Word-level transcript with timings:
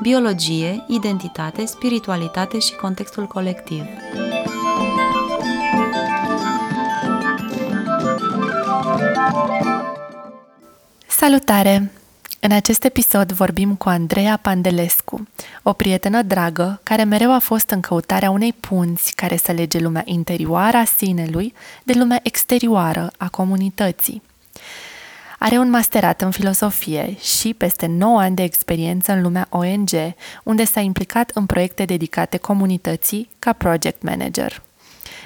biologie, 0.00 0.84
identitate, 0.88 1.64
spiritualitate 1.64 2.58
și 2.58 2.74
contextul 2.74 3.26
colectiv. 3.26 3.82
Salutare! 11.06 11.92
În 12.40 12.52
acest 12.52 12.84
episod 12.84 13.32
vorbim 13.32 13.74
cu 13.74 13.88
Andreea 13.88 14.36
Pandelescu, 14.42 15.28
o 15.62 15.72
prietenă 15.72 16.22
dragă 16.22 16.80
care 16.82 17.04
mereu 17.04 17.32
a 17.32 17.38
fost 17.38 17.70
în 17.70 17.80
căutarea 17.80 18.30
unei 18.30 18.52
punți 18.52 19.14
care 19.14 19.36
să 19.36 19.52
lege 19.52 19.78
lumea 19.78 20.02
interioară 20.04 20.76
a 20.76 20.84
sinelui 20.84 21.54
de 21.82 21.92
lumea 21.96 22.20
exterioară 22.22 23.10
a 23.16 23.28
comunității. 23.28 24.22
Are 25.46 25.58
un 25.58 25.70
masterat 25.70 26.22
în 26.22 26.30
filosofie 26.30 27.16
și 27.20 27.54
peste 27.54 27.86
9 27.86 28.20
ani 28.20 28.36
de 28.36 28.42
experiență 28.42 29.12
în 29.12 29.22
lumea 29.22 29.46
ONG, 29.50 29.90
unde 30.44 30.64
s-a 30.64 30.80
implicat 30.80 31.30
în 31.34 31.46
proiecte 31.46 31.84
dedicate 31.84 32.36
comunității 32.36 33.28
ca 33.38 33.52
project 33.52 34.02
manager. 34.02 34.62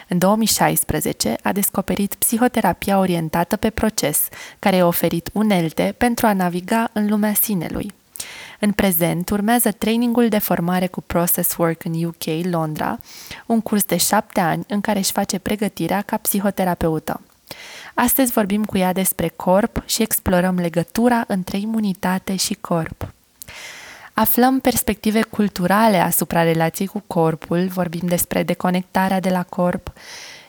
În 0.08 0.18
2016 0.18 1.36
a 1.42 1.52
descoperit 1.52 2.14
psihoterapia 2.14 2.98
orientată 2.98 3.56
pe 3.56 3.70
proces, 3.70 4.28
care 4.58 4.76
i-a 4.76 4.86
oferit 4.86 5.30
unelte 5.32 5.94
pentru 5.98 6.26
a 6.26 6.32
naviga 6.32 6.90
în 6.92 7.08
lumea 7.08 7.34
sinelui. 7.34 7.92
În 8.58 8.72
prezent 8.72 9.30
urmează 9.30 9.70
trainingul 9.70 10.28
de 10.28 10.38
formare 10.38 10.86
cu 10.86 11.00
Process 11.00 11.56
Work 11.56 11.84
în 11.84 12.04
UK, 12.04 12.24
Londra, 12.50 12.98
un 13.46 13.60
curs 13.60 13.84
de 13.84 13.96
șapte 13.96 14.40
ani 14.40 14.64
în 14.68 14.80
care 14.80 14.98
își 14.98 15.12
face 15.12 15.38
pregătirea 15.38 16.02
ca 16.02 16.16
psihoterapeută. 16.16 17.20
Astăzi 18.02 18.32
vorbim 18.32 18.64
cu 18.64 18.78
ea 18.78 18.92
despre 18.92 19.28
corp 19.28 19.82
și 19.86 20.02
explorăm 20.02 20.56
legătura 20.56 21.24
între 21.26 21.58
imunitate 21.58 22.36
și 22.36 22.54
corp. 22.54 23.12
Aflăm 24.12 24.60
perspective 24.60 25.22
culturale 25.22 25.98
asupra 25.98 26.42
relației 26.42 26.86
cu 26.86 27.02
corpul, 27.06 27.66
vorbim 27.66 28.00
despre 28.04 28.42
deconectarea 28.42 29.20
de 29.20 29.28
la 29.30 29.42
corp, 29.42 29.92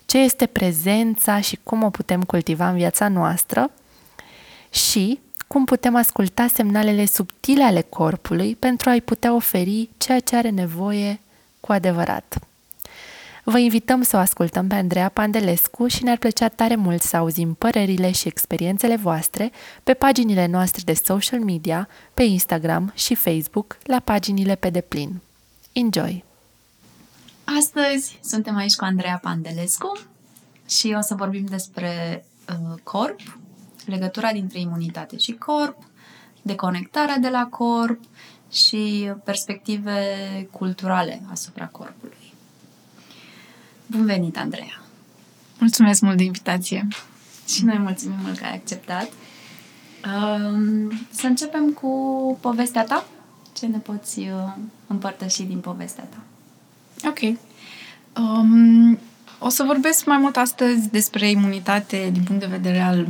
ce 0.06 0.18
este 0.18 0.46
prezența 0.46 1.40
și 1.40 1.60
cum 1.64 1.84
o 1.84 1.90
putem 1.90 2.24
cultiva 2.24 2.70
în 2.70 2.76
viața 2.76 3.08
noastră 3.08 3.72
și 4.70 5.20
cum 5.48 5.66
putem 5.66 5.96
asculta 5.96 6.48
semnalele 6.54 7.06
subtile 7.06 7.64
ale 7.64 7.82
corpului 7.82 8.56
pentru 8.56 8.90
a-i 8.90 9.02
putea 9.02 9.34
oferi 9.34 9.90
ceea 9.98 10.20
ce 10.20 10.36
are 10.36 10.50
nevoie 10.50 11.20
cu 11.60 11.72
adevărat. 11.72 12.51
Vă 13.44 13.58
invităm 13.58 14.02
să 14.02 14.16
o 14.16 14.20
ascultăm 14.20 14.68
pe 14.68 14.76
Andreea 14.76 15.10
Pandelescu 15.10 15.88
și 15.88 16.04
ne-ar 16.04 16.18
plăcea 16.18 16.48
tare 16.48 16.76
mult 16.76 17.02
să 17.02 17.18
auzim 17.18 17.54
părerile 17.54 18.12
și 18.12 18.28
experiențele 18.28 18.96
voastre 18.96 19.52
pe 19.84 19.94
paginile 19.94 20.46
noastre 20.46 20.82
de 20.86 20.94
social 20.94 21.40
media, 21.40 21.88
pe 22.14 22.24
Instagram 22.24 22.92
și 22.96 23.16
Facebook, 23.16 23.78
la 23.84 24.00
paginile 24.00 24.56
pe 24.56 24.70
deplin. 24.70 25.22
Enjoy! 25.72 26.24
Astăzi 27.58 28.20
suntem 28.24 28.56
aici 28.56 28.76
cu 28.76 28.84
Andreea 28.84 29.20
Pandelescu 29.22 30.00
și 30.68 30.96
o 30.98 31.02
să 31.02 31.16
vorbim 31.16 31.46
despre 31.46 32.26
uh, 32.50 32.80
corp, 32.84 33.20
legătura 33.86 34.32
dintre 34.32 34.60
imunitate 34.60 35.18
și 35.18 35.32
corp, 35.32 35.78
deconectarea 36.42 37.18
de 37.18 37.30
la 37.30 37.48
corp 37.50 38.00
și 38.52 39.12
perspective 39.24 40.02
culturale 40.52 41.22
asupra 41.32 41.66
corpului. 41.68 41.91
Bun 43.92 44.06
venit, 44.06 44.38
Andreea! 44.38 44.82
Mulțumesc 45.60 46.02
mult 46.02 46.18
de 46.18 46.24
invitație! 46.24 46.88
Și 47.48 47.66
noi 47.66 47.78
mulțumim 47.78 48.18
mult 48.24 48.38
că 48.38 48.46
ai 48.46 48.54
acceptat. 48.54 49.10
Um, 50.06 50.92
să 51.10 51.28
începem 51.28 51.70
cu 51.70 51.90
povestea 52.42 52.84
ta. 52.84 53.06
Ce 53.58 53.66
ne 53.66 53.78
poți 53.78 54.20
uh, 54.20 54.54
împărtăși 54.88 55.44
din 55.44 55.58
povestea 55.60 56.04
ta? 56.04 56.18
Ok. 57.08 57.38
Um, 58.18 59.00
o 59.40 59.50
să 59.50 59.64
vorbesc 59.64 60.06
mai 60.06 60.18
mult 60.18 60.38
astăzi 60.38 60.90
despre 60.90 61.30
imunitate 61.30 62.10
din 62.12 62.24
punct 62.24 62.42
de 62.42 62.48
vedere 62.48 62.80
al 62.80 63.08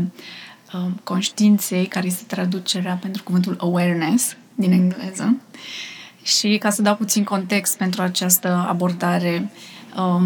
um, 0.73 0.99
conștiinței, 1.03 1.85
care 1.85 2.07
este 2.07 2.23
traducerea 2.27 2.95
pentru 2.95 3.23
cuvântul 3.23 3.57
awareness 3.59 4.35
din 4.55 4.71
engleză. 4.71 5.37
Și 6.21 6.57
ca 6.57 6.69
să 6.69 6.81
dau 6.81 6.95
puțin 6.95 7.23
context 7.23 7.77
pentru 7.77 8.01
această 8.01 8.65
abordare, 8.67 9.35
Um, 9.35 9.80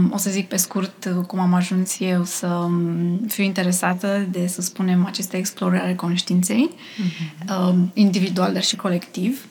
o 0.10 0.18
să 0.18 0.30
zic 0.30 0.48
pe 0.48 0.56
scurt 0.56 1.06
uh, 1.06 1.26
cum 1.26 1.40
am 1.40 1.54
ajuns 1.54 2.00
eu 2.00 2.24
să 2.24 2.48
um, 2.48 3.20
fiu 3.28 3.44
interesată 3.44 4.28
de, 4.32 4.48
să 4.48 4.62
spunem, 4.62 5.06
aceste 5.06 5.38
explorări 5.38 5.82
ale 5.82 5.96
conștiinței, 5.96 6.70
uh-huh. 6.70 7.70
um, 7.70 7.92
individual, 7.94 8.54
dar 8.54 8.64
și 8.64 8.76
colectiv. 8.76 9.46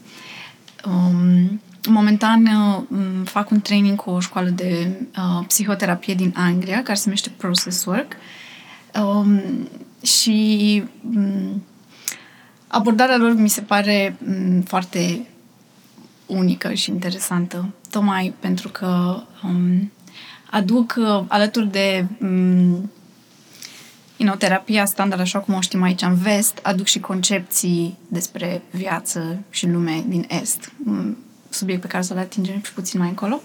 Um, 0.86 1.60
momentan 1.88 2.46
uh, 2.46 2.98
fac 3.24 3.50
un 3.50 3.60
training 3.60 3.96
cu 3.96 4.10
o 4.10 4.20
școală 4.20 4.48
de 4.48 4.88
uh, 5.16 5.44
psihoterapie 5.46 6.14
din 6.14 6.34
Anglia, 6.36 6.82
care 6.82 6.94
se 6.98 7.02
numește 7.04 7.30
Process 7.36 7.84
Work. 7.84 8.12
Um, 9.02 9.42
și 10.02 10.82
um, 11.14 11.62
abordarea 12.66 13.16
lor 13.16 13.34
mi 13.34 13.48
se 13.48 13.60
pare 13.60 14.16
um, 14.26 14.60
foarte 14.60 15.26
unică 16.26 16.72
și 16.72 16.90
interesantă, 16.90 17.72
tocmai 17.90 18.34
pentru 18.40 18.68
că 18.68 19.22
um, 19.44 19.92
aduc 20.54 20.94
uh, 20.98 21.24
alături 21.28 21.70
de 21.70 22.06
um, 22.20 22.90
you 24.16 24.28
know, 24.28 24.34
terapia 24.34 24.84
standard, 24.84 25.20
așa 25.20 25.38
cum 25.38 25.54
o 25.54 25.60
știm 25.60 25.82
aici 25.82 26.02
în 26.02 26.14
vest, 26.14 26.58
aduc 26.62 26.86
și 26.86 27.00
concepții 27.00 27.98
despre 28.08 28.62
viață 28.70 29.38
și 29.50 29.68
lume 29.68 30.04
din 30.06 30.26
est. 30.28 30.72
Um, 30.86 31.16
subiect 31.48 31.80
pe 31.80 31.86
care 31.86 32.02
să-l 32.02 32.18
atingem 32.18 32.60
și 32.62 32.72
puțin 32.72 33.00
mai 33.00 33.08
încolo. 33.08 33.40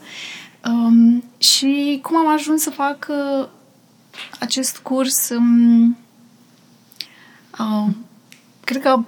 Um, 0.66 1.24
și 1.38 2.00
cum 2.02 2.18
am 2.18 2.34
ajuns 2.34 2.62
să 2.62 2.70
fac 2.70 3.08
uh, 3.10 3.48
acest 4.40 4.78
curs 4.78 5.30
um, 5.30 5.98
uh, 7.60 7.88
cred 8.64 8.82
că 8.82 9.04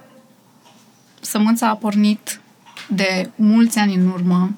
sămânța 1.20 1.68
a 1.68 1.76
pornit 1.76 2.40
de 2.88 3.30
mulți 3.34 3.78
ani 3.78 3.94
în 3.94 4.06
urmă 4.06 4.50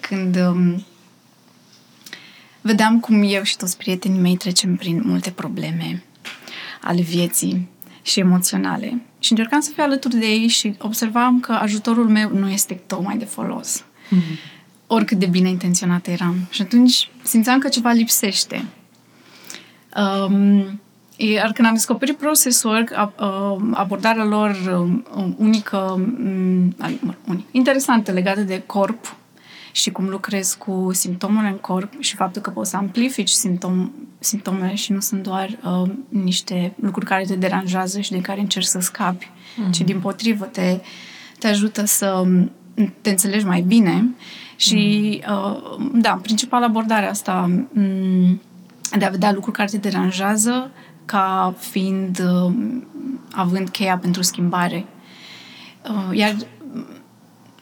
când 0.00 0.36
um, 0.36 0.84
vedeam 2.68 3.00
cum 3.00 3.22
eu 3.22 3.42
și 3.42 3.56
toți 3.56 3.76
prietenii 3.76 4.20
mei 4.20 4.36
trecem 4.36 4.76
prin 4.76 5.02
multe 5.04 5.30
probleme 5.30 6.02
ale 6.82 7.00
vieții 7.00 7.68
și 8.02 8.20
emoționale. 8.20 9.02
Și 9.18 9.32
încercam 9.32 9.60
să 9.60 9.70
fiu 9.74 9.82
alături 9.82 10.16
de 10.16 10.26
ei 10.26 10.46
și 10.46 10.74
observam 10.78 11.40
că 11.40 11.52
ajutorul 11.52 12.08
meu 12.08 12.30
nu 12.30 12.48
este 12.48 12.74
tocmai 12.74 13.16
de 13.16 13.24
folos. 13.24 13.84
Mm-hmm. 13.84 14.56
Oricât 14.86 15.18
de 15.18 15.26
bine 15.26 15.48
intenționat 15.48 16.06
eram. 16.06 16.36
Și 16.50 16.62
atunci 16.62 17.10
simțeam 17.22 17.58
că 17.58 17.68
ceva 17.68 17.90
lipsește. 17.90 18.64
Um, 19.96 20.80
iar 21.16 21.52
când 21.52 21.68
am 21.68 21.74
descoperit 21.74 22.16
Process 22.16 22.62
Work, 22.62 22.92
abordarea 23.72 24.24
lor 24.24 24.56
um, 25.14 25.34
unică, 25.38 25.76
um, 25.76 26.76
unic, 27.26 27.46
interesantă 27.50 28.12
legată 28.12 28.40
de 28.40 28.62
corp, 28.66 29.16
și 29.78 29.90
cum 29.90 30.08
lucrez 30.08 30.54
cu 30.54 30.90
simptomele 30.92 31.48
în 31.48 31.56
corp 31.56 32.00
și 32.00 32.14
faptul 32.14 32.42
că 32.42 32.50
poți 32.50 32.70
să 32.70 32.76
amplifici 32.76 33.28
simptom, 33.28 33.90
simptomele 34.18 34.74
și 34.74 34.92
nu 34.92 35.00
sunt 35.00 35.22
doar 35.22 35.58
uh, 35.64 35.90
niște 36.08 36.72
lucruri 36.80 37.06
care 37.06 37.24
te 37.24 37.34
deranjează 37.34 38.00
și 38.00 38.10
de 38.10 38.20
care 38.20 38.40
încerci 38.40 38.66
să 38.66 38.80
scapi, 38.80 39.26
mm-hmm. 39.26 39.70
ci 39.70 39.80
din 39.80 40.00
potrivă 40.00 40.44
te, 40.44 40.80
te 41.38 41.48
ajută 41.48 41.84
să 41.84 42.24
te 43.00 43.10
înțelegi 43.10 43.44
mai 43.44 43.60
bine 43.60 44.14
și, 44.56 45.20
mm-hmm. 45.22 45.28
uh, 45.28 45.90
da, 45.92 46.18
principal 46.22 46.62
abordarea 46.62 47.10
asta 47.10 47.50
um, 47.74 48.40
de 48.98 49.04
a 49.04 49.10
vedea 49.10 49.32
lucruri 49.32 49.56
care 49.56 49.68
te 49.68 49.76
deranjează 49.76 50.70
ca 51.04 51.54
fiind, 51.58 52.20
uh, 52.20 52.52
având 53.32 53.68
cheia 53.68 53.98
pentru 53.98 54.22
schimbare. 54.22 54.86
Uh, 55.90 56.16
iar 56.16 56.36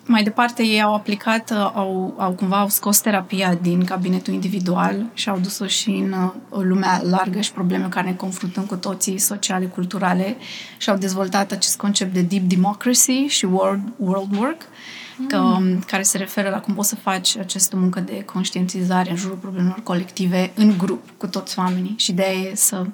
mai 0.07 0.23
departe 0.23 0.63
ei 0.63 0.83
au 0.83 0.95
aplicat, 0.95 1.51
uh, 1.51 1.71
au, 1.75 2.15
au 2.19 2.33
cumva 2.33 2.59
au 2.59 2.69
scos 2.69 3.01
terapia 3.01 3.55
din 3.55 3.85
cabinetul 3.85 4.33
individual 4.33 5.07
și 5.15 5.29
au 5.29 5.39
dus-o 5.39 5.67
și 5.67 5.91
în 5.91 6.13
uh, 6.13 6.63
lumea 6.63 7.01
largă 7.05 7.41
și 7.41 7.53
probleme 7.53 7.85
cu 7.85 7.89
care 7.89 8.09
ne 8.09 8.15
confruntăm 8.15 8.65
cu 8.65 8.77
toții, 8.77 9.19
sociale, 9.19 9.67
culturale 9.67 10.37
și 10.77 10.91
au 10.91 10.97
dezvoltat 10.97 11.53
acest 11.53 11.77
concept 11.77 12.13
de 12.13 12.21
deep 12.21 12.43
democracy 12.43 13.27
și 13.27 13.45
world, 13.45 13.83
world 13.97 14.37
work, 14.37 14.63
mm. 15.17 15.27
că, 15.27 15.37
um, 15.39 15.79
care 15.87 16.03
se 16.03 16.19
referă 16.19 16.49
la 16.49 16.61
cum 16.61 16.75
poți 16.75 16.89
să 16.89 16.97
faci 16.97 17.37
această 17.37 17.77
muncă 17.77 18.01
de 18.01 18.25
conștientizare 18.25 19.11
în 19.11 19.17
jurul 19.17 19.37
problemelor 19.37 19.83
colective 19.83 20.53
în 20.55 20.75
grup 20.79 21.11
cu 21.17 21.27
toți 21.27 21.59
oamenii 21.59 21.95
și 21.97 22.13
de 22.13 22.23
e 22.23 22.55
să 22.55 22.87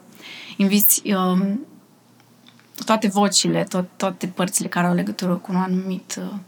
inviți 0.56 1.02
um, 1.14 1.60
toate 2.84 3.08
vocile, 3.08 3.64
tot, 3.64 3.84
toate 3.96 4.26
părțile 4.26 4.68
care 4.68 4.86
au 4.86 4.94
legătură 4.94 5.34
cu 5.34 5.52
un 5.52 5.58
anumit 5.58 6.18
uh, 6.18 6.38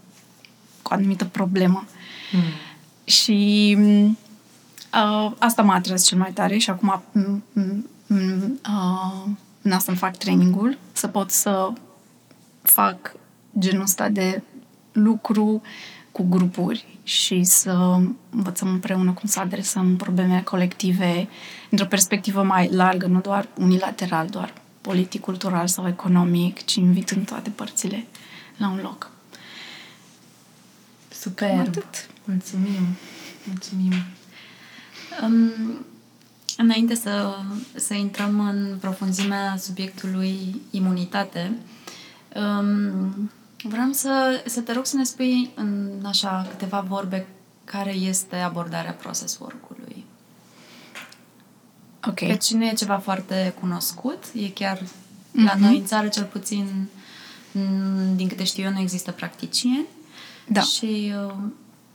cu 0.85 0.93
o 0.93 0.95
anumită 0.95 1.25
problemă. 1.25 1.83
Mm. 2.31 2.41
Și 3.03 3.77
uh, 4.93 5.31
asta 5.37 5.61
m-a 5.61 5.73
atras 5.73 6.05
cel 6.05 6.17
mai 6.17 6.31
tare 6.31 6.57
și 6.57 6.69
acum 6.69 7.03
uh, 7.11 7.37
în 9.61 9.71
asta 9.71 9.91
îmi 9.91 9.99
fac 9.99 10.17
trainingul, 10.17 10.77
să 10.91 11.07
pot 11.07 11.31
să 11.31 11.71
fac 12.61 13.15
genul 13.59 13.81
ăsta 13.81 14.09
de 14.09 14.41
lucru 14.91 15.61
cu 16.11 16.25
grupuri 16.29 16.99
și 17.03 17.43
să 17.43 17.99
învățăm 18.29 18.67
împreună 18.67 19.11
cum 19.11 19.29
să 19.29 19.39
adresăm 19.39 19.95
probleme 19.95 20.41
colective 20.41 21.27
într-o 21.69 21.85
perspectivă 21.85 22.43
mai 22.43 22.69
largă, 22.71 23.05
nu 23.05 23.19
doar 23.19 23.47
unilateral, 23.57 24.27
doar 24.27 24.53
politic, 24.81 25.21
cultural 25.21 25.67
sau 25.67 25.87
economic, 25.87 26.65
ci 26.65 26.75
invitând 26.75 27.25
toate 27.25 27.49
părțile 27.49 28.05
la 28.57 28.69
un 28.69 28.79
loc. 28.81 29.14
Super. 31.25 31.59
Atât. 31.59 32.09
Mulțumim. 32.23 32.85
Mulțumim. 33.43 33.93
Um, 35.23 35.85
înainte 36.57 36.95
să, 36.95 37.37
să 37.75 37.93
intrăm 37.93 38.39
în 38.39 38.77
profunzimea 38.79 39.55
subiectului 39.57 40.61
imunitate, 40.71 41.51
um, 42.35 43.31
vreau 43.63 43.91
să, 43.91 44.43
să 44.45 44.61
te 44.61 44.73
rog 44.73 44.85
să 44.85 44.95
ne 44.95 45.03
spui 45.03 45.51
în 45.55 46.03
așa 46.05 46.47
câteva 46.49 46.79
vorbe 46.79 47.27
care 47.63 47.93
este 47.93 48.35
abordarea 48.35 48.91
process 48.91 49.37
work-ului. 49.39 50.05
Ok. 52.07 52.19
Deci 52.19 52.51
nu 52.51 52.65
e 52.65 52.73
ceva 52.73 52.97
foarte 52.97 53.55
cunoscut, 53.59 54.23
e 54.33 54.49
chiar 54.49 54.77
mm-hmm. 54.77 55.45
la 55.45 55.55
noi 55.55 55.77
în 55.77 55.85
țară 55.85 56.07
cel 56.07 56.23
puțin 56.23 56.87
din 58.15 58.27
câte 58.27 58.43
știu 58.43 58.63
eu 58.63 58.71
nu 58.71 58.79
există 58.79 59.11
practicieni 59.11 59.85
da. 60.47 60.61
Și, 60.61 61.13
uh, 61.27 61.33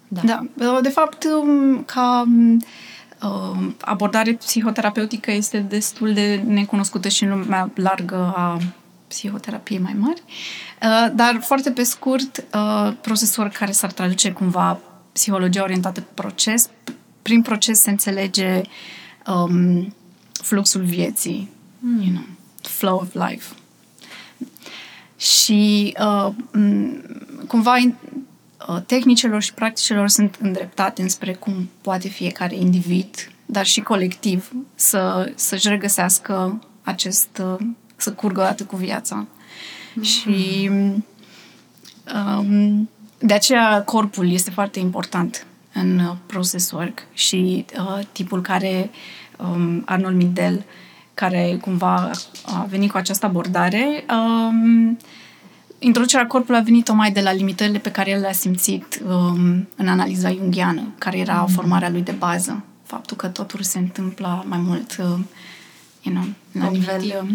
da. 0.09 0.21
da. 0.55 0.81
De 0.83 0.89
fapt, 0.89 1.25
um, 1.25 1.83
ca 1.85 2.25
uh, 3.23 3.73
abordare 3.81 4.33
psihoterapeutică 4.33 5.31
este 5.31 5.59
destul 5.59 6.13
de 6.13 6.43
necunoscută 6.47 7.09
și 7.09 7.25
în 7.25 7.31
lumea 7.31 7.71
largă 7.75 8.33
a 8.37 8.59
psihoterapiei 9.09 9.79
mai 9.79 9.97
mari. 9.99 10.23
Uh, 10.83 11.13
dar, 11.15 11.41
foarte 11.43 11.71
pe 11.71 11.83
scurt, 11.83 12.45
uh, 12.55 12.93
procesor 13.01 13.49
care 13.49 13.73
s-ar 13.73 13.93
traduce 13.93 14.33
cumva 14.33 14.81
psihologia 15.13 15.63
orientată 15.63 16.01
pe 16.01 16.11
proces, 16.15 16.71
prin 17.23 17.43
proces 17.43 17.81
se 17.81 17.91
înțelege 17.91 18.63
um, 19.27 19.95
fluxul 20.33 20.83
vieții, 20.83 21.51
mm. 21.79 22.01
you 22.01 22.11
know, 22.11 22.25
flow 22.63 22.97
of 22.97 23.29
life. 23.29 23.55
Și 25.17 25.95
uh, 26.01 26.33
cumva 27.47 27.77
Uh, 27.77 27.93
tehnicilor 28.87 29.43
și 29.43 29.55
practicilor 29.55 30.09
sunt 30.09 30.37
îndreptate 30.41 31.03
înspre 31.03 31.33
cum 31.33 31.71
poate 31.81 32.09
fiecare 32.09 32.55
individ, 32.55 33.31
dar 33.47 33.67
și 33.67 33.81
colectiv, 33.81 34.53
să, 34.75 35.33
să-și 35.35 35.69
regăsească 35.69 36.61
acest, 36.83 37.43
uh, 37.43 37.67
să 37.97 38.13
curgă 38.13 38.41
odată 38.41 38.65
cu 38.65 38.77
viața. 38.77 39.27
Mm-hmm. 39.27 40.03
Și 40.03 40.71
um, 42.15 42.89
de 43.19 43.35
aceea 43.35 43.83
corpul 43.83 44.33
este 44.33 44.51
foarte 44.51 44.79
important 44.79 45.47
în 45.73 45.99
uh, 45.99 46.17
process 46.27 46.71
work 46.71 47.03
și 47.13 47.65
uh, 47.79 47.99
tipul 48.13 48.41
care 48.43 48.91
um, 49.37 49.83
Arnold 49.87 50.17
Mindel, 50.17 50.65
care 51.15 51.59
cumva 51.61 52.11
a 52.45 52.67
venit 52.69 52.91
cu 52.91 52.97
această 52.97 53.27
abordare, 53.27 54.05
um, 54.11 54.99
introducerea 55.83 56.27
corpului 56.27 56.61
a 56.61 56.63
venit 56.63 56.85
tocmai 56.85 57.13
de 57.13 57.21
la 57.21 57.33
limitările 57.33 57.79
pe 57.79 57.91
care 57.91 58.11
el 58.11 58.21
le-a 58.21 58.33
simțit 58.33 59.03
um, 59.09 59.69
în 59.77 59.89
analiza 59.89 60.31
jungiană, 60.31 60.83
care 60.99 61.19
era 61.19 61.41
mm. 61.41 61.47
formarea 61.47 61.91
lui 61.91 62.03
de 62.03 62.13
bază. 62.13 62.65
Faptul 62.83 63.17
că 63.17 63.27
totul 63.27 63.63
se 63.63 63.79
întâmplă 63.79 64.45
mai 64.49 64.59
mult 64.59 64.97
uh, 64.99 65.19
you 66.03 66.15
know, 66.15 66.25
la 66.53 66.65
Cognitiv. 66.65 66.89
nivel... 66.89 67.23
Uh, 67.23 67.31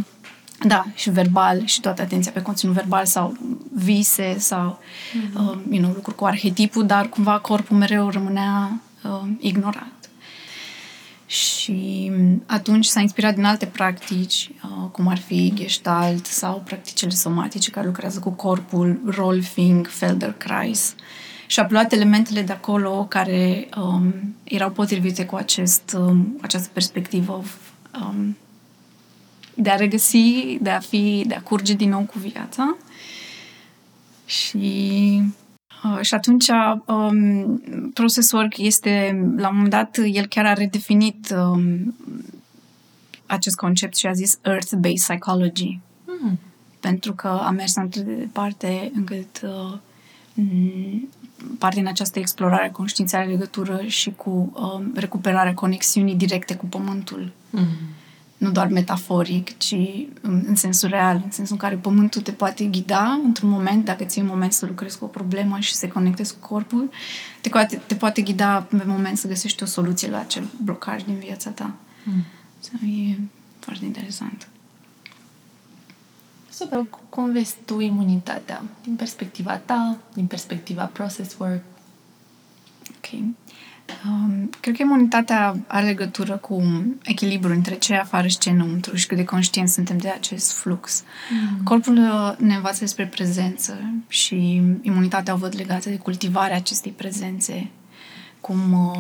da, 0.60 0.86
și 0.94 1.10
verbal 1.10 1.66
și 1.66 1.80
toată 1.82 2.02
atenția 2.02 2.32
pe 2.32 2.42
conținut 2.42 2.76
verbal 2.76 3.06
sau 3.06 3.38
vise 3.74 4.36
sau 4.38 4.80
mm-hmm. 4.80 5.36
uh, 5.36 5.58
you 5.70 5.82
know, 5.82 5.92
lucruri 5.94 6.16
cu 6.16 6.26
arhetipul, 6.26 6.86
dar 6.86 7.10
cumva 7.10 7.40
corpul 7.40 7.78
mereu 7.78 8.10
rămânea 8.10 8.80
uh, 9.04 9.22
ignorat. 9.40 9.95
Și 11.36 12.12
atunci 12.46 12.86
s-a 12.86 13.00
inspirat 13.00 13.36
din 13.36 13.44
alte 13.44 13.66
practici, 13.66 14.50
uh, 14.64 14.90
cum 14.92 15.08
ar 15.08 15.18
fi 15.18 15.52
Gestalt 15.56 16.26
sau 16.26 16.62
practicile 16.66 17.10
somatice 17.10 17.72
care 17.72 17.86
lucrează 17.86 18.20
cu 18.20 18.30
corpul, 18.30 19.02
Rolfing, 19.06 19.88
Feldenkrais 19.88 20.96
și 21.48 21.60
a 21.60 21.68
luat 21.70 21.92
elementele 21.92 22.42
de 22.42 22.52
acolo 22.52 23.06
care 23.10 23.70
um, 23.78 24.36
erau 24.44 24.72
potrivite 24.72 25.26
cu 25.26 25.36
acest, 25.36 25.96
um, 25.98 26.38
această 26.42 26.70
perspectivă 26.74 27.44
um, 28.02 28.38
de 29.54 29.70
a 29.70 29.76
regăsi, 29.76 30.58
de 30.62 30.70
a 30.70 30.80
fi, 30.80 31.24
de 31.28 31.36
a 31.36 31.42
curge 31.42 31.74
din 31.74 31.90
nou 31.90 32.02
cu 32.02 32.20
viața. 32.20 32.78
Și 34.26 35.22
Uh, 35.22 35.45
și 36.02 36.14
atunci 36.14 36.48
um, 36.86 37.62
Process 37.94 38.32
Work 38.32 38.58
este, 38.58 39.10
la 39.38 39.48
un 39.48 39.56
moment 39.56 39.74
dat, 39.74 39.98
el 40.12 40.26
chiar 40.26 40.46
a 40.46 40.54
redefinit 40.54 41.36
um, 41.38 41.96
acest 43.26 43.56
concept 43.56 43.96
și 43.96 44.08
a 44.08 44.12
zis 44.12 44.40
Earth-Based 44.42 45.08
Psychology. 45.08 45.80
Mm. 46.22 46.40
Pentru 46.80 47.14
că 47.14 47.28
a 47.28 47.50
mers 47.50 47.78
atât 47.78 48.04
de 48.04 48.14
departe 48.14 48.92
încât 48.96 49.42
uh, 49.44 49.78
parte 51.60 51.76
din 51.76 51.88
această 51.88 52.20
explorare 52.20 52.66
a 52.66 52.72
conștiinței 52.72 53.20
are 53.20 53.30
legătură 53.30 53.82
și 53.86 54.12
cu 54.12 54.54
uh, 54.54 54.86
recuperarea 54.94 55.54
conexiunii 55.54 56.16
directe 56.16 56.56
cu 56.56 56.66
Pământul. 56.66 57.32
Mm 57.50 57.68
nu 58.46 58.52
doar 58.52 58.68
metaforic, 58.68 59.58
ci 59.58 59.76
în 60.22 60.56
sensul 60.56 60.90
real, 60.90 61.22
în 61.24 61.32
sensul 61.32 61.54
în 61.54 61.62
care 61.62 61.76
pământul 61.76 62.22
te 62.22 62.32
poate 62.32 62.66
ghida 62.66 63.20
într-un 63.24 63.50
moment, 63.50 63.86
dacă 63.86 64.04
ții 64.04 64.22
un 64.22 64.28
moment 64.28 64.54
să 64.54 64.66
lucrezi 64.66 64.98
cu 64.98 65.06
o 65.06 65.08
problemă 65.08 65.60
și 65.60 65.74
să 65.74 65.88
conectezi 65.88 66.34
cu 66.34 66.48
corpul, 66.48 66.90
te 67.42 67.50
poate, 67.50 67.82
te 67.86 67.96
poate 67.96 68.22
ghida 68.22 68.62
pe 68.62 68.84
moment 68.86 69.18
să 69.18 69.28
găsești 69.28 69.64
o 69.64 69.66
soluție 69.66 70.10
la 70.10 70.20
acel 70.20 70.48
blocaj 70.64 71.04
din 71.04 71.16
viața 71.16 71.50
ta. 71.50 71.74
Mm. 72.04 72.24
So, 72.60 72.86
e 72.86 73.18
foarte 73.60 73.86
interesant. 73.86 74.48
Super. 76.50 76.86
Cum 77.10 77.32
vezi 77.32 77.56
tu 77.66 77.80
imunitatea? 77.80 78.64
Din 78.84 78.96
perspectiva 78.96 79.58
ta, 79.58 79.98
din 80.14 80.26
perspectiva 80.26 80.86
process 80.86 81.36
work? 81.40 81.64
Ok. 82.90 83.20
Um, 84.06 84.50
cred 84.60 84.76
că 84.76 84.82
imunitatea 84.82 85.56
are 85.68 85.86
legătură 85.86 86.38
cu 86.38 86.84
echilibru 87.04 87.54
între 87.54 87.76
ce 87.76 87.96
afară 87.96 88.28
și 88.28 88.38
ce 88.38 88.50
înăuntru 88.50 88.96
și 88.96 89.08
cât 89.08 89.18
de 89.18 89.24
conștienți 89.24 89.74
suntem 89.74 89.98
de 89.98 90.10
acest 90.10 90.52
flux. 90.52 91.04
Mm. 91.32 91.64
Corpul 91.64 91.98
uh, 91.98 92.34
ne 92.38 92.56
învață 92.56 92.78
despre 92.80 93.06
prezență 93.06 93.80
și 94.08 94.62
imunitatea 94.82 95.34
o 95.34 95.38
văd 95.38 95.54
legată 95.56 95.90
de 95.90 95.98
cultivarea 95.98 96.56
acestei 96.56 96.92
prezențe. 96.92 97.70
Cum 98.42 98.74
uh, 98.74 99.00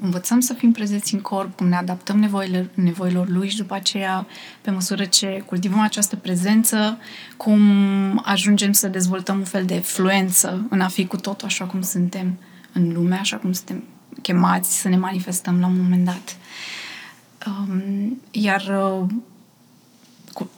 învățăm 0.00 0.40
să 0.40 0.54
fim 0.54 0.72
prezenți 0.72 1.14
în 1.14 1.20
corp, 1.20 1.56
cum 1.56 1.68
ne 1.68 1.76
adaptăm 1.76 2.18
nevoile, 2.18 2.70
nevoilor 2.74 3.28
lui 3.28 3.48
și 3.48 3.56
după 3.56 3.74
aceea, 3.74 4.26
pe 4.60 4.70
măsură 4.70 5.04
ce 5.04 5.42
cultivăm 5.46 5.80
această 5.80 6.16
prezență, 6.16 6.98
cum 7.36 7.60
ajungem 8.24 8.72
să 8.72 8.88
dezvoltăm 8.88 9.38
un 9.38 9.44
fel 9.44 9.64
de 9.64 9.78
fluență 9.78 10.66
în 10.70 10.80
a 10.80 10.88
fi 10.88 11.06
cu 11.06 11.16
totul 11.16 11.46
așa 11.46 11.64
cum 11.64 11.82
suntem 11.82 12.38
în 12.72 12.92
lume, 12.92 13.14
așa 13.14 13.36
cum 13.36 13.52
suntem 13.52 13.84
chemați 14.22 14.80
să 14.80 14.88
ne 14.88 14.96
manifestăm 14.96 15.60
la 15.60 15.66
un 15.66 15.82
moment 15.82 16.04
dat. 16.04 16.36
Um, 17.46 18.20
iar 18.30 18.60
uh, 18.60 19.08
cu, 20.32 20.50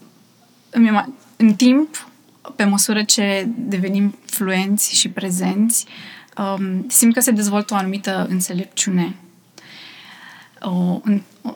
în, 0.71 1.05
în 1.37 1.55
timp, 1.55 2.09
pe 2.57 2.65
măsură 2.65 3.03
ce 3.03 3.49
devenim 3.57 4.15
fluenți 4.25 4.95
și 4.95 5.09
prezenți, 5.09 5.87
um, 6.37 6.85
simt 6.89 7.15
că 7.15 7.21
se 7.21 7.31
dezvoltă 7.31 7.75
o 7.75 7.77
anumită 7.77 8.27
înțelepciune. 8.29 9.17
O, 10.61 11.01
în, 11.05 11.23
o, 11.43 11.51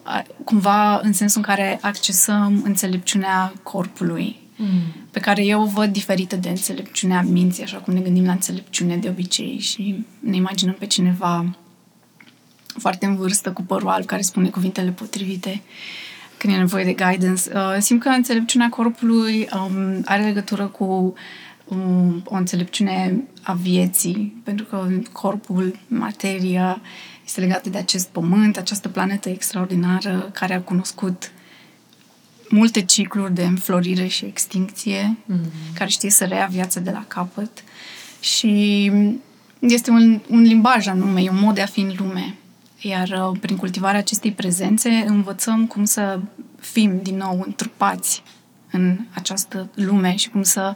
cumva 0.44 0.98
în 0.98 1.12
sensul 1.12 1.40
în 1.46 1.54
care 1.54 1.78
accesăm 1.82 2.60
înțelepciunea 2.64 3.52
corpului 3.62 4.48
Mm. 4.60 5.06
pe 5.10 5.20
care 5.20 5.44
eu 5.44 5.62
o 5.62 5.66
văd 5.66 5.92
diferită 5.92 6.36
de 6.36 6.48
înțelepciunea 6.48 7.22
minții, 7.22 7.62
așa 7.62 7.76
cum 7.76 7.94
ne 7.94 8.00
gândim 8.00 8.24
la 8.24 8.32
înțelepciune 8.32 8.96
de 8.96 9.08
obicei 9.08 9.58
și 9.58 10.04
ne 10.20 10.36
imaginăm 10.36 10.74
pe 10.74 10.86
cineva 10.86 11.56
foarte 12.78 13.06
în 13.06 13.16
vârstă, 13.16 13.52
cu 13.52 13.62
părul 13.62 13.88
alb, 13.88 14.04
care 14.04 14.22
spune 14.22 14.48
cuvintele 14.48 14.90
potrivite 14.90 15.62
când 16.36 16.54
e 16.54 16.56
nevoie 16.56 16.84
de 16.84 16.92
guidance. 16.92 17.50
Uh, 17.54 17.76
simt 17.78 18.02
că 18.02 18.08
înțelepciunea 18.08 18.68
corpului 18.68 19.48
um, 19.54 20.02
are 20.04 20.22
legătură 20.22 20.66
cu 20.66 21.14
um, 21.64 22.22
o 22.24 22.36
înțelepciune 22.36 23.22
a 23.42 23.52
vieții, 23.52 24.40
pentru 24.44 24.64
că 24.64 24.88
corpul, 25.12 25.78
materia, 25.86 26.80
este 27.24 27.40
legată 27.40 27.70
de 27.70 27.78
acest 27.78 28.08
pământ, 28.08 28.56
această 28.56 28.88
planetă 28.88 29.28
extraordinară 29.28 30.30
care 30.32 30.54
a 30.54 30.60
cunoscut 30.60 31.32
multe 32.48 32.82
cicluri 32.82 33.34
de 33.34 33.44
înflorire 33.44 34.06
și 34.06 34.24
extincție, 34.24 35.16
Mm-hmm. 35.32 35.74
care 35.74 35.90
știe 35.90 36.10
să 36.10 36.24
rea 36.24 36.48
viața 36.50 36.80
de 36.80 36.90
la 36.90 37.04
capăt 37.08 37.64
și 38.20 38.84
este 39.58 39.90
un, 39.90 40.20
un 40.28 40.42
limbaj 40.42 40.86
anume, 40.86 41.22
e 41.22 41.30
un 41.30 41.40
mod 41.40 41.54
de 41.54 41.62
a 41.62 41.66
fi 41.66 41.80
în 41.80 41.92
lume. 41.98 42.34
Iar 42.80 43.08
uh, 43.08 43.38
prin 43.40 43.56
cultivarea 43.56 43.98
acestei 43.98 44.32
prezențe 44.32 44.88
învățăm 44.88 45.66
cum 45.66 45.84
să 45.84 46.20
fim 46.60 47.02
din 47.02 47.16
nou 47.16 47.42
întrupați 47.46 48.22
în 48.70 48.98
această 49.14 49.68
lume 49.74 50.16
și 50.16 50.28
cum 50.28 50.42
să 50.42 50.74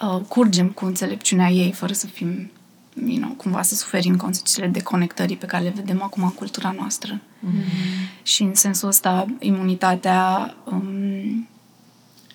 uh, 0.00 0.20
curgem 0.28 0.68
cu 0.68 0.84
înțelepciunea 0.84 1.48
ei 1.48 1.72
fără 1.72 1.92
să 1.92 2.06
fim, 2.06 2.50
you 3.06 3.16
know, 3.16 3.30
cumva 3.30 3.62
să 3.62 3.74
suferim 3.74 4.16
consecințele 4.16 4.66
deconectării 4.66 5.36
pe 5.36 5.46
care 5.46 5.62
le 5.62 5.72
vedem 5.76 6.02
acum 6.02 6.22
în 6.22 6.32
cultura 6.32 6.74
noastră. 6.78 7.20
Mm-hmm. 7.20 8.22
Și 8.22 8.42
în 8.42 8.54
sensul 8.54 8.88
ăsta, 8.88 9.26
imunitatea 9.38 10.54
um, 10.64 11.48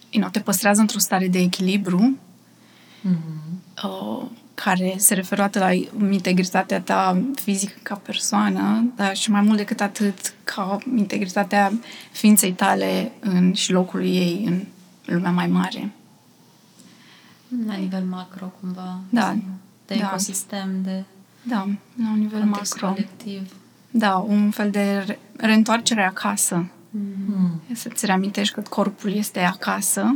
you 0.10 0.22
know, 0.22 0.30
te 0.30 0.40
păstrează 0.40 0.82
într-o 0.82 1.00
stare 1.00 1.28
de 1.28 1.40
echilibru 1.40 2.18
Mm-hmm. 3.04 3.84
uh, 3.84 4.26
care 4.64 4.94
se 4.98 5.14
referă 5.14 5.50
la 5.54 5.72
integritatea 6.12 6.82
ta 6.82 7.22
fizică 7.36 7.74
ca 7.84 7.96
persoană, 7.96 8.86
dar 8.96 9.16
și 9.16 9.32
mai 9.32 9.42
mult 9.42 9.58
decât 9.58 9.82
atât 9.82 10.34
ca 10.44 10.78
integritatea 10.96 11.72
ființei 12.12 12.52
tale 12.54 13.12
în, 13.20 13.54
și 13.54 13.72
locului 13.72 14.16
ei 14.16 14.44
în 14.46 14.64
lumea 15.06 15.32
mai 15.32 15.48
mare. 15.48 15.92
La 17.68 17.74
nivel 17.74 18.04
macro, 18.04 18.54
cumva. 18.60 19.00
Da. 19.10 19.36
De 19.86 19.96
Da. 19.96 20.08
ecosistem, 20.08 20.70
de 20.84 21.04
Da, 21.44 21.68
la 22.04 22.10
un 22.14 22.20
nivel 22.20 22.40
context 22.40 22.74
macro. 22.74 22.88
colectiv. 22.88 23.54
Da, 23.92 24.16
un 24.18 24.50
fel 24.52 24.72
de 24.72 25.04
re- 25.06 25.20
reîntoarcere 25.38 26.04
acasă. 26.06 26.66
Mm. 26.90 27.62
Să-ți 27.74 28.06
reamintești 28.06 28.54
că 28.54 28.62
corpul 28.70 29.14
este 29.14 29.40
acasă, 29.40 30.16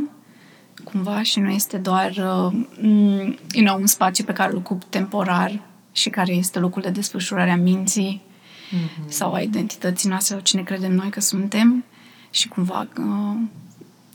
cumva, 0.84 1.22
și 1.22 1.40
nu 1.40 1.50
este 1.50 1.76
doar 1.76 2.10
uh, 2.10 2.52
mm, 2.80 3.38
you 3.52 3.64
know, 3.64 3.80
un 3.80 3.86
spațiu 3.86 4.24
pe 4.24 4.32
care 4.32 4.50
îl 4.50 4.56
ocup 4.56 4.84
temporar 4.84 5.60
și 5.92 6.10
care 6.10 6.32
este 6.32 6.58
locul 6.58 6.82
de 6.82 6.90
desfășurare 6.90 7.50
a 7.50 7.56
minții 7.56 8.22
Mm-hmm. 8.64 9.08
sau 9.08 9.32
a 9.32 9.40
identității 9.40 10.08
noastre, 10.08 10.34
sau 10.34 10.42
cine 10.44 10.62
credem 10.62 10.92
noi 10.92 11.10
că 11.10 11.20
suntem 11.20 11.84
și 12.30 12.48
cumva 12.48 12.88
uh, 12.98 13.36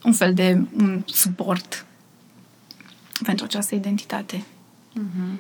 un 0.04 0.14
fel 0.14 0.34
de 0.34 0.62
un 0.78 1.02
suport 1.06 1.86
pentru 3.24 3.46
această 3.46 3.76
identitate. 3.76 4.44
Mhm. 4.94 5.40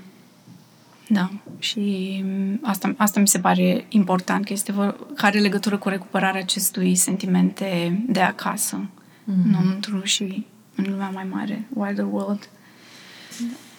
Da, 1.08 1.32
și 1.60 2.20
mm, 2.24 2.60
asta, 2.64 2.94
asta 2.98 3.20
mi 3.20 3.28
se 3.28 3.40
pare 3.40 3.86
important, 3.90 4.46
că 4.46 4.54
este 4.54 4.72
vor, 4.72 4.96
că 5.16 5.26
are 5.26 5.40
legătură 5.40 5.78
cu 5.78 5.90
recuperarea 5.90 6.42
acestui 6.42 6.96
sentimente 6.96 8.02
de 8.08 8.22
acasă, 8.22 8.90
Mhm. 9.24 9.48
înăuntru 9.48 10.04
și 10.04 10.46
în 10.86 10.92
lumea 10.92 11.10
mai 11.10 11.24
mare, 11.24 11.68
wider 11.74 12.06
world. 12.06 12.50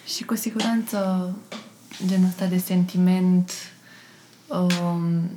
Și 0.05 0.23
cu 0.23 0.35
siguranță 0.35 1.29
genul 2.05 2.27
ăsta 2.27 2.45
de 2.45 2.57
sentiment 2.57 3.51
um, 4.47 5.29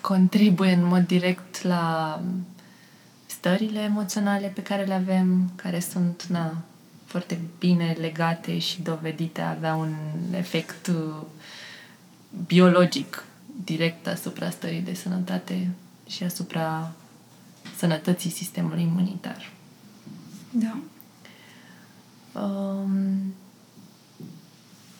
contribuie 0.00 0.72
în 0.72 0.84
mod 0.84 1.06
direct 1.06 1.62
la 1.62 2.20
stările 3.26 3.80
emoționale 3.80 4.46
pe 4.46 4.62
care 4.62 4.84
le 4.84 4.94
avem, 4.94 5.50
care 5.56 5.80
sunt 5.80 6.22
na, 6.22 6.56
foarte 7.04 7.40
bine 7.58 7.96
legate 8.00 8.58
și 8.58 8.82
dovedite 8.82 9.40
a 9.40 9.50
avea 9.50 9.74
un 9.74 9.94
efect 10.32 10.86
uh, 10.86 11.14
biologic 12.46 13.24
direct 13.64 14.06
asupra 14.06 14.50
stării 14.50 14.80
de 14.80 14.94
sănătate 14.94 15.70
și 16.06 16.22
asupra 16.22 16.92
sănătății 17.76 18.30
sistemului 18.30 18.82
imunitar. 18.82 19.50
Da. 20.50 20.76
Um, 22.40 23.34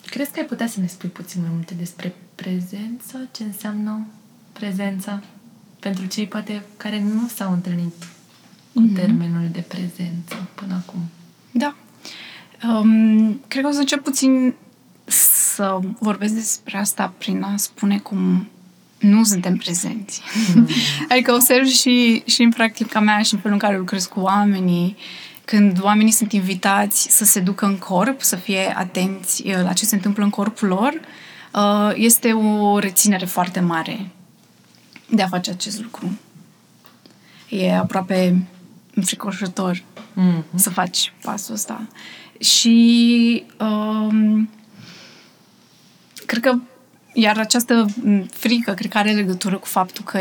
crezi 0.07 0.31
că 0.33 0.38
ai 0.40 0.47
putea 0.47 0.67
să 0.67 0.81
ne 0.81 0.87
spui 0.87 1.09
puțin 1.09 1.40
mai 1.40 1.50
multe 1.55 1.75
despre 1.75 2.14
prezență? 2.35 3.28
Ce 3.33 3.43
înseamnă 3.45 4.07
prezența? 4.52 5.23
Pentru 5.81 6.07
cei 6.07 6.26
poate 6.26 6.62
care 6.76 7.02
nu 7.02 7.28
s-au 7.35 7.52
întâlnit 7.52 7.95
cu 8.73 8.81
Mhm. 8.81 8.95
termenul 8.95 9.49
de 9.52 9.61
prezență 9.61 10.49
până 10.55 10.75
acum. 10.75 11.00
Da. 11.50 11.75
Um, 12.69 13.40
cred 13.49 13.62
că 13.62 13.69
o 13.69 13.73
să 13.73 13.78
încep 13.78 14.02
puțin 14.02 14.55
să 15.05 15.78
vorbesc 16.00 16.35
despre 16.35 16.78
asta 16.78 17.12
prin 17.19 17.43
a 17.43 17.57
spune 17.57 17.99
cum 17.99 18.49
nu 18.99 19.25
suntem 19.25 19.57
prezenți. 19.57 20.21
adică 21.11 21.33
observ 21.33 21.67
și, 21.67 22.23
și 22.26 22.43
în 22.43 22.50
practica 22.50 23.00
mea 23.00 23.23
și 23.23 23.35
în 23.35 23.40
felul 23.40 23.59
în 23.61 23.69
care 23.69 23.78
lucrez 23.78 24.07
cu 24.07 24.21
oamenii, 24.21 24.97
când 25.49 25.83
oamenii 25.83 26.12
sunt 26.12 26.33
invitați 26.33 27.11
să 27.11 27.25
se 27.25 27.40
ducă 27.40 27.67
în 27.67 27.78
corp, 27.78 28.23
să 28.23 28.37
fie 28.37 28.75
atenți 28.76 29.47
uh, 29.47 29.55
la 29.62 29.73
ce 29.73 29.85
se 29.85 29.95
întâmplă 29.95 30.25
în 30.25 30.31
corpul 30.31 30.69
lor, 30.69 31.00
uh, 31.55 31.93
este 31.95 32.33
o 32.33 32.78
reținere 32.78 33.25
foarte 33.25 33.61
mare 33.61 34.11
de 35.11 35.23
a 35.23 35.28
face 35.28 35.50
acest 35.50 35.83
lucru. 35.83 36.19
E 37.49 37.76
aproape 37.76 38.47
înfricoșător 38.95 39.83
Mm-hmm. 40.19 40.55
să 40.55 40.71
faci 40.71 41.12
pasul 41.23 41.55
ăsta. 41.55 41.88
Și 42.40 43.45
um, 43.61 44.50
cred 46.26 46.43
că 46.43 46.55
iar 47.12 47.38
această 47.38 47.87
m, 48.02 48.26
frică, 48.33 48.75
cred 48.75 48.90
că 48.90 48.99
are 48.99 49.12
legătură 49.12 49.57
cu 49.57 49.67
faptul 49.67 50.05
că 50.05 50.19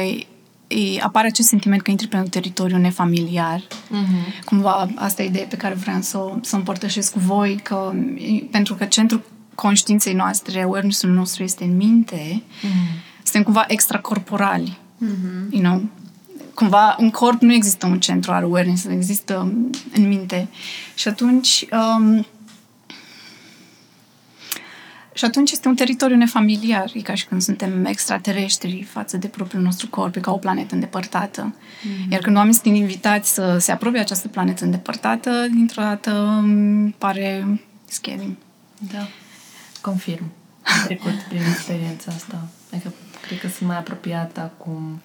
e, 0.68 0.76
e, 0.80 1.00
apare 1.02 1.28
acest 1.28 1.48
sentiment 1.48 1.82
că 1.82 1.92
intri 1.92 2.08
pe 2.08 2.18
un 2.18 2.28
teritoriu 2.28 2.78
nefamiliar. 2.78 3.60
Mm-hmm. 3.62 4.44
Cumva 4.46 4.88
asta 4.96 5.24
e 5.24 5.26
ideea 5.26 5.46
pe 5.46 5.56
care 5.58 5.74
vreau 5.74 6.02
să, 6.02 6.18
o- 6.18 6.38
să 6.42 6.56
o 6.56 6.58
împărtășesc 6.58 7.12
cu 7.14 7.20
voi, 7.20 7.60
că 7.64 7.94
e, 8.18 8.44
pentru 8.52 8.76
că 8.76 8.86
centrul 8.86 9.22
conștiinței 9.56 10.14
noastre, 10.14 10.62
awareness-ul 10.62 11.10
nostru 11.10 11.44
este 11.44 11.64
în 11.64 11.76
minte, 11.76 12.42
Mm-hmm. 12.44 13.24
suntem 13.24 13.44
cumva 13.44 13.64
extracorporali, 13.68 14.78
Mhm. 14.98 15.48
you 15.52 15.62
know? 15.62 15.82
Cumva 16.54 16.96
în 17.00 17.10
corp 17.10 17.42
nu 17.42 17.54
există 17.54 17.86
un 17.86 18.00
centru 18.00 18.32
al 18.32 18.44
awareness, 18.44 18.86
există 18.86 19.54
în 19.94 20.08
minte. 20.08 20.48
Și 20.96 21.08
atunci 21.08 21.66
um, 21.98 22.26
și 25.18 25.26
atunci 25.26 25.52
este 25.52 25.68
un 25.68 25.76
teritoriu 25.76 26.16
nefamiliar, 26.16 26.92
e 26.94 27.02
ca 27.02 27.14
și 27.14 27.26
când 27.26 27.42
suntem 27.42 27.86
extraterestri 27.86 28.84
față 28.84 29.18
de 29.18 29.28
propriul 29.28 29.64
nostru 29.64 29.88
corp, 29.90 30.16
e 30.16 30.20
ca 30.20 30.32
o 30.32 30.38
planetă 30.38 30.74
îndepărtată. 30.74 31.56
Mm-hmm. 31.56 32.10
Iar 32.10 32.22
când 32.22 32.36
oamenii 32.36 32.60
sunt 32.60 32.76
invitați 32.76 33.34
să 33.34 33.58
se 33.58 33.72
apropie 33.72 34.00
această 34.00 34.28
planetă 34.28 34.64
îndepărtată, 34.64 35.48
dintr-o 35.52 35.82
dată 35.82 36.12
um, 36.12 36.90
pare 36.90 37.60
scary. 37.86 38.36
Da. 38.92 39.08
Confirm. 39.82 40.24
Am 40.62 40.84
trecut 40.86 41.14
prin 41.28 41.42
experiența 41.52 42.12
asta. 42.16 42.48
Adică 42.74 42.94
cred 43.22 43.40
că 43.40 43.48
sunt 43.48 43.70
mai 43.70 43.78
apropiată 43.78 44.40
acum 44.40 45.02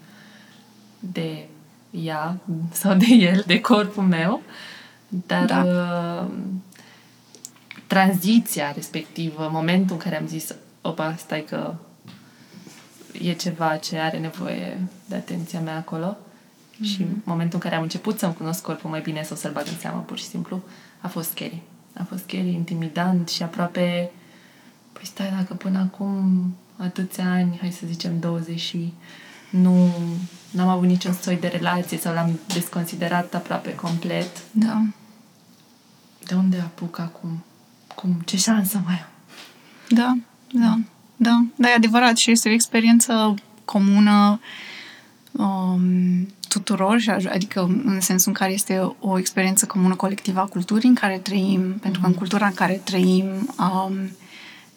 de 0.98 1.44
ea 1.90 2.40
sau 2.72 2.94
de 2.94 3.06
el, 3.06 3.44
de 3.46 3.60
corpul 3.60 4.02
meu, 4.02 4.42
dar 5.08 5.44
Da. 5.44 5.64
uh, 5.64 6.30
tranziția 7.92 8.72
respectivă, 8.72 9.48
momentul 9.52 9.96
în 9.96 10.02
care 10.02 10.18
am 10.18 10.26
zis 10.26 10.54
opa, 10.80 11.14
stai 11.18 11.44
că 11.48 11.74
e 13.22 13.32
ceva 13.32 13.76
ce 13.76 13.98
are 13.98 14.18
nevoie 14.18 14.80
de 15.06 15.14
atenția 15.14 15.60
mea 15.60 15.76
acolo 15.76 16.16
mm-hmm. 16.16 16.84
și 16.84 17.06
momentul 17.24 17.54
în 17.54 17.60
care 17.60 17.74
am 17.74 17.82
început 17.82 18.18
să-mi 18.18 18.34
cunosc 18.34 18.62
corpul 18.62 18.90
mai 18.90 19.00
bine 19.00 19.22
sau 19.22 19.36
să-l 19.36 19.52
bag 19.52 19.66
în 19.66 19.78
seamă 19.78 20.00
pur 20.00 20.18
și 20.18 20.24
simplu, 20.24 20.62
a 21.00 21.08
fost 21.08 21.30
scary. 21.30 21.62
A 21.94 22.04
fost 22.08 22.22
scary, 22.22 22.52
intimidant 22.52 23.28
și 23.28 23.42
aproape 23.42 24.10
Păi 24.92 25.06
stai, 25.06 25.34
dacă 25.36 25.54
până 25.54 25.78
acum 25.78 26.54
atâția 26.76 27.30
ani, 27.32 27.58
hai 27.60 27.70
să 27.70 27.86
zicem 27.86 28.18
20 28.18 28.60
și 28.60 28.92
nu 29.50 29.88
n-am 30.50 30.68
avut 30.68 30.86
niciun 30.86 31.12
soi 31.12 31.36
de 31.36 31.46
relație 31.46 31.98
sau 31.98 32.14
l-am 32.14 32.38
desconsiderat 32.54 33.34
aproape 33.34 33.74
complet, 33.74 34.42
Da. 34.50 34.82
de 36.26 36.34
unde 36.34 36.58
apuc 36.58 36.98
acum? 36.98 37.42
Cum? 37.94 38.20
Ce 38.24 38.36
șansă 38.36 38.80
mai 38.84 38.94
am? 38.94 39.08
Da, 39.88 40.16
da, 40.52 40.78
da, 41.16 41.44
da, 41.56 41.68
e 41.68 41.74
adevărat 41.74 42.16
și 42.16 42.30
este 42.30 42.48
o 42.48 42.52
experiență 42.52 43.34
comună 43.64 44.40
um, 45.32 46.28
tuturor, 46.48 46.98
și 47.00 47.10
aj- 47.10 47.32
adică 47.32 47.60
în 47.84 48.00
sensul 48.00 48.28
în 48.28 48.34
care 48.34 48.52
este 48.52 48.94
o 49.00 49.18
experiență 49.18 49.66
comună 49.66 49.94
colectivă 49.94 50.40
a 50.40 50.44
culturii 50.44 50.88
în 50.88 50.94
care 50.94 51.18
trăim, 51.18 51.72
pentru 51.80 52.00
că 52.00 52.06
în 52.06 52.14
cultura 52.14 52.46
în 52.46 52.54
care 52.54 52.80
trăim, 52.84 53.26
um, 53.58 53.94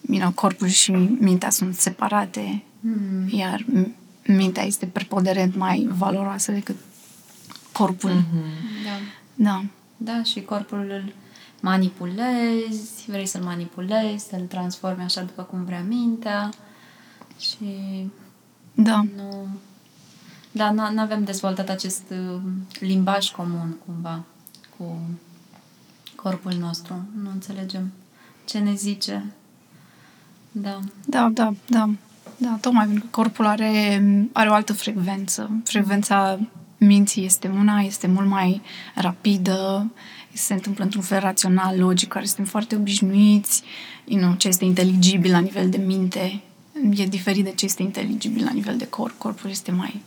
you 0.09 0.19
know, 0.19 0.31
corpul 0.31 0.67
și 0.67 0.91
mintea 1.19 1.49
sunt 1.49 1.75
separate, 1.75 2.63
Mm. 2.79 3.27
iar 3.37 3.65
m- 3.75 3.87
mintea 4.27 4.63
este 4.63 4.85
preponderent 4.85 5.55
mai 5.55 5.87
valoroasă 5.97 6.51
decât 6.51 6.75
corpul. 7.71 8.23
Da. 8.83 8.99
Da. 9.33 9.63
Da, 9.97 10.23
și 10.23 10.41
corpul 10.41 10.77
îl 10.77 11.13
manipulezi, 11.65 13.05
vrei 13.07 13.25
să-l 13.25 13.41
manipulezi, 13.41 14.27
să-l 14.27 14.45
transformi 14.47 15.03
așa 15.03 15.21
după 15.21 15.41
cum 15.41 15.63
vrea 15.63 15.83
mintea 15.87 16.49
și 17.39 17.65
Da. 18.73 19.05
nu... 19.15 19.47
Da, 20.51 20.71
nu 20.71 21.01
avem 21.01 21.23
dezvoltat 21.23 21.69
acest 21.69 22.03
uh, 22.09 22.41
limbaj 22.79 23.29
comun, 23.29 23.77
cumva, 23.85 24.23
cu 24.77 24.99
corpul 26.15 26.53
nostru. 26.53 27.05
Nu 27.23 27.29
înțelegem 27.29 27.91
ce 28.45 28.59
ne 28.59 28.73
zice. 28.73 29.33
Da. 30.51 30.79
Da, 31.05 31.29
da, 31.33 31.53
da. 31.67 31.89
Da, 32.37 32.57
tocmai 32.61 32.85
pentru 32.85 33.03
că 33.03 33.09
corpul 33.11 33.45
are, 33.45 34.03
are 34.33 34.49
o 34.49 34.53
altă 34.53 34.73
frecvență. 34.73 35.49
Frecvența 35.63 36.39
minții 36.77 37.25
este 37.25 37.47
una, 37.47 37.79
este 37.79 38.07
mult 38.07 38.27
mai 38.27 38.61
rapidă, 38.95 39.91
se 40.35 40.53
întâmplă 40.53 40.83
într-un 40.83 41.01
fel 41.01 41.19
rațional, 41.19 41.79
logic, 41.79 42.09
care 42.09 42.25
suntem 42.25 42.45
foarte 42.45 42.75
obișnuiți, 42.75 43.63
you 44.05 44.19
know, 44.19 44.33
ce 44.33 44.47
este 44.47 44.65
inteligibil 44.65 45.31
la 45.31 45.39
nivel 45.39 45.69
de 45.69 45.77
minte 45.77 46.41
e 46.95 47.05
diferit 47.05 47.43
de 47.43 47.51
ce 47.51 47.65
este 47.65 47.81
inteligibil 47.81 48.43
la 48.43 48.51
nivel 48.51 48.77
de 48.77 48.87
corp. 48.87 49.17
Corpul 49.17 49.49
este 49.49 49.71
mai 49.71 50.01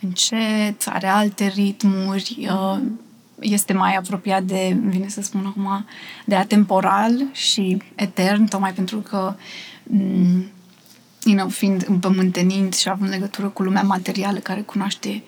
încet, 0.00 0.86
are 0.86 1.06
alte 1.06 1.46
ritmuri, 1.46 2.48
uh, 2.50 2.80
este 3.40 3.72
mai 3.72 3.94
apropiat 3.94 4.42
de, 4.42 4.76
vine 4.84 5.08
să 5.08 5.22
spun 5.22 5.46
acum, 5.46 5.86
de 6.24 6.34
atemporal 6.34 7.26
și 7.32 7.82
etern, 7.94 8.44
tocmai 8.44 8.72
pentru 8.72 8.98
că 8.98 9.34
mm, 9.82 10.50
you 11.24 11.36
know, 11.36 11.48
fiind 11.48 11.84
împământenind 11.88 12.74
și 12.74 12.88
având 12.88 13.10
legătură 13.10 13.48
cu 13.48 13.62
lumea 13.62 13.82
materială 13.82 14.38
care 14.38 14.60
cunoaște 14.60 15.22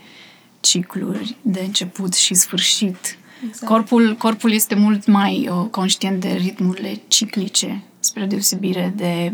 cicluri 0.61 1.37
de 1.43 1.61
început 1.61 2.15
și 2.15 2.35
sfârșit. 2.35 3.19
Exact. 3.47 3.73
Corpul, 3.73 4.17
corpul 4.19 4.53
este 4.53 4.75
mult 4.75 5.07
mai 5.07 5.49
uh, 5.49 5.67
conștient 5.71 6.21
de 6.21 6.29
ritmurile 6.29 7.01
ciclice, 7.09 7.83
spre 8.01 8.27
deosebire 8.27 8.93
de 8.97 9.33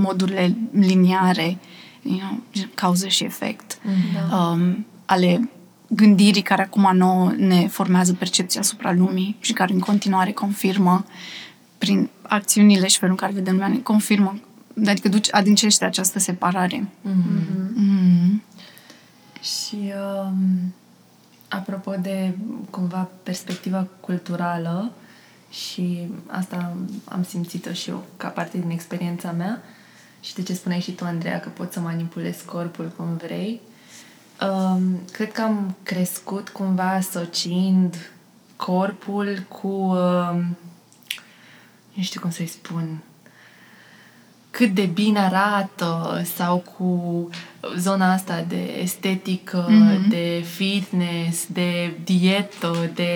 modurile 0.00 0.56
liniare, 0.72 1.58
you 2.02 2.18
know, 2.18 2.42
cauză 2.74 3.08
și 3.08 3.24
efect, 3.24 3.78
Da. 4.14 4.36
um, 4.36 4.86
ale 5.04 5.50
gândirii 5.88 6.42
care 6.42 6.62
acum 6.62 6.96
nouă 6.96 7.32
ne 7.36 7.66
formează 7.68 8.12
percepția 8.12 8.60
asupra 8.60 8.92
lumii 8.92 9.36
și 9.40 9.52
care 9.52 9.72
în 9.72 9.78
continuare 9.78 10.32
confirmă 10.32 11.04
prin 11.78 12.08
acțiunile 12.22 12.86
și 12.86 12.98
felul 12.98 13.14
în 13.18 13.26
care 13.26 13.32
vedem 13.38 13.52
lumea, 13.52 13.68
ne 13.68 13.78
confirmă, 13.78 14.38
adică 14.86 15.08
duce, 15.08 15.32
adâncește 15.32 15.84
această 15.84 16.18
separare. 16.18 16.88
Mm. 17.02 18.42
Și 19.40 19.76
um, 19.76 20.74
apropo 21.48 21.94
de 21.94 22.34
cumva 22.70 23.08
perspectiva 23.22 23.86
culturală 24.00 24.92
și 25.50 26.08
asta 26.26 26.76
am 27.04 27.24
simțit-o 27.24 27.72
și 27.72 27.90
eu 27.90 28.04
ca 28.16 28.28
parte 28.28 28.58
din 28.58 28.70
experiența 28.70 29.32
mea 29.32 29.62
și 30.20 30.34
de 30.34 30.42
ce 30.42 30.54
spuneai 30.54 30.80
și 30.80 30.92
tu, 30.92 31.04
Andreea, 31.04 31.40
că 31.40 31.48
poți 31.48 31.72
să 31.72 31.80
manipulezi 31.80 32.44
corpul 32.44 32.92
cum 32.96 33.16
vrei. 33.16 33.60
Um, 34.40 35.00
cred 35.12 35.32
că 35.32 35.42
am 35.42 35.76
crescut 35.82 36.48
cumva 36.48 36.90
asociind 36.90 38.10
corpul 38.56 39.46
cu 39.48 39.68
um, 39.68 40.56
nu 41.92 42.02
știu 42.02 42.20
cum 42.20 42.30
să-i 42.30 42.46
spun 42.46 43.02
cât 44.58 44.74
de 44.74 44.84
bine 44.86 45.18
arată 45.18 46.22
sau 46.34 46.56
cu 46.76 47.28
zona 47.76 48.12
asta 48.12 48.44
de 48.48 48.78
estetică, 48.82 49.66
Mhm. 49.68 50.04
mm-hmm. 50.04 50.08
de 50.08 50.44
fitness, 50.46 51.46
de 51.46 51.96
dietă, 52.04 52.90
de... 52.94 53.10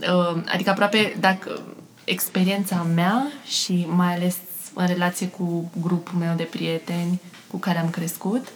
Uh, 0.00 0.42
adică 0.52 0.70
aproape 0.70 1.16
dacă 1.20 1.60
experiența 2.04 2.86
mea 2.94 3.26
și 3.46 3.86
mai 3.88 4.14
ales 4.14 4.36
în 4.74 4.86
relație 4.86 5.26
cu 5.28 5.70
grupul 5.80 6.18
meu 6.18 6.34
de 6.36 6.42
prieteni 6.42 7.20
cu 7.50 7.56
care 7.56 7.78
am 7.78 7.90
crescut, 7.90 8.48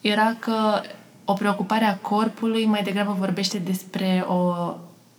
era 0.00 0.36
că 0.38 0.80
o 1.24 1.32
preocupare 1.32 1.84
a 1.84 1.96
corpului 1.96 2.64
mai 2.66 2.82
degrabă 2.82 3.16
vorbește 3.18 3.58
despre 3.58 4.24
o 4.28 4.54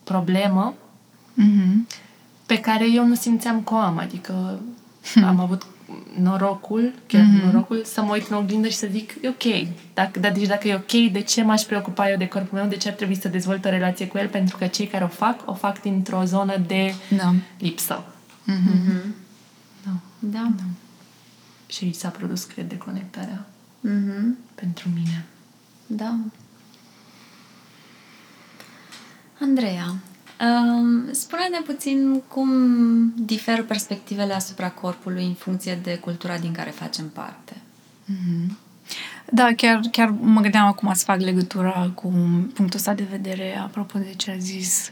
problemă 0.04 0.74
Mm-hmm. 1.42 1.88
pe 2.46 2.60
care 2.60 2.92
eu 2.92 3.06
nu 3.06 3.16
simțeam 3.16 3.62
că 3.62 3.74
o 3.74 3.78
am. 3.78 3.98
Adică 3.98 4.60
am 5.26 5.40
avut 5.40 5.66
norocul, 6.22 6.94
chiar 7.08 7.22
mm-hmm. 7.24 7.44
norocul, 7.44 7.84
să 7.84 8.02
mă 8.02 8.12
uit 8.14 8.28
în 8.28 8.36
oglindă 8.38 8.68
și 8.68 8.76
să 8.76 8.88
zic, 8.92 9.14
e 9.22 9.28
ok. 9.30 9.68
Dacă, 9.94 10.20
dar 10.20 10.32
deci 10.32 10.48
dacă 10.48 10.68
e 10.68 10.76
ok, 10.76 11.12
de 11.12 11.22
ce 11.22 11.44
m-aș 11.44 11.62
preocupa 11.62 12.10
eu 12.10 12.18
de 12.18 12.28
corpul 12.28 12.58
meu? 12.58 12.68
De 12.68 12.76
ce 12.78 12.88
ar 12.88 12.94
trebui 12.94 13.16
să 13.16 13.28
dezvolt 13.28 13.66
o 13.66 13.70
relație 13.70 14.08
cu 14.08 14.18
el? 14.18 14.28
Pentru 14.28 14.58
că 14.58 14.68
cei 14.68 14.88
care 14.88 15.04
o 15.04 15.08
fac, 15.08 15.42
o 15.50 15.54
fac 15.54 15.82
dintr-o 15.82 16.24
zonă 16.24 16.58
de 16.68 16.94
Da. 17.18 17.34
lipsă. 17.60 18.04
Mm-hmm. 18.52 19.02
Da. 19.84 19.92
Da. 20.20 20.52
Și 21.68 21.84
aici 21.84 21.96
s-a 21.96 22.10
produs, 22.10 22.44
cred, 22.44 22.68
deconectarea 22.68 23.46
Mhm. 23.82 24.38
pentru 24.56 24.90
mine. 24.96 25.26
Da. 25.88 26.18
Andreea, 29.40 29.86
um, 29.90 30.00
spune-ne 31.12 31.60
puțin 31.66 32.22
cum 32.28 32.50
diferă 33.16 33.64
perspectivele 33.64 34.34
asupra 34.34 34.70
corpului 34.70 35.26
în 35.26 35.34
funcție 35.34 35.80
de 35.84 35.98
cultura 35.98 36.38
din 36.38 36.52
care 36.52 36.70
facem 36.70 37.10
parte. 37.10 37.56
Da, 39.32 39.54
chiar, 39.56 39.80
chiar 39.92 40.14
mă 40.22 40.42
gândeam 40.42 40.66
acum 40.66 40.94
să 40.94 41.04
fac 41.04 41.20
legătura 41.20 41.92
cu 41.94 42.08
punctul 42.54 42.80
ăsta 42.80 42.94
de 42.94 43.08
vedere 43.10 43.58
apropo 43.58 44.00
de 44.00 44.14
ce 44.18 44.32
a 44.32 44.38
zis 44.38 44.92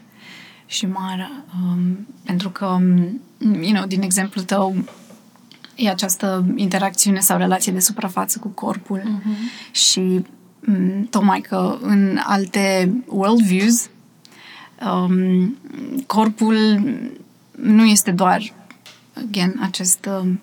și 0.66 0.86
Mara, 0.86 1.32
um, 1.62 2.08
pentru 2.24 2.50
că, 2.50 2.66
um, 2.66 3.22
you 3.40 3.72
know, 3.74 3.86
din 3.86 4.02
exemplul 4.02 4.44
tău, 4.44 4.76
e 5.76 5.90
această 5.90 6.46
interacțiune 6.56 7.20
sau 7.20 7.38
relație 7.38 7.72
de 7.72 7.80
suprafață 7.80 8.40
cu 8.40 8.48
corpul 8.48 9.00
uh-huh. 9.00 9.72
și 9.72 10.26
um, 10.68 11.08
tocmai 11.10 11.42
că 11.42 11.78
în 11.82 12.20
alte 12.24 12.94
worldviews 13.08 13.90
um, 14.82 15.58
corpul 16.08 16.80
nu 17.52 17.86
este 17.86 18.12
doar, 18.12 18.54
again, 19.14 19.60
acest 19.62 20.06
um, 20.06 20.42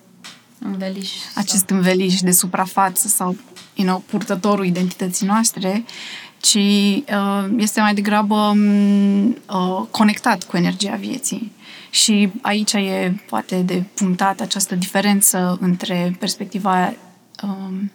Înveliș. 0.59 1.09
acest 1.35 1.69
înveliș 1.69 2.19
de 2.19 2.31
suprafață 2.31 3.07
sau 3.07 3.35
you 3.75 3.87
know, 3.87 4.03
purtătorul 4.05 4.65
identității 4.65 5.25
noastre, 5.25 5.83
ci 6.39 6.55
uh, 6.55 7.49
este 7.57 7.81
mai 7.81 7.93
degrabă 7.93 8.35
um, 8.35 9.25
uh, 9.27 9.85
conectat 9.91 10.43
cu 10.43 10.57
energia 10.57 10.95
vieții. 10.95 11.51
Și 11.89 12.31
aici 12.41 12.73
e 12.73 13.15
poate 13.29 13.55
de 13.55 13.83
punctat 13.93 14.39
această 14.39 14.75
diferență 14.75 15.57
între 15.61 16.15
perspectiva 16.19 16.93
um, 17.43 17.91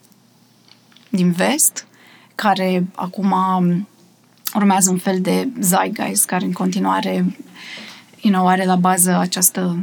din 1.09 1.33
vest, 1.33 1.87
care 2.35 2.87
acum 2.94 3.31
um, 3.31 3.88
urmează 4.54 4.90
un 4.90 4.98
fel 4.98 5.20
de 5.20 5.48
zeitgeist 5.61 6.26
care 6.26 6.44
în 6.44 6.52
continuare 6.52 7.37
you 8.20 8.32
know, 8.32 8.48
are 8.48 8.64
la 8.64 8.76
bază 8.76 9.16
această 9.16 9.78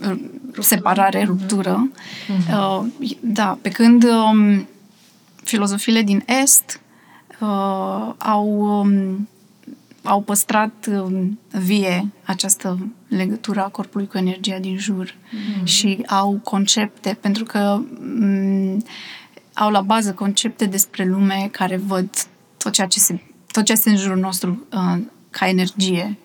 uh, 0.00 0.20
separare, 0.60 1.24
ruptură. 1.24 1.90
Uh, 2.50 2.84
da, 3.20 3.58
pe 3.62 3.68
când 3.68 4.04
um, 4.04 4.68
filozofiile 5.42 6.02
din 6.02 6.24
Est 6.42 6.80
uh, 7.40 8.12
au, 8.18 8.48
um, 8.80 9.28
au 10.02 10.20
păstrat 10.20 10.88
um, 10.88 11.38
vie 11.50 12.12
această 12.24 12.78
legătură 13.08 13.64
a 13.64 13.68
corpului 13.68 14.06
cu 14.06 14.18
energia 14.18 14.58
din 14.58 14.78
jur 14.78 15.10
mm-hmm. 15.10 15.64
și 15.64 16.02
au 16.06 16.40
concepte, 16.44 17.18
pentru 17.20 17.44
că 17.44 17.80
um, 18.00 18.84
au 19.54 19.70
la 19.70 19.80
bază 19.80 20.12
concepte 20.12 20.64
despre 20.64 21.04
lume 21.04 21.48
care 21.52 21.76
văd 21.76 22.08
tot 22.56 22.72
ceea 22.72 22.86
ce 22.86 22.98
se, 22.98 23.20
tot 23.54 23.64
ce 23.64 23.72
este 23.72 23.90
în 23.90 23.96
jurul 23.96 24.18
nostru 24.18 24.66
uh, 24.72 24.98
ca 25.30 25.48
energie 25.48 26.18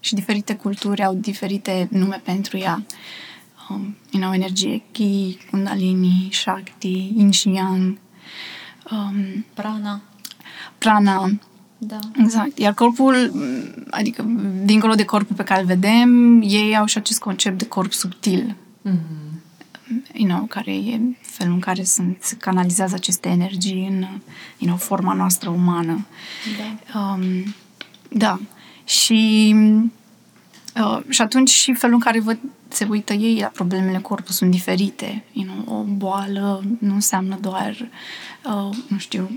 și 0.00 0.14
diferite 0.14 0.54
culturi 0.54 1.04
au 1.04 1.14
diferite 1.14 1.88
nume 1.90 2.20
pentru 2.24 2.58
ea. 2.58 2.84
Um, 3.70 3.96
you 4.10 4.22
know, 4.22 4.32
energie 4.34 4.82
Ki, 4.92 5.38
Kundalini, 5.50 6.28
Shakti, 6.32 7.12
Yin 7.16 7.30
și 7.30 7.52
Yang, 7.52 7.98
um, 8.90 9.44
Prana. 9.54 10.00
Prana, 10.78 11.30
Da. 11.78 11.98
exact. 12.18 12.58
Iar 12.58 12.74
corpul, 12.74 13.30
m, 13.32 13.86
adică 13.90 14.22
dincolo 14.64 14.94
de 14.94 15.04
corpul 15.04 15.36
pe 15.36 15.42
care 15.42 15.60
îl 15.60 15.66
vedem, 15.66 16.40
ei 16.42 16.76
au 16.76 16.84
și 16.86 16.98
acest 16.98 17.20
concept 17.20 17.58
de 17.58 17.66
corp 17.66 17.92
subtil. 17.92 18.56
Mm-hmm. 18.88 19.35
You 20.12 20.28
know, 20.28 20.44
care 20.44 20.74
e 20.74 21.00
felul 21.20 21.54
în 21.54 21.60
care 21.60 21.84
sunt 21.84 22.36
canalizează 22.40 22.94
aceste 22.94 23.28
energii 23.28 23.86
în 23.86 24.00
you 24.58 24.66
know, 24.66 24.76
forma 24.76 25.12
noastră 25.12 25.48
umană. 25.48 26.06
Da. 26.58 27.00
Um, 27.00 27.54
da. 28.08 28.40
Și, 28.84 29.54
uh, 30.76 31.00
și 31.08 31.22
atunci 31.22 31.50
și 31.50 31.74
felul 31.74 31.94
în 31.94 32.00
care 32.00 32.20
văd, 32.20 32.38
se 32.68 32.86
uită 32.90 33.12
ei 33.12 33.38
la 33.40 33.46
problemele 33.46 33.98
corpului 33.98 34.34
sunt 34.34 34.50
diferite. 34.50 35.24
You 35.32 35.46
know, 35.46 35.78
o 35.78 35.82
boală 35.82 36.64
nu 36.78 36.94
înseamnă 36.94 37.38
doar, 37.40 37.88
uh, 38.44 38.76
nu 38.88 38.98
știu, 38.98 39.30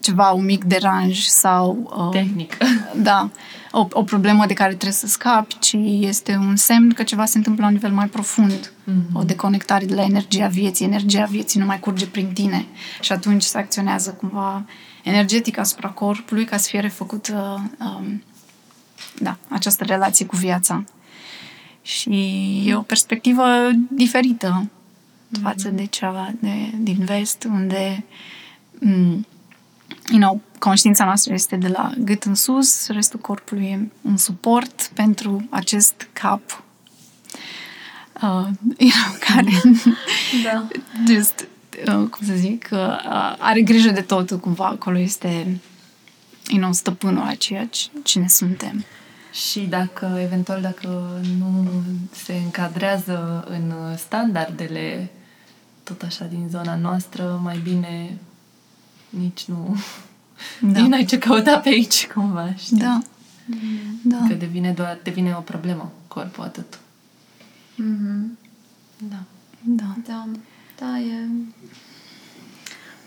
ceva, 0.00 0.30
un 0.30 0.44
mic 0.44 0.64
deranj 0.64 1.18
sau... 1.18 1.94
Uh, 1.96 2.10
Tehnic. 2.10 2.56
Da, 3.02 3.30
o, 3.72 3.86
o 3.90 4.02
problemă 4.02 4.46
de 4.46 4.52
care 4.52 4.68
trebuie 4.68 4.92
să 4.92 5.06
scapi, 5.06 5.58
ci 5.58 5.72
este 6.00 6.36
un 6.36 6.56
semn 6.56 6.92
că 6.92 7.02
ceva 7.02 7.24
se 7.24 7.36
întâmplă 7.36 7.62
la 7.62 7.68
un 7.68 7.74
nivel 7.74 7.92
mai 7.92 8.06
profund. 8.06 8.72
Mm-hmm. 8.72 9.12
O 9.12 9.22
deconectare 9.22 9.84
de 9.84 9.94
la 9.94 10.02
energia 10.02 10.46
vieții. 10.46 10.84
Energia 10.84 11.24
vieții 11.24 11.60
nu 11.60 11.66
mai 11.66 11.80
curge 11.80 12.06
prin 12.06 12.32
tine. 12.32 12.66
Și 13.00 13.12
atunci 13.12 13.42
se 13.42 13.58
acționează 13.58 14.10
cumva 14.10 14.64
energetic 15.02 15.58
asupra 15.58 15.88
corpului 15.88 16.44
ca 16.44 16.56
să 16.56 16.68
fie 16.68 16.80
refăcută 16.80 17.62
um, 17.80 18.22
da, 19.18 19.36
această 19.48 19.84
relație 19.84 20.26
cu 20.26 20.36
viața. 20.36 20.84
Și 21.82 22.10
e 22.66 22.74
o 22.74 22.80
perspectivă 22.80 23.44
diferită 23.90 24.64
mm-hmm. 24.66 25.42
față 25.42 25.68
de 25.68 25.84
cea 25.84 26.34
de, 26.40 26.70
din 26.78 27.04
vest, 27.04 27.44
unde 27.44 28.04
m- 28.86 29.37
you 30.10 30.20
know, 30.20 30.40
conștiința 30.58 31.04
noastră 31.04 31.32
este 31.32 31.56
de 31.56 31.68
la 31.68 31.92
gât 31.98 32.22
în 32.22 32.34
sus, 32.34 32.88
restul 32.88 33.18
corpului 33.18 33.64
e 33.66 33.88
un 34.02 34.16
suport 34.16 34.90
pentru 34.94 35.46
acest 35.50 36.08
cap 36.12 36.62
uh, 38.22 38.48
you 38.86 38.90
know, 38.90 39.16
care 39.20 39.62
Da. 40.44 40.66
just, 41.14 41.48
uh, 41.86 42.08
cum 42.08 42.26
să 42.26 42.34
zic, 42.34 42.68
uh, 42.72 42.78
are 43.38 43.60
grijă 43.62 43.90
de 43.90 44.00
totul 44.00 44.38
cumva, 44.38 44.66
acolo 44.66 44.98
este 44.98 45.60
you 46.46 46.60
know, 46.60 46.72
stăpânul 46.72 47.22
a 47.26 47.34
ceea 47.34 47.66
ce- 47.66 47.88
cine 48.02 48.28
suntem. 48.28 48.84
Și 49.32 49.60
dacă, 49.60 50.18
eventual, 50.22 50.60
dacă 50.60 51.20
nu 51.38 51.70
se 52.24 52.32
încadrează 52.32 53.44
în 53.48 53.72
standardele 53.96 55.10
tot 55.82 56.02
așa 56.02 56.24
din 56.24 56.46
zona 56.50 56.76
noastră, 56.76 57.40
mai 57.42 57.58
bine 57.58 58.18
nici 59.08 59.44
nu... 59.44 59.76
Da. 60.60 60.80
Nici 60.80 60.88
n-ai 60.88 61.04
ce 61.04 61.18
căuta 61.18 61.58
pe 61.58 61.68
aici, 61.68 62.06
cumva, 62.06 62.54
știi? 62.54 62.76
Da. 62.76 63.00
Da. 64.02 64.24
Că 64.28 64.34
devine 64.34 64.72
doar, 64.72 64.98
devine 65.02 65.34
o 65.38 65.40
problemă 65.40 65.92
corpul 66.08 66.44
atât. 66.44 66.78
Mhm. 67.74 68.38
Da. 68.98 69.22
Da. 69.62 69.94
Da, 70.06 70.26
da, 70.78 70.98
e... 70.98 71.28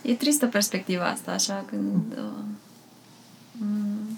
E 0.02 0.14
tristă 0.14 0.46
perspectiva 0.48 1.06
asta, 1.06 1.32
așa, 1.32 1.66
când... 1.70 2.18
Uh, 2.18 2.44
mm, 3.52 4.18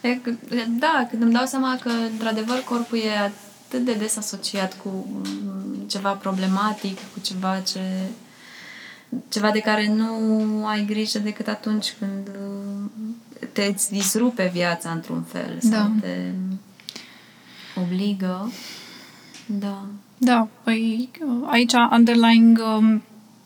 e, 0.00 0.14
că- 0.14 0.54
e, 0.54 0.64
da, 0.78 1.06
când 1.10 1.22
îmi 1.22 1.32
dau 1.32 1.46
seama 1.46 1.78
că, 1.80 1.88
într-adevăr, 1.88 2.58
corpul 2.58 2.98
e 2.98 3.18
atât 3.18 3.84
de 3.84 3.94
des 3.94 4.16
asociat 4.16 4.76
cu 4.82 4.88
mm, 5.44 5.74
ceva 5.86 6.12
problematic, 6.12 6.96
cu 6.96 7.20
ceva 7.20 7.60
ce... 7.60 7.80
ceva 9.28 9.50
de 9.50 9.58
care 9.58 9.88
nu 9.88 10.66
ai 10.66 10.84
grijă 10.84 11.18
decât 11.18 11.48
atunci 11.48 11.94
când 11.98 12.28
uh, 12.28 12.90
te 13.52 13.62
îți 13.62 13.92
disrupe 13.92 14.50
viața 14.52 14.90
într-un 14.90 15.22
fel 15.22 15.58
sau 15.60 15.70
Da. 15.70 15.90
te 16.00 16.30
obligă. 17.80 18.52
Da. 19.46 19.84
Da, 20.18 20.48
păi 20.62 21.10
aici 21.46 21.72
underlying, 21.90 22.58
um, 22.76 23.02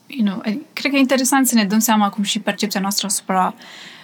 you 0.06 0.26
know, 0.26 0.40
eh, 0.44 0.56
cred 0.72 0.90
că 0.90 0.96
e 0.96 1.00
interesant 1.00 1.46
să 1.46 1.54
ne 1.54 1.64
dăm 1.64 1.78
seama 1.78 2.10
cum 2.10 2.22
și 2.22 2.38
percepția 2.40 2.80
noastră 2.80 3.06
asupra 3.06 3.54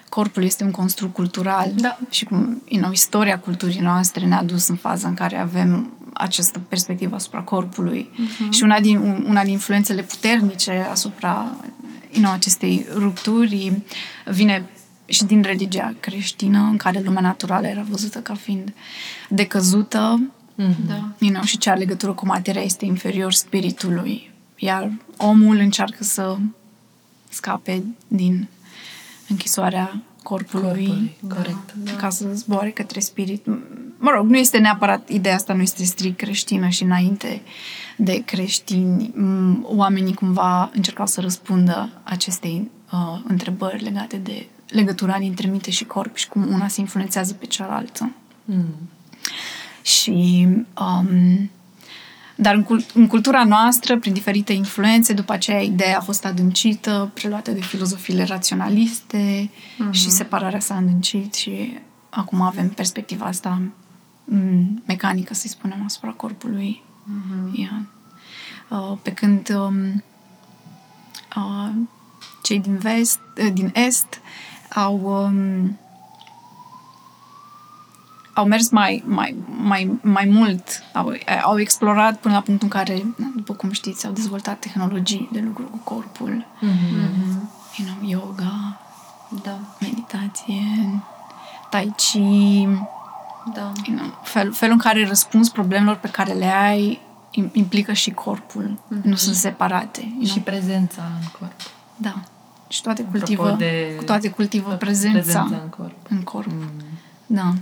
corpului 0.09 0.47
este 0.47 0.65
un 0.65 0.71
construct 0.71 1.15
cultural 1.15 1.73
Da. 1.77 1.99
și 2.11 2.25
cum, 2.25 2.63
you 2.69 2.81
know, 2.81 2.93
istoria 2.93 3.39
culturii 3.39 3.81
noastre 3.81 4.27
ne-a 4.27 4.43
dus 4.43 4.69
în 4.69 4.77
faza 4.77 5.09
în 5.09 5.15
care 5.15 5.39
avem 5.39 5.93
această 6.15 6.59
perspectivă 6.69 7.15
asupra 7.15 7.41
corpului 7.41 8.11
uh-huh. 8.13 8.51
și 8.51 8.63
una 8.63 8.81
din, 8.81 9.25
una 9.29 9.43
din 9.43 9.53
influențele 9.53 10.03
puternice 10.03 10.87
asupra 10.91 11.57
you 12.13 12.23
know, 12.23 12.33
acestei 12.33 12.87
rupturi 12.95 13.83
vine 14.25 14.69
și 15.07 15.25
din 15.25 15.43
religia 15.43 15.95
creștină, 16.01 16.59
în 16.71 16.77
care 16.77 17.01
lumea 17.05 17.23
naturală 17.23 17.67
era 17.67 17.85
văzută 17.89 18.19
ca 18.19 18.35
fiind 18.35 18.73
decăzută, 19.29 20.21
Mm-hmm. 20.59 20.87
Da. 20.87 21.13
you 21.19 21.31
know, 21.31 21.43
și 21.43 21.59
ce 21.59 21.71
are 21.71 21.79
legătură 21.79 22.13
cu 22.13 22.27
materia 22.27 22.63
este 22.63 22.85
inferior 22.85 23.33
spiritului. 23.33 24.31
Iar 24.57 24.93
omul 25.17 25.57
încearcă 25.57 26.05
să 26.05 26.37
scape 27.29 27.85
din 28.09 28.49
închisoarea 29.29 30.03
corpului, 30.23 30.87
Corpului, 30.87 31.17
corect. 31.29 31.75
Da. 31.75 31.93
ca 31.93 32.11
să 32.11 32.27
zboare 32.35 32.71
către 32.71 33.01
spirit. 33.01 33.47
Mă 34.05 34.11
rog, 34.11 34.29
nu 34.29 34.37
este 34.37 34.59
neapărat, 34.59 35.09
ideea 35.09 35.35
asta 35.35 35.53
nu 35.53 35.63
este 35.63 35.85
strict 35.85 36.17
creștină 36.17 36.69
și 36.69 36.83
înainte 36.83 37.43
de 37.97 38.23
creștini, 38.25 39.11
m, 39.15 39.67
oamenii 39.77 40.15
cumva 40.15 40.71
încercau 40.75 41.07
să 41.07 41.21
răspundă 41.21 41.91
acestei 42.03 42.71
uh, 42.93 43.21
întrebări 43.29 43.83
legate 43.83 44.17
de 44.17 44.47
legătura 44.69 45.19
dintre 45.19 45.49
minte 45.49 45.71
și 45.71 45.85
corp 45.85 46.17
și 46.17 46.29
cum 46.29 46.47
una 46.53 46.69
se 46.69 46.81
influențează 46.81 47.35
pe 47.35 47.47
cealaltă. 47.47 48.11
Mm. 48.45 48.75
Și 49.83 50.49
um, 50.81 51.51
dar 52.35 52.55
în, 52.55 52.63
cul- 52.63 52.87
în 52.95 53.07
cultura 53.07 53.45
noastră, 53.45 53.99
prin 53.99 54.13
diferite 54.13 54.53
influențe, 54.53 55.13
după 55.13 55.33
aceea 55.33 55.61
ideea 55.61 55.99
a 55.99 56.03
fost 56.03 56.25
adâncită, 56.25 57.11
preluată 57.15 57.51
de 57.51 57.61
filozofiile 57.61 58.25
raționaliste 58.25 59.51
uh-huh. 59.51 59.91
și 59.91 60.11
separarea 60.11 60.61
s-a 60.61 60.77
adâncit 60.77 61.35
și 61.35 61.79
acum 62.11 62.41
avem 62.41 62.69
perspectiva 62.69 63.25
asta 63.25 63.49
m, 63.49 63.75
mecanică, 64.87 65.35
să-i 65.35 65.51
spunem, 65.51 65.83
asupra 65.85 66.11
corpului. 66.11 66.83
Uh-huh. 67.05 67.53
Yeah. 67.53 67.73
Uh, 68.69 68.99
pe 69.03 69.13
când 69.13 69.55
um, 69.55 70.03
uh, 71.37 71.71
cei 72.43 72.61
din 72.61 72.77
vest, 72.77 73.21
uh, 73.45 73.53
din 73.53 73.71
est 73.75 74.21
au 74.75 75.01
um, 75.01 75.79
au 78.35 78.47
mers 78.47 78.71
mai, 78.71 79.03
mai, 79.07 79.37
mai, 79.63 79.99
mai 80.03 80.25
mult, 80.25 80.83
au, 80.93 81.13
au 81.43 81.59
explorat 81.59 82.19
până 82.19 82.35
la 82.35 82.41
punctul 82.41 82.69
în 82.73 82.79
care, 82.81 83.15
după 83.37 83.53
cum 83.53 83.71
știți, 83.71 84.07
au 84.07 84.13
dezvoltat 84.13 84.59
tehnologii 84.59 85.29
de 85.33 85.41
lucru 85.41 85.63
cu 85.65 85.77
corpul, 85.77 86.47
Mm-hmm. 86.61 87.77
you 87.77 87.87
know, 87.89 88.09
yoga, 88.09 88.81
Da. 89.43 89.59
meditație, 89.81 90.63
tai 91.71 91.93
chi, 91.97 92.69
Da. 93.55 93.73
you 93.87 93.97
know, 93.97 94.21
fel, 94.23 94.53
felul 94.53 94.75
în 94.75 94.81
care 94.81 95.07
răspunzi 95.07 95.53
problemelor 95.53 95.97
pe 95.97 96.09
care 96.09 96.33
le 96.33 96.47
ai 96.47 97.01
im- 97.41 97.51
implică 97.53 97.93
și 97.93 98.11
corpul, 98.11 98.79
mm-hmm. 98.87 99.03
nu 99.03 99.15
sunt 99.15 99.35
separate. 99.37 100.01
You 100.15 100.25
Și 100.25 100.31
know? 100.31 100.43
prezența 100.45 101.03
în 101.21 101.27
corp. 101.39 101.61
Da. 101.97 102.15
Și 102.69 102.83
toate 102.83 103.01
Apropo 103.03 103.19
cultivă, 103.27 103.51
de- 103.59 103.95
cu 103.97 104.05
toate 104.05 104.31
cultivă 104.31 104.75
prezența, 104.75 105.19
Prezența 105.21 105.63
în 105.63 105.69
corp. 105.69 105.97
în 106.09 106.23
corp. 106.23 106.51
Mm. 106.51 106.71
Da. 107.27 107.53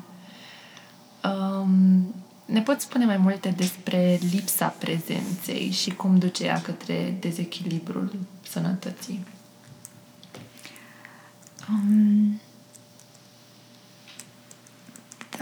Um, 1.30 2.14
ne 2.44 2.60
poți 2.60 2.84
spune 2.84 3.04
mai 3.04 3.16
multe 3.16 3.48
despre 3.56 4.18
lipsa 4.32 4.66
prezenței 4.66 5.70
și 5.70 5.90
cum 5.90 6.18
duce 6.18 6.44
ea 6.44 6.60
către 6.60 7.16
dezechilibrul 7.20 8.12
sănătății? 8.48 9.24
Um, 11.68 12.40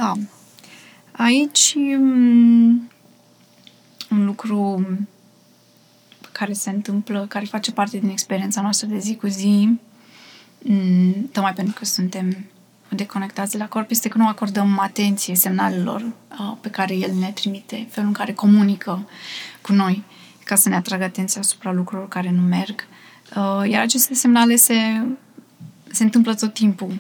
da. 0.01 0.13
Aici 1.13 1.75
um, 1.77 2.91
un 4.11 4.25
lucru 4.25 4.87
care 6.33 6.53
se 6.53 6.71
întâmplă, 6.71 7.27
care 7.29 7.45
face 7.45 7.73
parte 7.73 7.99
din 7.99 8.09
experiența 8.09 8.61
noastră 8.61 8.87
de 8.87 8.99
zi 8.99 9.17
cu 9.17 9.27
zi, 9.27 9.79
um, 10.63 11.29
tocmai 11.33 11.53
pentru 11.53 11.75
că 11.79 11.85
suntem 11.85 12.47
deconectați 12.89 13.53
de 13.53 13.59
la 13.59 13.69
corp, 13.69 13.91
este 13.91 14.09
că 14.09 14.19
nu 14.19 14.29
acordăm 14.29 14.79
atenție 14.79 15.35
semnalelor 15.35 16.01
uh, 16.01 16.57
pe 16.61 16.71
care 16.71 16.95
el 16.95 17.15
ne 17.15 17.31
trimite, 17.31 17.87
felul 17.91 18.09
în 18.09 18.15
care 18.15 18.33
comunică 18.33 19.09
cu 19.61 19.73
noi, 19.73 20.05
ca 20.45 20.55
să 20.55 20.69
ne 20.69 20.77
atragă 20.77 21.05
atenția 21.05 21.41
asupra 21.41 21.73
lucrurilor 21.73 22.09
care 22.09 22.31
nu 22.31 22.41
merg. 22.41 22.87
Uh, 23.37 23.71
iar 23.71 23.83
aceste 23.83 24.15
semnale 24.15 24.57
se 24.57 24.75
se 25.93 26.03
întâmplă 26.03 26.35
tot 26.35 26.55
timpul. 26.55 26.99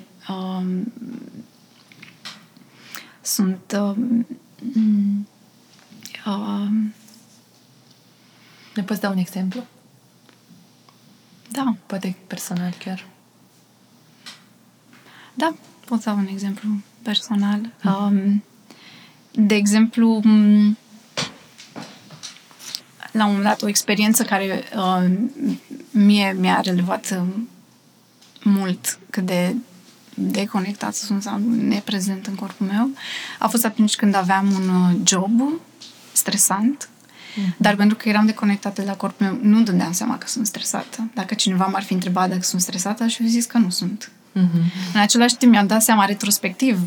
Um, 3.38 3.58
sunt 3.66 3.76
um, 3.80 4.26
mm, 4.74 5.26
um, 6.26 6.92
Ne 8.74 8.82
poți 8.82 9.00
da 9.00 9.08
un 9.08 9.16
exemplu? 9.18 9.64
da, 11.50 11.74
Poate 11.86 12.16
personal 12.26 12.72
chiar. 12.78 13.06
da, 15.34 15.54
pot 15.86 16.02
da 16.02 16.12
un 16.12 16.26
exemplu 16.26 16.68
personal. 17.02 17.60
Um, 17.84 18.42
de 19.30 19.54
exemplu, 19.54 20.20
m, 20.24 20.76
la 23.12 23.24
un 23.24 23.30
moment 23.30 23.42
dat 23.44 23.62
o 23.62 23.68
experiență 23.68 24.24
care 24.24 24.64
uh, 24.76 25.10
mie 25.90 26.32
mi-a 26.32 26.60
relevat 26.60 27.10
uh, 27.10 27.28
mult 28.42 28.98
cât 29.10 29.26
de 29.26 29.54
deconectat 30.20 30.94
sunt 30.94 31.22
sau 31.22 31.38
neprezent 31.68 32.26
în 32.26 32.34
corpul 32.34 32.66
meu 32.66 32.90
a 33.38 33.48
fost 33.48 33.64
atunci 33.64 33.94
când 33.94 34.14
aveam 34.14 34.52
un 34.52 34.68
uh, 34.68 34.96
job 35.04 35.42
stresant 36.12 36.88
mm-hmm. 36.88 37.56
dar 37.56 37.74
pentru 37.74 37.96
că 37.96 38.08
eram 38.08 38.26
deconectată 38.26 38.80
de 38.80 38.86
la 38.86 38.94
corpul 38.94 39.26
meu 39.26 39.38
nu 39.42 39.62
dădeam 39.62 39.92
seama 39.92 40.18
că 40.18 40.26
sunt 40.26 40.46
stresată. 40.46 41.10
Dacă 41.14 41.34
cineva 41.34 41.66
m-ar 41.66 41.82
fi 41.82 41.92
întrebat 41.92 42.28
dacă 42.28 42.42
sunt 42.42 42.60
stresată, 42.60 43.02
aș 43.02 43.14
fi 43.14 43.28
zis 43.28 43.44
că 43.44 43.58
nu 43.58 43.70
sunt. 43.70 44.10
Mm-hmm. 44.36 44.92
În 44.94 45.00
același 45.00 45.36
timp 45.36 45.52
mi-am 45.52 45.66
dat 45.66 45.82
seama 45.82 46.04
retrospectiv 46.04 46.78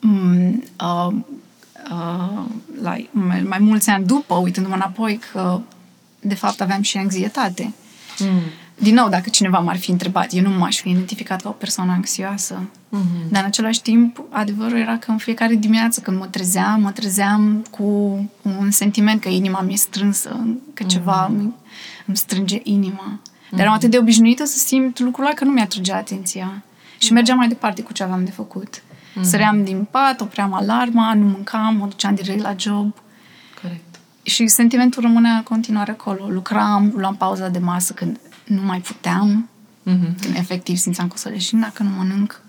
mm, 0.00 0.64
uh, 0.80 1.14
uh, 1.90 2.44
like, 2.82 3.08
mai, 3.10 3.42
mai 3.42 3.58
mulți 3.58 3.90
ani 3.90 4.06
după, 4.06 4.34
uitându-mă 4.34 4.74
înapoi, 4.74 5.20
că 5.32 5.60
de 6.20 6.34
fapt 6.34 6.60
aveam 6.60 6.82
și 6.82 6.96
anxietate. 6.96 7.72
Mm. 8.18 8.40
Din 8.82 8.94
nou, 8.94 9.08
dacă 9.08 9.28
cineva 9.28 9.58
m-ar 9.58 9.76
fi 9.76 9.90
întrebat, 9.90 10.32
eu 10.32 10.42
nu 10.42 10.50
m-aș 10.50 10.80
fi 10.80 10.90
identificat 10.90 11.42
ca 11.42 11.48
o 11.48 11.52
persoană 11.52 11.92
anxioasă. 11.92 12.62
Mm-hmm. 12.62 13.28
Dar 13.30 13.40
în 13.40 13.46
același 13.46 13.82
timp, 13.82 14.22
adevărul 14.30 14.78
era 14.78 14.98
că 14.98 15.10
în 15.10 15.16
fiecare 15.16 15.54
dimineață 15.54 16.00
când 16.00 16.18
mă 16.18 16.26
trezeam, 16.26 16.80
mă 16.80 16.90
trezeam 16.90 17.64
cu 17.70 17.82
un 18.42 18.70
sentiment 18.70 19.20
că 19.20 19.28
inima 19.28 19.60
mi-e 19.60 19.76
strânsă, 19.76 20.46
că 20.74 20.82
ceva 20.82 21.26
mm-hmm. 21.26 21.38
îmi, 21.38 21.54
îmi 22.06 22.16
strânge 22.16 22.60
inima. 22.62 23.20
Dar 23.50 23.60
eram 23.60 23.72
atât 23.72 23.90
de 23.90 23.98
obișnuită 23.98 24.44
să 24.44 24.58
simt 24.58 24.98
lucrul 24.98 25.24
ăla 25.24 25.34
că 25.34 25.44
nu 25.44 25.50
mi-atrăgea 25.50 25.96
atenția. 25.96 26.62
Și 26.98 27.12
mergeam 27.12 27.36
mai 27.36 27.48
departe 27.48 27.82
cu 27.82 27.92
ce 27.92 28.02
aveam 28.02 28.24
de 28.24 28.30
făcut. 28.30 28.78
Mm-hmm. 28.78 29.20
Săream 29.22 29.64
din 29.64 29.86
pat, 29.90 30.20
opream 30.20 30.52
alarma, 30.54 31.14
nu 31.14 31.24
mâncam, 31.24 31.76
mă 31.76 31.86
duceam 31.86 32.14
direct 32.14 32.42
la 32.42 32.54
job. 32.58 32.94
Corect. 33.62 33.98
Și 34.22 34.46
sentimentul 34.46 35.02
rămânea 35.02 35.32
în 35.32 35.42
continuare 35.42 35.90
acolo. 35.90 36.26
Lucram, 36.28 36.92
luam 36.96 37.16
pauza 37.16 37.48
de 37.48 37.58
masă 37.58 37.92
când 37.92 38.20
nu 38.44 38.62
mai 38.62 38.80
puteam, 38.80 39.48
mm-hmm. 39.80 40.20
când 40.20 40.36
efectiv 40.36 40.76
simțeam 40.76 41.06
că 41.08 41.14
o 41.16 41.18
să 41.18 41.28
leșin 41.28 41.60
dacă 41.60 41.82
nu 41.82 41.88
mănânc. 41.88 42.40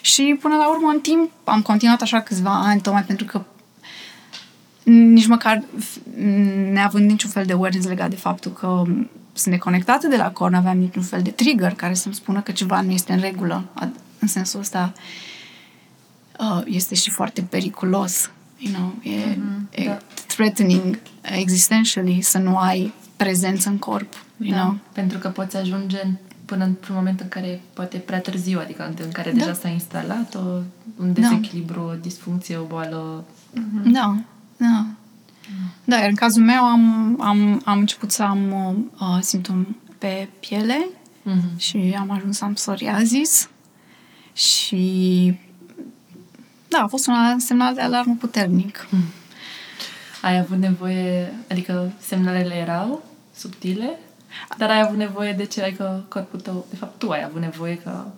Și 0.00 0.38
până 0.40 0.56
la 0.56 0.70
urmă, 0.70 0.90
în 0.90 1.00
timp, 1.00 1.30
am 1.44 1.62
continuat 1.62 2.02
așa 2.02 2.20
câțiva 2.20 2.60
ani, 2.60 2.80
tocmai 2.80 3.02
pentru 3.02 3.24
că 3.24 3.44
nici 4.90 5.26
măcar 5.26 5.62
neavând 6.72 7.10
niciun 7.10 7.30
fel 7.30 7.44
de 7.44 7.52
awareness 7.52 7.88
legat 7.88 8.10
de 8.10 8.16
faptul 8.16 8.52
că 8.52 8.82
sunt 9.32 9.54
neconectată 9.54 10.06
de 10.06 10.16
la 10.16 10.30
corn, 10.30 10.54
aveam 10.54 10.78
niciun 10.78 11.02
fel 11.02 11.22
de 11.22 11.30
trigger 11.30 11.74
care 11.74 11.94
să-mi 11.94 12.14
spună 12.14 12.40
că 12.40 12.52
ceva 12.52 12.80
nu 12.80 12.90
este 12.90 13.12
în 13.12 13.20
regulă. 13.20 13.64
În 14.18 14.28
sensul 14.28 14.60
ăsta 14.60 14.92
uh, 16.38 16.62
este 16.64 16.94
și 16.94 17.10
foarte 17.10 17.42
periculos, 17.42 18.30
you 18.58 18.74
know, 18.74 18.94
e, 19.02 19.34
mm-hmm, 19.34 19.70
e 19.70 19.84
da. 19.84 19.98
threatening 20.26 20.98
existentially 21.22 22.20
să 22.20 22.38
nu 22.38 22.58
ai 22.58 22.92
prezență 23.24 23.68
în 23.68 23.78
corp, 23.78 24.12
you 24.36 24.54
da, 24.56 24.60
know. 24.60 24.78
Pentru 24.92 25.18
că 25.18 25.28
poți 25.28 25.56
ajunge 25.56 26.02
până 26.44 26.64
într-un 26.64 26.94
moment 26.94 27.20
în 27.20 27.28
care 27.28 27.60
poate 27.72 27.98
prea 27.98 28.20
târziu, 28.20 28.58
adică 28.58 28.94
în 29.02 29.10
care 29.12 29.30
da. 29.30 29.36
deja 29.36 29.52
s-a 29.54 29.68
instalat 29.68 30.34
o, 30.34 30.38
un 30.96 31.12
da. 31.12 31.20
dezechilibru, 31.20 31.80
da. 31.80 31.92
o 31.92 31.94
disfuncție, 31.94 32.56
o 32.56 32.64
boală. 32.64 33.24
Mm-hmm. 33.52 33.92
Da, 33.92 34.16
da. 34.56 34.86
Da, 35.84 35.96
iar 35.96 36.08
în 36.08 36.14
cazul 36.14 36.42
meu 36.42 36.64
am, 36.64 37.16
am, 37.20 37.62
am 37.64 37.78
început 37.78 38.10
să 38.10 38.22
am 38.22 38.52
uh, 39.00 39.18
simptom 39.20 39.76
pe 39.98 40.28
piele 40.40 40.88
mm-hmm. 41.26 41.56
și 41.56 41.96
am 41.98 42.10
ajuns 42.10 42.36
să 42.36 42.44
am 42.44 42.52
psoriasis 42.52 43.48
și 44.32 45.38
da, 46.68 46.78
a 46.78 46.86
fost 46.86 47.06
un 47.06 47.38
semnal 47.38 47.74
de 47.74 47.80
alarmă 47.80 48.16
puternic. 48.18 48.86
Mm. 48.90 49.04
Ai 50.22 50.38
avut 50.38 50.58
nevoie, 50.58 51.32
adică 51.50 51.92
semnalele 52.00 52.54
erau 52.54 53.09
subtile, 53.40 53.98
dar 54.58 54.70
ai 54.70 54.80
avut 54.80 54.96
nevoie 54.96 55.32
de 55.32 55.44
ce? 55.44 55.62
Adică 55.62 56.04
corpul 56.08 56.40
tău, 56.40 56.66
de 56.70 56.76
fapt 56.76 56.98
tu 56.98 57.10
ai 57.10 57.22
avut 57.22 57.40
nevoie 57.40 57.78
ca 57.78 58.12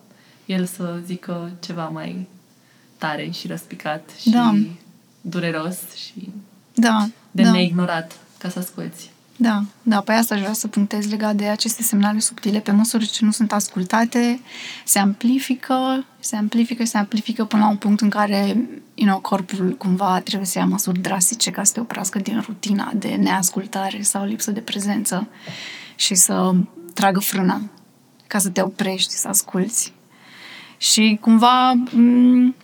el 0.46 0.66
să 0.66 1.00
zică 1.04 1.50
ceva 1.60 1.88
mai 1.88 2.28
tare 2.98 3.30
și 3.30 3.46
răspicat 3.46 4.10
și 4.20 4.30
da. 4.30 4.54
dureros 5.20 5.94
și 5.94 6.30
da, 6.74 7.08
de 7.30 7.42
da. 7.42 7.50
neignorat 7.50 8.12
ca 8.38 8.48
să 8.48 8.58
asculți. 8.58 9.11
Da, 9.36 9.64
da, 9.82 10.00
pe 10.00 10.12
asta 10.12 10.34
aș 10.34 10.40
vrea 10.40 10.52
să 10.52 10.68
punctez 10.68 11.10
legat 11.10 11.36
de 11.36 11.46
aceste 11.46 11.82
semnale 11.82 12.18
subtile. 12.18 12.60
Pe 12.60 12.70
măsură 12.70 13.04
ce 13.04 13.24
nu 13.24 13.30
sunt 13.30 13.52
ascultate, 13.52 14.40
se 14.84 14.98
amplifică, 14.98 16.06
se 16.18 16.36
amplifică, 16.36 16.84
se 16.84 16.98
amplifică 16.98 17.44
până 17.44 17.62
la 17.62 17.68
un 17.68 17.76
punct 17.76 18.00
în 18.00 18.10
care 18.10 18.56
you 18.94 19.08
know, 19.08 19.20
corpul 19.20 19.74
cumva 19.78 20.20
trebuie 20.20 20.46
să 20.46 20.58
ia 20.58 20.66
măsuri 20.66 20.98
drastice 20.98 21.50
ca 21.50 21.64
să 21.64 21.72
te 21.72 21.80
oprească 21.80 22.18
din 22.18 22.40
rutina 22.46 22.92
de 22.94 23.08
neascultare 23.08 24.02
sau 24.02 24.24
lipsă 24.24 24.50
de 24.50 24.60
prezență 24.60 25.28
și 25.96 26.14
să 26.14 26.54
tragă 26.94 27.20
frâna 27.20 27.60
ca 28.26 28.38
să 28.38 28.48
te 28.48 28.62
oprești, 28.62 29.12
să 29.12 29.28
asculți. 29.28 29.92
Și 30.76 31.18
cumva 31.20 31.82
m- 31.88 32.54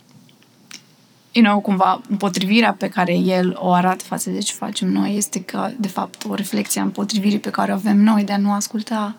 you 1.33 1.45
know, 1.45 1.61
cumva 1.61 2.01
împotrivirea 2.09 2.73
pe 2.73 2.89
care 2.89 3.15
el 3.15 3.57
o 3.59 3.73
arată 3.73 4.05
față 4.05 4.31
de 4.31 4.39
ce 4.39 4.53
facem 4.53 4.89
noi 4.89 5.17
este 5.17 5.43
că, 5.43 5.71
de 5.77 5.89
fapt, 5.89 6.25
o 6.25 6.35
reflexie 6.35 6.81
a 6.81 6.85
împotrivirii 6.85 7.39
pe 7.39 7.51
care 7.51 7.73
o 7.73 7.75
avem 7.75 7.97
noi 7.97 8.25
de 8.25 8.33
a 8.33 8.37
nu 8.37 8.53
asculta 8.53 9.17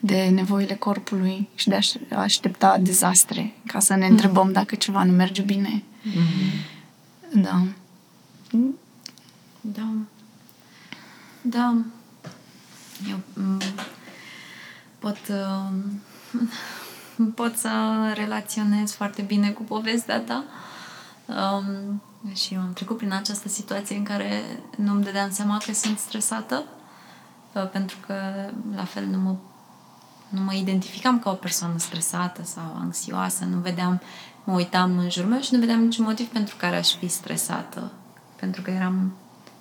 de 0.00 0.24
nevoile 0.24 0.74
corpului 0.74 1.48
și 1.54 1.68
de 1.68 1.78
a 2.10 2.18
aștepta 2.20 2.78
dezastre 2.80 3.54
ca 3.66 3.78
să 3.78 3.94
ne 3.94 4.06
întrebăm 4.06 4.52
dacă 4.52 4.74
ceva 4.74 5.04
nu 5.04 5.12
merge 5.12 5.42
bine. 5.42 5.82
Mm-hmm. 5.82 6.72
Da. 7.32 7.62
Da. 9.60 9.88
Da. 11.42 11.76
Eu 13.10 13.18
pot 14.98 15.18
uh, 15.28 15.70
pot 17.34 17.56
să 17.56 17.70
relaționez 18.14 18.92
foarte 18.92 19.22
bine 19.22 19.50
cu 19.50 19.62
povestea 19.62 20.20
ta. 20.20 20.44
Um, 21.26 22.02
și 22.34 22.54
am 22.54 22.72
trecut 22.72 22.96
prin 22.96 23.12
această 23.12 23.48
situație 23.48 23.96
în 23.96 24.02
care 24.02 24.42
nu-mi 24.76 25.04
dădeam 25.04 25.30
seama 25.30 25.58
că 25.66 25.72
sunt 25.72 25.98
stresată, 25.98 26.64
uh, 27.52 27.68
pentru 27.70 27.96
că 28.06 28.14
la 28.74 28.84
fel 28.84 29.04
nu 29.04 29.18
mă, 29.18 29.34
nu 30.28 30.40
mă 30.40 30.54
identificam 30.54 31.18
ca 31.18 31.30
o 31.30 31.34
persoană 31.34 31.78
stresată 31.78 32.42
sau 32.44 32.76
anxioasă, 32.80 33.44
nu 33.44 33.58
vedeam, 33.58 34.00
mă 34.44 34.54
uitam 34.54 34.98
în 34.98 35.10
jurul 35.10 35.30
meu 35.30 35.40
și 35.40 35.54
nu 35.54 35.60
vedeam 35.60 35.80
niciun 35.80 36.04
motiv 36.04 36.26
pentru 36.26 36.56
care 36.56 36.76
aș 36.76 36.94
fi 36.94 37.08
stresată, 37.08 37.92
pentru 38.36 38.62
că 38.62 38.70
eram 38.70 39.12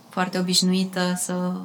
foarte 0.09 0.39
obișnuită 0.39 1.13
să 1.15 1.55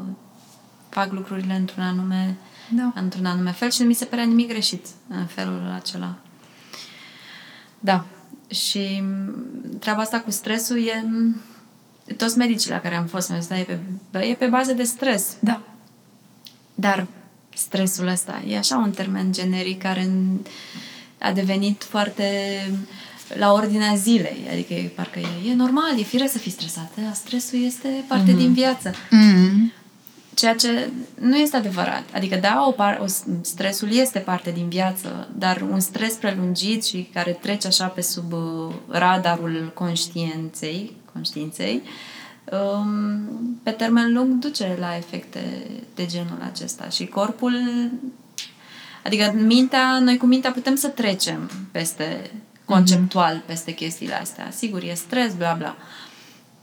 fac 0.89 1.13
lucrurile 1.13 1.55
într-un 1.55 1.83
anume, 1.83 2.37
da. 2.71 2.93
într-un 2.95 3.27
anume 3.27 3.51
fel 3.51 3.71
și 3.71 3.83
nu 3.83 3.87
mi 3.87 3.95
se 3.95 4.05
părea 4.05 4.25
nimic 4.25 4.49
greșit 4.49 4.87
în 5.09 5.27
felul 5.27 5.73
acela. 5.75 6.15
Da, 7.79 8.05
și 8.51 9.03
treaba 9.79 10.01
asta 10.01 10.21
cu 10.21 10.31
stresul 10.31 10.87
e... 10.87 11.05
Toți 12.17 12.39
medicii 12.39 12.71
la 12.71 12.81
care 12.81 12.95
am 12.95 13.07
fost, 13.07 13.31
mi 13.31 13.59
e 13.59 13.79
pe, 14.11 14.19
e 14.19 14.35
pe 14.35 14.47
bază 14.47 14.73
de 14.73 14.83
stres. 14.83 15.37
Da. 15.41 15.63
Dar 16.75 17.07
stresul 17.55 18.07
ăsta 18.07 18.43
e 18.47 18.59
așa 18.59 18.77
un 18.77 18.91
termen 18.91 19.33
generic 19.33 19.83
care 19.83 20.11
a 21.19 21.33
devenit 21.33 21.85
foarte 21.85 22.25
la 23.35 23.53
ordinea 23.53 23.95
zilei. 23.95 24.47
Adică 24.53 24.75
e, 24.75 24.93
parcă 24.95 25.19
e, 25.19 25.51
e 25.51 25.55
normal, 25.55 25.99
e 25.99 26.03
fire 26.03 26.27
să 26.27 26.39
fii 26.39 26.51
stresată. 26.51 27.01
Stresul 27.15 27.65
este 27.65 28.05
parte 28.09 28.33
mm-hmm. 28.33 28.37
din 28.37 28.53
viață. 28.53 28.91
Mm-hmm. 28.91 29.78
Ceea 30.38 30.55
ce 30.55 30.90
nu 31.20 31.37
este 31.37 31.57
adevărat. 31.57 32.03
Adică, 32.14 32.37
da, 32.37 32.64
o 32.66 32.70
par, 32.70 33.01
o, 33.03 33.07
stresul 33.40 33.92
este 33.92 34.18
parte 34.18 34.51
din 34.51 34.68
viață, 34.68 35.29
dar 35.37 35.61
un 35.70 35.81
stres 35.81 36.14
prelungit 36.14 36.85
și 36.85 37.11
care 37.12 37.33
trece 37.33 37.66
așa 37.66 37.87
pe 37.87 38.01
sub 38.01 38.33
uh, 38.33 38.74
radarul 38.88 39.70
conștiinței, 39.74 40.96
conștiinței 41.12 41.83
um, 42.53 43.61
pe 43.62 43.70
termen 43.70 44.12
lung 44.12 44.33
duce 44.33 44.77
la 44.79 44.96
efecte 44.96 45.66
de 45.94 46.07
genul 46.07 46.38
acesta. 46.53 46.88
Și 46.88 47.07
corpul 47.07 47.55
Adică 49.05 49.33
mintea, 49.37 49.98
noi 49.98 50.16
cu 50.16 50.27
mintea 50.27 50.51
putem 50.51 50.74
să 50.74 50.88
trecem 50.88 51.51
peste 51.70 52.31
conceptual 52.64 53.37
mm-hmm. 53.37 53.46
peste 53.46 53.72
chestiile 53.72 54.14
astea. 54.14 54.51
Sigur, 54.51 54.83
e 54.83 54.94
stres, 54.94 55.35
bla 55.35 55.53
bla. 55.53 55.77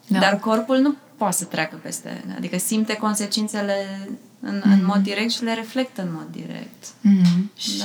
Da. 0.07 0.19
Dar 0.19 0.39
corpul 0.39 0.77
nu 0.77 0.95
poate 1.17 1.36
să 1.36 1.45
treacă 1.45 1.80
peste. 1.82 2.23
Adică 2.36 2.58
simte 2.58 2.95
consecințele 2.95 4.10
în, 4.39 4.60
mm-hmm. 4.60 4.63
în 4.63 4.86
mod 4.86 5.04
direct 5.04 5.32
și 5.32 5.43
le 5.43 5.54
reflectă 5.54 6.01
în 6.01 6.13
mod 6.13 6.28
direct. 6.32 6.86
Mm-hmm. 6.86 7.58
Și, 7.58 7.78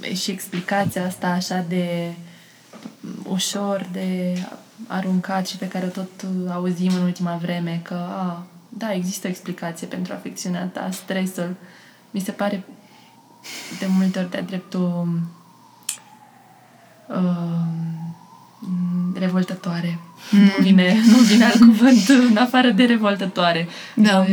da. 0.00 0.14
și 0.14 0.30
explicația 0.30 1.06
asta 1.06 1.26
așa 1.26 1.64
de 1.68 2.12
ușor 3.28 3.88
de 3.92 4.38
aruncat 4.86 5.46
și 5.46 5.56
pe 5.56 5.68
care 5.68 5.86
tot 5.86 6.10
auzim 6.48 6.94
în 6.94 7.02
ultima 7.02 7.36
vreme 7.36 7.80
că 7.82 7.94
a, 7.94 8.46
da, 8.68 8.92
există 8.92 9.26
o 9.26 9.30
explicație 9.30 9.86
pentru 9.86 10.12
afecțiunea 10.12 10.64
ta, 10.64 10.90
stresul. 10.90 11.56
Mi 12.10 12.20
se 12.20 12.30
pare 12.30 12.64
de 13.78 13.86
multe 13.86 14.18
ori 14.18 14.30
de 14.30 14.44
dreptul 14.46 15.08
uh, 17.08 17.16
Mm, 17.16 18.16
revoltătoare. 19.14 19.98
Mm. 20.30 20.40
Nu, 20.40 20.50
vine, 20.60 20.96
nu 21.06 21.16
vine 21.16 21.44
alt 21.44 21.58
cuvânt 21.58 22.08
în 22.30 22.36
afară 22.36 22.70
de 22.70 22.84
revoltătoare. 22.84 23.68
Da. 23.94 24.24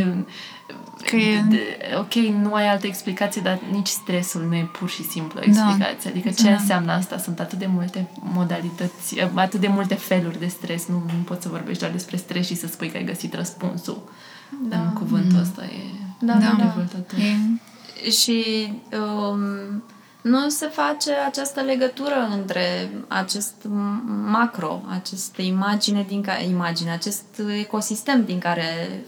Că 1.02 1.16
e... 1.16 1.44
De, 1.48 1.60
ok, 1.98 2.14
nu 2.14 2.54
ai 2.54 2.68
altă 2.68 2.86
explicație, 2.86 3.40
dar 3.44 3.58
nici 3.70 3.86
stresul 3.86 4.46
nu 4.48 4.54
e 4.54 4.68
pur 4.72 4.88
și 4.88 5.02
simplu 5.02 5.40
o 5.40 5.42
explicație. 5.44 5.96
Da. 6.02 6.10
Adică 6.10 6.30
ce 6.30 6.42
da. 6.42 6.50
înseamnă 6.50 6.92
asta? 6.92 7.18
Sunt 7.18 7.40
atât 7.40 7.58
de 7.58 7.66
multe 7.66 8.08
modalități, 8.20 9.20
atât 9.34 9.60
de 9.60 9.68
multe 9.68 9.94
feluri 9.94 10.38
de 10.38 10.46
stres. 10.46 10.86
Nu, 10.86 10.94
nu 10.94 11.22
poți 11.24 11.42
să 11.42 11.48
vorbești 11.48 11.80
doar 11.80 11.92
despre 11.92 12.16
stres 12.16 12.46
și 12.46 12.54
să 12.54 12.66
spui 12.66 12.90
că 12.90 12.96
ai 12.96 13.04
găsit 13.04 13.34
răspunsul. 13.34 14.02
Da. 14.68 14.80
În 14.80 14.92
cuvântul 14.92 15.36
mm. 15.36 15.40
ăsta 15.40 15.64
e 15.64 15.82
da, 16.18 16.32
da, 16.32 16.54
da. 16.58 16.64
revoltător. 16.64 17.18
E... 17.18 18.10
Și 18.10 18.72
um, 19.30 19.82
nu 20.24 20.48
se 20.48 20.66
face 20.66 21.12
această 21.26 21.60
legătură 21.60 22.28
între 22.32 22.90
acest 23.08 23.54
macro, 24.26 24.82
această 24.88 25.42
imagine 25.42 26.04
din 26.08 26.22
care, 26.22 26.44
imagine, 26.44 26.90
acest 26.90 27.24
ecosistem 27.58 28.24
din 28.24 28.38
care 28.38 28.64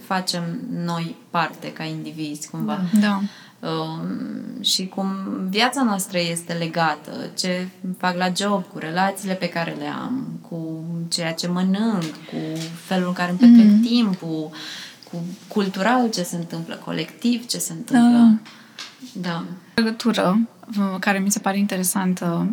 facem 0.07 0.59
noi 0.71 1.17
parte 1.31 1.73
ca 1.73 1.85
indivizi, 1.85 2.51
cumva. 2.51 2.81
Da. 2.93 2.99
da. 3.01 3.21
Um, 3.69 4.63
și 4.63 4.87
cum 4.87 5.07
viața 5.49 5.83
noastră 5.83 6.19
este 6.19 6.53
legată, 6.53 7.31
ce 7.37 7.69
fac 7.99 8.17
la 8.17 8.33
job, 8.37 8.65
cu 8.73 8.79
relațiile 8.79 9.35
pe 9.35 9.49
care 9.49 9.77
le 9.79 9.87
am, 9.87 10.27
cu 10.49 10.85
ceea 11.09 11.33
ce 11.33 11.49
mănânc, 11.49 12.03
cu 12.03 12.61
felul 12.85 13.07
în 13.07 13.13
care 13.13 13.31
îmi 13.31 13.39
petrec 13.39 13.71
mm. 13.73 13.81
timpul, 13.81 14.51
cu 15.11 15.25
cultural 15.49 16.11
ce 16.11 16.23
se 16.23 16.37
întâmplă, 16.37 16.75
colectiv 16.75 17.47
ce 17.47 17.59
se 17.59 17.73
întâmplă. 17.73 18.39
Da. 19.13 19.29
da. 19.29 19.45
Legătură 19.75 20.39
care 21.01 21.19
mi 21.19 21.31
se 21.31 21.39
pare 21.39 21.59
interesantă 21.59 22.49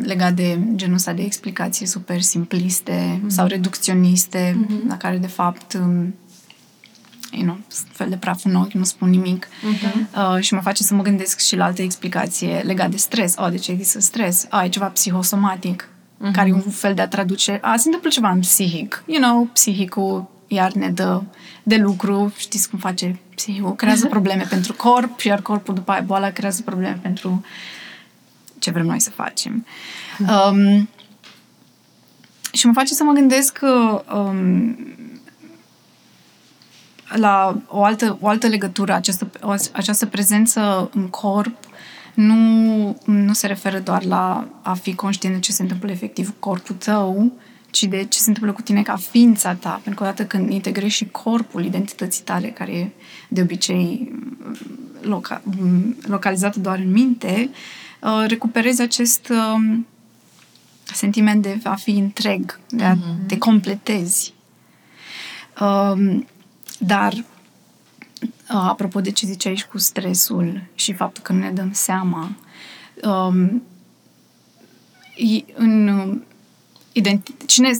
legat 0.00 0.32
de 0.32 0.58
genul 0.74 0.94
ăsta 0.94 1.12
de 1.12 1.22
explicații 1.22 1.86
super 1.86 2.20
simpliste 2.20 3.18
mm-hmm. 3.18 3.26
sau 3.26 3.46
reducționiste, 3.46 4.52
mm-hmm. 4.52 4.88
la 4.88 4.96
care 4.96 5.16
de 5.16 5.26
fapt 5.26 5.78
you 7.32 7.42
know, 7.42 7.58
fel 7.92 8.08
de 8.08 8.16
praf 8.16 8.44
în 8.44 8.54
ochi, 8.54 8.72
nu 8.72 8.84
spun 8.84 9.10
nimic 9.10 9.46
uh-huh. 9.46 10.34
uh, 10.34 10.40
și 10.40 10.54
mă 10.54 10.60
face 10.60 10.82
să 10.82 10.94
mă 10.94 11.02
gândesc 11.02 11.38
și 11.38 11.56
la 11.56 11.64
alte 11.64 11.82
explicație 11.82 12.62
legat 12.64 12.90
de 12.90 12.96
stres. 12.96 13.34
Oh, 13.38 13.50
de 13.50 13.56
ce 13.56 13.70
există 13.70 14.00
stres? 14.00 14.46
Ah, 14.50 14.64
e 14.64 14.68
ceva 14.68 14.86
psihosomatic, 14.86 15.88
uh-huh. 15.88 16.32
care 16.32 16.48
e 16.48 16.52
un 16.52 16.60
fel 16.60 16.94
de 16.94 17.02
a 17.02 17.08
traduce. 17.08 17.58
Ah, 17.62 17.74
se 17.76 17.82
întâmplă 17.84 18.10
ceva 18.10 18.30
în 18.30 18.40
psihic. 18.40 19.04
You 19.06 19.20
know, 19.20 19.48
psihicul 19.52 20.30
iar 20.48 20.72
ne 20.72 20.90
dă 20.90 21.22
de 21.62 21.76
lucru, 21.76 22.32
știți 22.36 22.70
cum 22.70 22.78
face 22.78 23.18
psihicul, 23.34 23.74
creează 23.74 24.06
probleme 24.06 24.46
pentru 24.48 24.72
corp, 24.72 25.20
iar 25.20 25.42
corpul 25.42 25.74
după 25.74 25.92
aia 25.92 26.00
boala 26.00 26.30
creează 26.30 26.62
probleme 26.62 26.98
pentru 27.02 27.44
ce 28.58 28.70
vrem 28.70 28.86
noi 28.86 29.00
să 29.00 29.10
facem. 29.10 29.66
Um, 30.18 30.88
și 32.52 32.66
mă 32.66 32.72
face 32.72 32.94
să 32.94 33.04
mă 33.04 33.12
gândesc 33.12 33.52
că 33.52 34.04
um, 34.14 34.76
la 37.08 37.60
o 37.66 37.84
altă, 37.84 38.18
o 38.20 38.28
altă 38.28 38.46
legătură, 38.46 38.94
această, 38.94 39.30
o, 39.42 39.54
această 39.72 40.06
prezență 40.06 40.90
în 40.94 41.08
corp 41.08 41.56
nu, 42.14 43.00
nu 43.04 43.32
se 43.32 43.46
referă 43.46 43.78
doar 43.78 44.04
la 44.04 44.48
a 44.62 44.74
fi 44.74 44.94
conștient 44.94 45.34
de 45.34 45.40
ce 45.40 45.52
se 45.52 45.62
întâmplă 45.62 45.90
efectiv 45.90 46.28
cu 46.28 46.48
corpul 46.48 46.74
tău, 46.74 47.32
ci 47.70 47.84
de 47.84 48.04
ce 48.04 48.18
se 48.18 48.28
întâmplă 48.28 48.52
cu 48.52 48.62
tine 48.62 48.82
ca 48.82 48.96
ființa 48.96 49.54
ta. 49.54 49.80
Pentru 49.82 49.94
că 49.94 50.02
odată 50.02 50.26
când 50.26 50.50
integrezi 50.52 50.94
și 50.94 51.08
corpul 51.08 51.64
identității 51.64 52.24
tale, 52.24 52.48
care 52.48 52.72
e 52.72 52.90
de 53.28 53.40
obicei 53.40 54.12
loca- 55.02 55.42
localizată 56.02 56.60
doar 56.60 56.78
în 56.78 56.90
minte, 56.90 57.50
uh, 58.00 58.24
recuperezi 58.26 58.82
acest 58.82 59.28
um, 59.28 59.86
sentiment 60.84 61.42
de 61.42 61.60
a 61.62 61.74
fi 61.74 61.90
întreg, 61.90 62.60
de 62.68 62.84
a 62.84 62.94
mm-hmm. 62.94 63.26
te 63.26 63.38
completezi. 63.38 64.34
Um, 65.60 66.26
dar, 66.78 67.12
uh, 67.12 67.20
apropo 68.48 69.00
de 69.00 69.10
ce 69.10 69.26
ziceai 69.26 69.56
și 69.56 69.66
cu 69.66 69.78
stresul 69.78 70.62
și 70.74 70.92
faptul 70.92 71.22
că 71.22 71.32
nu 71.32 71.38
ne 71.38 71.50
dăm 71.50 71.72
seama, 71.72 72.30
um, 73.02 73.62
în 75.54 76.20
identi- 76.92 77.46
cine, 77.46 77.70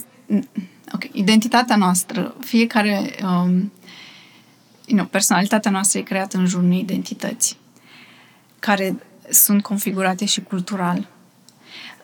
ok, 0.93 1.03
identitatea 1.11 1.75
noastră, 1.75 2.35
fiecare, 2.39 3.15
um, 3.23 3.71
you 4.85 4.97
know, 4.97 5.05
personalitatea 5.05 5.71
noastră 5.71 5.99
e 5.99 6.03
creată 6.03 6.37
în 6.37 6.45
jurul 6.45 6.65
unei 6.65 6.79
identități 6.79 7.57
care 8.59 8.95
sunt 9.29 9.63
configurate 9.63 10.25
și 10.25 10.41
cultural. 10.41 11.07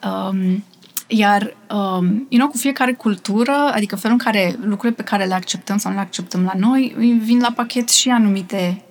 Um, 0.04 0.64
iar, 1.06 1.56
um, 1.70 2.06
you 2.06 2.38
know, 2.38 2.48
cu 2.48 2.56
fiecare 2.56 2.92
cultură, 2.92 3.52
adică 3.52 3.96
felul 3.96 4.16
în 4.18 4.24
care 4.24 4.56
lucrurile 4.60 5.02
pe 5.02 5.02
care 5.02 5.24
le 5.24 5.34
acceptăm 5.34 5.76
sau 5.76 5.90
nu 5.90 5.96
le 5.96 6.02
acceptăm 6.02 6.42
la 6.42 6.52
noi, 6.56 6.94
vin 7.22 7.40
la 7.40 7.52
pachet 7.54 7.88
și 7.88 8.08
anumite 8.08 8.85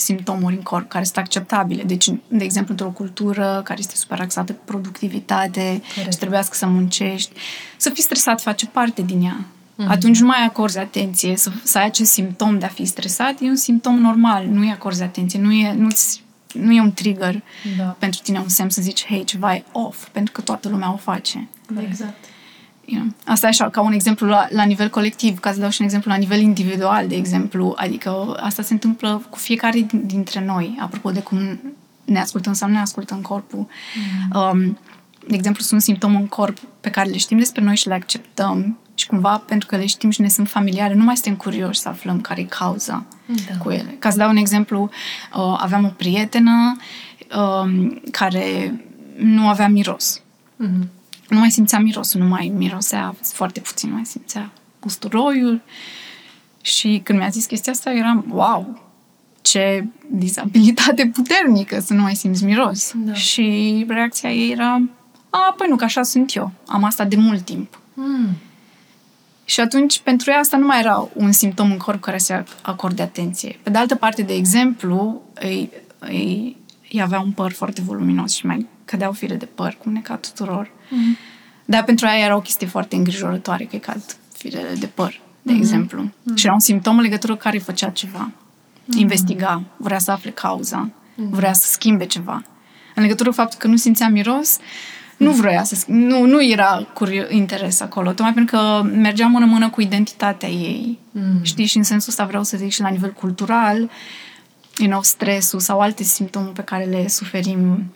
simptomuri 0.00 0.54
în 0.54 0.62
corp 0.62 0.88
care 0.88 1.04
sunt 1.04 1.16
acceptabile. 1.16 1.82
Deci, 1.82 2.08
de 2.28 2.44
exemplu, 2.44 2.70
într-o 2.70 2.90
cultură 2.90 3.60
care 3.64 3.78
este 3.78 3.96
super 3.96 4.20
axată 4.20 4.52
pe 4.52 4.60
productivitate 4.64 5.82
Corect. 5.94 6.12
și 6.12 6.18
trebuiască 6.18 6.56
să 6.56 6.66
muncești, 6.66 7.32
să 7.76 7.90
fii 7.90 8.02
stresat 8.02 8.40
face 8.40 8.66
parte 8.66 9.02
din 9.02 9.22
ea. 9.22 9.44
Mm-hmm. 9.80 9.88
Atunci 9.88 10.18
nu 10.20 10.26
mai 10.26 10.44
acorzi 10.46 10.78
atenție. 10.78 11.36
Să, 11.36 11.50
să 11.62 11.78
ai 11.78 11.84
acest 11.84 12.10
simptom 12.10 12.58
de 12.58 12.64
a 12.64 12.68
fi 12.68 12.84
stresat 12.84 13.40
e 13.40 13.48
un 13.48 13.56
simptom 13.56 13.98
normal. 13.98 14.46
Nu 14.46 14.64
i 14.64 14.70
acorzi 14.70 15.02
atenție. 15.02 15.40
Nu 15.40 15.52
e, 15.52 15.72
nu-ți, 15.72 16.22
nu 16.52 16.72
e 16.72 16.80
un 16.80 16.92
trigger 16.92 17.42
da. 17.78 17.84
pentru 17.84 18.20
tine, 18.22 18.38
un 18.38 18.48
semn 18.48 18.70
să 18.70 18.82
zici, 18.82 19.06
hei, 19.06 19.24
ceva 19.24 19.54
e 19.54 19.64
off, 19.72 20.08
pentru 20.08 20.32
că 20.32 20.40
toată 20.40 20.68
lumea 20.68 20.92
o 20.92 20.96
face. 20.96 21.48
Exact. 21.88 22.24
Yeah. 22.90 23.06
Asta 23.24 23.46
e 23.46 23.48
așa, 23.48 23.68
ca 23.68 23.80
un 23.80 23.92
exemplu 23.92 24.26
la, 24.26 24.48
la 24.50 24.62
nivel 24.62 24.88
colectiv, 24.88 25.38
ca 25.38 25.52
să 25.52 25.60
dau 25.60 25.70
și 25.70 25.80
un 25.80 25.86
exemplu 25.86 26.10
la 26.10 26.16
nivel 26.16 26.40
individual, 26.40 27.08
de 27.08 27.14
exemplu. 27.14 27.74
Adică 27.76 28.36
asta 28.40 28.62
se 28.62 28.72
întâmplă 28.72 29.22
cu 29.30 29.38
fiecare 29.38 29.86
dintre 29.92 30.44
noi, 30.44 30.78
apropo 30.80 31.10
de 31.10 31.20
cum 31.20 31.60
ne 32.04 32.20
ascultăm 32.20 32.52
sau 32.52 32.68
nu 32.68 32.74
ne 32.74 32.80
ascultăm 32.80 33.20
corpul. 33.20 33.66
Mm. 34.32 34.40
Um, 34.40 34.78
de 35.26 35.34
exemplu, 35.34 35.62
sunt 35.62 35.82
simptome 35.82 36.16
în 36.16 36.26
corp 36.26 36.58
pe 36.80 36.90
care 36.90 37.08
le 37.08 37.16
știm 37.16 37.38
despre 37.38 37.62
noi 37.62 37.76
și 37.76 37.88
le 37.88 37.94
acceptăm 37.94 38.78
și 38.94 39.06
cumva, 39.06 39.42
pentru 39.46 39.68
că 39.68 39.76
le 39.76 39.86
știm 39.86 40.10
și 40.10 40.20
ne 40.20 40.28
sunt 40.28 40.48
familiare, 40.48 40.94
nu 40.94 41.04
mai 41.04 41.16
suntem 41.16 41.34
curioși 41.34 41.80
să 41.80 41.88
aflăm 41.88 42.20
care 42.20 42.40
e 42.40 42.44
cauza 42.44 43.04
da. 43.26 43.56
cu 43.56 43.70
ele. 43.70 43.96
Ca 43.98 44.10
să 44.10 44.16
dau 44.16 44.28
un 44.28 44.36
exemplu, 44.36 44.90
uh, 45.34 45.56
aveam 45.58 45.84
o 45.84 45.88
prietenă 45.88 46.76
uh, 47.36 47.96
care 48.10 48.80
nu 49.16 49.48
avea 49.48 49.68
miros. 49.68 50.20
Mm-hmm 50.20 50.99
nu 51.34 51.38
mai 51.38 51.50
simțea 51.50 51.78
mirosul, 51.78 52.20
nu 52.20 52.26
mai 52.26 52.52
mirosea 52.56 53.14
foarte 53.22 53.60
puțin, 53.60 53.88
nu 53.88 53.94
mai 53.94 54.04
simțea 54.04 54.50
usturoiul. 54.84 55.60
Și 56.60 57.00
când 57.04 57.18
mi-a 57.18 57.28
zis 57.28 57.46
chestia 57.46 57.72
asta, 57.72 57.92
eram, 57.92 58.24
wow, 58.28 58.90
ce 59.42 59.84
disabilitate 60.10 61.06
puternică 61.06 61.80
să 61.80 61.92
nu 61.92 62.02
mai 62.02 62.14
simți 62.14 62.44
miros. 62.44 62.92
Da. 62.96 63.12
Și 63.12 63.84
reacția 63.88 64.30
ei 64.30 64.50
era, 64.50 64.82
a, 65.30 65.54
păi 65.56 65.66
nu, 65.68 65.76
că 65.76 65.84
așa 65.84 66.02
sunt 66.02 66.34
eu. 66.34 66.52
Am 66.66 66.84
asta 66.84 67.04
de 67.04 67.16
mult 67.16 67.44
timp. 67.44 67.78
Mm. 67.94 68.36
Și 69.44 69.60
atunci, 69.60 69.98
pentru 69.98 70.30
ea 70.30 70.38
asta 70.38 70.56
nu 70.56 70.66
mai 70.66 70.78
era 70.78 71.08
un 71.14 71.32
simptom 71.32 71.70
în 71.70 71.76
corp 71.76 72.00
care 72.00 72.18
să 72.18 72.44
acorde 72.62 73.02
atenție. 73.02 73.58
Pe 73.62 73.70
de 73.70 73.78
altă 73.78 73.94
parte, 73.94 74.22
de 74.22 74.34
exemplu, 74.34 75.22
ei, 75.42 75.70
ei, 76.08 76.56
ei 76.88 77.02
avea 77.02 77.20
un 77.20 77.32
păr 77.32 77.52
foarte 77.52 77.80
voluminos 77.80 78.32
și 78.32 78.46
mai 78.46 78.66
cădeau 78.84 79.12
fire 79.12 79.34
de 79.34 79.44
păr, 79.44 79.76
cum 79.82 79.92
ne 79.92 80.00
ca 80.00 80.16
tuturor. 80.16 80.70
Mm-hmm. 80.90 81.18
Dar 81.64 81.84
pentru 81.84 82.06
ea 82.06 82.18
era 82.18 82.36
o 82.36 82.40
chestie 82.40 82.66
foarte 82.66 82.96
îngrijorătoare 82.96 83.64
că 83.64 83.76
cad 83.76 84.02
firele 84.36 84.74
de 84.78 84.86
păr, 84.86 85.20
de 85.42 85.52
mm-hmm. 85.52 85.56
exemplu. 85.56 86.04
Mm-hmm. 86.04 86.34
Și 86.34 86.44
era 86.44 86.54
un 86.54 86.60
simptom 86.60 86.96
în 86.96 87.02
legătură 87.02 87.32
cu 87.32 87.38
care 87.38 87.58
făcea 87.58 87.88
ceva. 87.88 88.30
Mm-hmm. 88.30 88.98
Investiga, 88.98 89.62
vrea 89.76 89.98
să 89.98 90.10
afle 90.10 90.30
cauza, 90.30 90.90
mm-hmm. 90.90 91.30
vrea 91.30 91.52
să 91.52 91.66
schimbe 91.70 92.06
ceva. 92.06 92.42
În 92.94 93.02
legătură 93.02 93.28
cu 93.28 93.34
faptul 93.34 93.58
că 93.58 93.66
nu 93.66 93.76
simțea 93.76 94.08
miros, 94.08 94.58
nu 95.16 95.30
vrea 95.30 95.64
să 95.64 95.84
nu, 95.86 96.24
nu 96.24 96.44
era 96.44 96.86
curio- 96.92 97.30
interes 97.30 97.80
acolo, 97.80 98.12
tocmai 98.12 98.32
pentru 98.32 98.56
că 98.56 98.82
mergea 98.82 99.26
mână-mână 99.26 99.70
cu 99.70 99.80
identitatea 99.80 100.48
ei. 100.48 100.98
Mm. 101.10 101.42
Știi? 101.42 101.66
Și 101.66 101.76
în 101.76 101.82
sensul 101.82 102.08
ăsta 102.08 102.24
vreau 102.24 102.42
să 102.42 102.56
zic 102.56 102.70
și 102.70 102.80
la 102.80 102.88
nivel 102.88 103.12
cultural, 103.12 103.90
you 104.76 104.88
know, 104.88 105.02
stresul 105.02 105.60
sau 105.60 105.80
alte 105.80 106.02
simptome 106.02 106.48
pe 106.48 106.62
care 106.62 106.84
le 106.84 107.08
suferim 107.08 107.92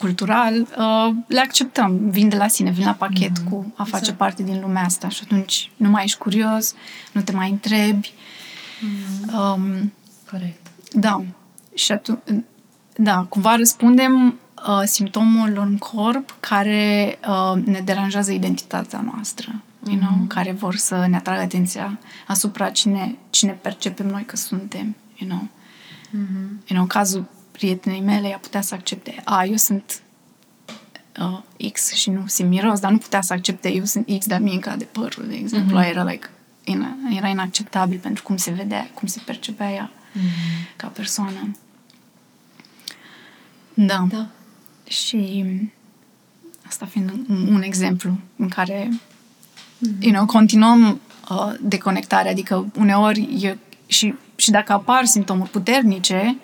cultural, 0.00 0.54
uh, 0.60 1.14
le 1.26 1.40
acceptăm, 1.40 2.10
vin 2.10 2.28
de 2.28 2.36
la 2.36 2.48
sine, 2.48 2.70
vin 2.70 2.84
la 2.84 2.92
pachet 2.92 3.38
mm-hmm. 3.38 3.50
cu 3.50 3.72
a 3.76 3.84
face 3.84 3.96
exact. 3.96 4.18
parte 4.18 4.42
din 4.42 4.60
lumea 4.60 4.82
asta 4.84 5.08
și 5.08 5.20
atunci 5.24 5.70
nu 5.76 5.88
mai 5.90 6.04
ești 6.04 6.18
curios, 6.18 6.74
nu 7.12 7.20
te 7.20 7.32
mai 7.32 7.50
întrebi. 7.50 8.12
Mm-hmm. 8.12 9.34
Um, 9.34 9.92
Corect. 10.30 10.66
Da. 10.92 11.22
Și 11.74 11.92
atunci, 11.92 12.18
da, 12.96 13.26
cumva 13.28 13.56
răspundem 13.56 14.38
uh, 14.68 14.82
simptomelor 14.84 15.66
în 15.66 15.78
corp 15.78 16.36
care 16.40 17.18
uh, 17.28 17.62
ne 17.64 17.80
deranjează 17.80 18.32
identitatea 18.32 19.00
noastră, 19.14 19.48
mm-hmm. 19.52 19.90
you 19.90 19.98
know, 19.98 20.10
mm-hmm. 20.10 20.28
care 20.28 20.52
vor 20.52 20.76
să 20.76 21.06
ne 21.08 21.16
atragă 21.16 21.40
atenția 21.40 21.98
asupra 22.26 22.70
cine, 22.70 23.16
cine 23.30 23.52
percepem 23.52 24.06
noi 24.06 24.24
că 24.24 24.36
suntem, 24.36 24.96
you 25.16 25.30
know. 25.30 25.48
Mm-hmm. 26.08 26.48
You 26.48 26.66
know, 26.66 26.80
în 26.80 26.86
cazul 26.86 27.24
prietenei 27.60 28.00
mele, 28.00 28.28
ea 28.28 28.38
putea 28.38 28.60
să 28.60 28.74
accepte, 28.74 29.22
a, 29.24 29.44
eu 29.44 29.56
sunt 29.56 30.02
uh, 31.18 31.70
X 31.72 31.92
și 31.92 32.10
nu 32.10 32.26
simt 32.26 32.48
miros, 32.48 32.80
dar 32.80 32.90
nu 32.90 32.98
putea 32.98 33.20
să 33.20 33.32
accepte 33.32 33.72
eu 33.72 33.84
sunt 33.84 34.08
X, 34.18 34.26
dar 34.26 34.40
mie 34.40 34.58
ca 34.58 34.76
de 34.76 34.84
părul, 34.84 35.24
de 35.28 35.34
exemplu, 35.34 35.80
mm-hmm. 35.80 35.88
era 35.88 36.04
like, 36.04 36.28
ina, 36.64 36.96
era 37.16 37.28
inacceptabil 37.28 37.98
pentru 37.98 38.22
cum 38.22 38.36
se 38.36 38.50
vedea, 38.50 38.90
cum 38.94 39.08
se 39.08 39.20
percepea 39.24 39.72
ea 39.72 39.90
mm-hmm. 39.90 40.76
ca 40.76 40.86
persoană. 40.86 41.56
Da. 43.74 44.06
Da. 44.08 44.26
Și 44.88 45.44
asta 46.66 46.86
fiind 46.86 47.10
un, 47.10 47.54
un 47.54 47.62
exemplu 47.62 48.18
în 48.36 48.48
care 48.48 48.88
mm-hmm. 48.88 50.00
you 50.00 50.12
know, 50.12 50.26
continuăm 50.26 51.00
uh, 51.30 51.52
deconectarea, 51.60 52.30
adică 52.30 52.72
uneori 52.78 53.44
e, 53.44 53.56
și, 53.86 54.14
și 54.36 54.50
dacă 54.50 54.72
apar 54.72 55.04
simptomuri 55.04 55.50
puternice, 55.50 56.38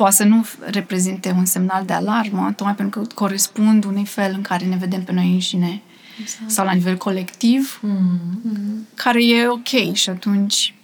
poate 0.00 0.14
să 0.14 0.24
nu 0.24 0.46
reprezinte 0.60 1.34
un 1.36 1.44
semnal 1.44 1.84
de 1.84 1.92
alarmă, 1.92 2.52
tocmai 2.56 2.74
pentru 2.74 3.00
că 3.00 3.06
corespund 3.14 3.84
unui 3.84 4.04
fel 4.04 4.32
în 4.34 4.42
care 4.42 4.64
ne 4.64 4.76
vedem 4.76 5.02
pe 5.02 5.12
noi 5.12 5.32
înșine 5.32 5.82
exact. 6.20 6.50
sau 6.50 6.64
la 6.64 6.72
nivel 6.72 6.96
colectiv, 6.96 7.80
mm-hmm. 7.86 8.94
care 8.94 9.24
e 9.24 9.48
ok 9.48 9.92
și 9.92 10.10
atunci, 10.10 10.74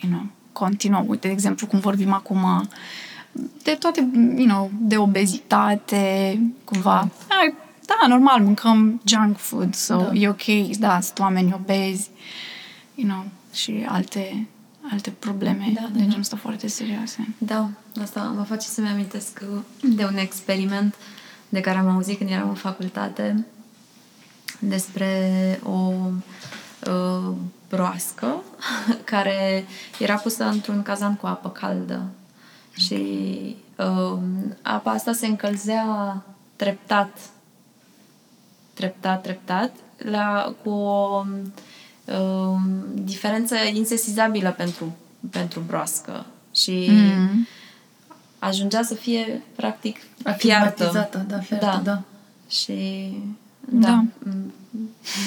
you 0.00 0.12
know, 0.12 0.26
continuăm. 0.52 1.04
Uite, 1.08 1.26
de 1.26 1.32
exemplu, 1.32 1.66
cum 1.66 1.78
vorbim 1.78 2.12
acum 2.12 2.68
de 3.62 3.70
toate, 3.70 4.10
you 4.14 4.46
know, 4.46 4.70
de 4.80 4.96
obezitate, 4.96 6.38
cumva. 6.64 7.08
Da, 7.28 7.54
da 7.86 8.06
normal, 8.08 8.40
mâncăm 8.40 9.00
junk 9.04 9.36
food, 9.36 9.74
so 9.74 9.96
da. 9.96 10.10
e 10.12 10.28
ok, 10.28 10.76
da, 10.78 11.00
sunt 11.00 11.18
oameni 11.18 11.52
obezi, 11.54 12.08
you 12.94 13.08
know, 13.08 13.24
și 13.52 13.84
alte 13.88 14.46
alte 14.90 15.10
probleme. 15.10 15.70
Da, 15.74 15.80
da, 15.80 15.88
de 15.92 15.98
genul 15.98 16.18
ăsta 16.18 16.36
foarte 16.36 16.66
serioase. 16.66 17.34
Da, 17.38 17.68
asta 18.02 18.22
mă 18.22 18.42
face 18.42 18.68
să-mi 18.68 18.88
amintesc 18.88 19.42
de 19.82 20.04
un 20.04 20.16
experiment 20.16 20.94
de 21.48 21.60
care 21.60 21.78
am 21.78 21.88
auzit 21.88 22.18
când 22.18 22.30
eram 22.30 22.48
în 22.48 22.54
facultate 22.54 23.46
despre 24.58 25.60
o 25.62 25.92
uh, 26.90 27.34
broască 27.68 28.42
care 29.04 29.64
era 29.98 30.14
pusă 30.14 30.44
într-un 30.44 30.82
cazan 30.82 31.16
cu 31.16 31.26
apă 31.26 31.50
caldă. 31.50 32.02
Și 32.72 32.96
uh, 33.76 34.18
apa 34.62 34.90
asta 34.90 35.12
se 35.12 35.26
încălzea 35.26 36.22
treptat 36.56 37.18
treptat, 38.74 39.22
treptat 39.22 39.72
la, 39.96 40.54
cu 40.62 40.70
o 40.70 41.24
uh, 41.26 41.36
diferență 42.94 43.54
insesizabilă 43.72 44.54
pentru, 44.56 44.96
pentru 45.30 45.60
broască 45.66 46.26
și 46.54 46.86
mm. 46.90 47.46
ajungea 48.38 48.82
să 48.82 48.94
fie 48.94 49.42
practic 49.56 49.96
fiartă. 50.36 50.90
Da, 51.28 51.38
fiartă, 51.38 51.66
da. 51.66 51.80
da. 51.84 52.02
Și 52.48 53.08
da, 53.68 53.88
da. 53.88 54.04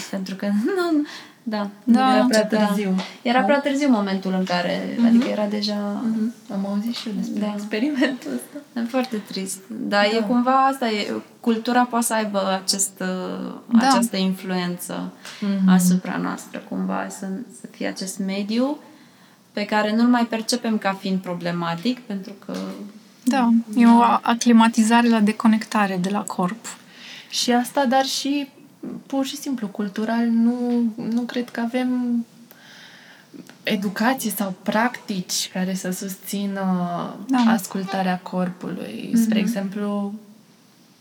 pentru 0.10 0.36
că 0.36 0.46
nu, 0.76 1.06
da, 1.48 1.70
da 1.84 2.16
era 2.16 2.26
prea 2.26 2.46
târziu. 2.46 2.94
Da. 2.96 3.04
Era 3.22 3.40
da. 3.40 3.46
prea 3.46 3.60
târziu 3.60 3.90
momentul 3.90 4.34
în 4.38 4.44
care, 4.44 4.80
mm-hmm. 4.80 5.06
adică 5.06 5.28
era 5.28 5.46
deja... 5.46 6.02
Mm-hmm. 6.04 6.52
Am 6.54 6.66
auzit 6.66 6.96
și 6.96 7.08
eu 7.08 7.14
despre 7.18 7.40
da. 7.40 7.54
experimentul 7.56 8.32
ăsta. 8.34 8.80
E 8.80 8.84
foarte 8.90 9.18
trist. 9.18 9.60
Dar 9.68 10.08
da. 10.12 10.18
e 10.18 10.22
cumva 10.22 10.66
asta, 10.66 10.90
e, 10.90 11.14
cultura 11.40 11.84
poate 11.84 12.06
să 12.06 12.14
aibă 12.14 12.60
acest, 12.64 12.98
da. 12.98 13.88
această 13.88 14.18
influență 14.18 15.12
mm-hmm. 15.14 15.70
asupra 15.70 16.18
noastră, 16.18 16.64
cumva, 16.70 17.08
să, 17.10 17.28
să 17.62 17.68
fie 17.72 17.88
acest 17.88 18.20
mediu 18.20 18.78
pe 19.52 19.66
care 19.66 19.96
nu-l 19.96 20.08
mai 20.08 20.26
percepem 20.26 20.78
ca 20.78 20.94
fiind 20.94 21.20
problematic, 21.20 22.00
pentru 22.00 22.34
că... 22.46 22.54
Da, 23.24 23.50
e 23.76 23.88
o 23.88 24.02
aclimatizare 24.22 25.10
la 25.10 25.20
deconectare 25.20 25.98
de 26.02 26.10
la 26.10 26.22
corp. 26.22 26.66
Și 27.30 27.52
asta, 27.52 27.86
dar 27.86 28.06
și 28.06 28.48
pur 29.06 29.26
și 29.26 29.36
simplu 29.36 29.68
cultural 29.68 30.26
nu, 30.26 30.84
nu 30.96 31.22
cred 31.22 31.50
că 31.50 31.60
avem 31.60 32.26
educație 33.64 34.32
sau 34.32 34.54
practici 34.64 35.50
care 35.54 35.74
să 35.74 35.92
susțină 35.92 36.64
da. 37.28 37.38
ascultarea 37.38 38.20
corpului. 38.20 39.10
Mm-hmm. 39.10 39.24
Spre 39.24 39.40
exemplu, 39.40 40.14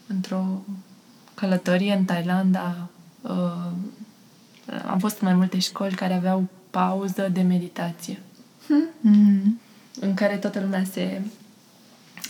într-o 0.07 0.63
călătorie 1.35 1.93
în 1.93 2.05
Thailanda 2.05 2.89
uh, 3.21 3.71
am 4.87 4.99
fost 4.99 5.21
în 5.21 5.27
mai 5.27 5.37
multe 5.37 5.59
școli 5.59 5.95
care 5.95 6.15
aveau 6.15 6.49
pauză 6.71 7.29
de 7.33 7.41
meditație. 7.41 8.19
Mm-hmm. 8.65 9.43
În 10.01 10.15
care 10.15 10.37
toată 10.37 10.61
lumea 10.61 10.85
se 10.93 11.21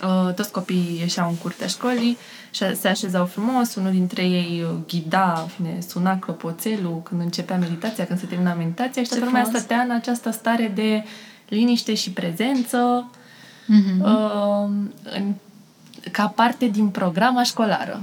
Uh, 0.02 0.34
toți 0.34 0.52
copiii 0.52 0.98
ieșeau 0.98 1.28
în 1.28 1.36
curtea 1.36 1.66
școlii 1.66 2.16
și 2.50 2.76
se 2.76 2.88
așezau 2.88 3.26
frumos, 3.26 3.74
unul 3.74 3.90
dintre 3.90 4.22
ei 4.22 4.62
uh, 4.62 4.76
ghida, 4.86 5.46
fine, 5.54 5.78
suna 5.88 6.18
clopoțelul 6.18 7.02
când 7.02 7.20
începea 7.20 7.56
meditația, 7.56 8.06
când 8.06 8.18
se 8.18 8.26
termina 8.26 8.54
meditația 8.54 9.02
și 9.02 9.08
toată 9.08 9.24
lumea 9.24 9.44
stătea 9.44 9.80
în 9.80 9.90
această 9.90 10.30
stare 10.30 10.72
de 10.74 11.04
liniște 11.48 11.94
și 11.94 12.10
prezență 12.10 13.10
mm-hmm. 13.64 14.00
uh, 14.00 14.68
în, 15.02 15.34
ca 16.10 16.26
parte 16.26 16.66
din 16.66 16.88
programa 16.88 17.42
școlară. 17.42 18.02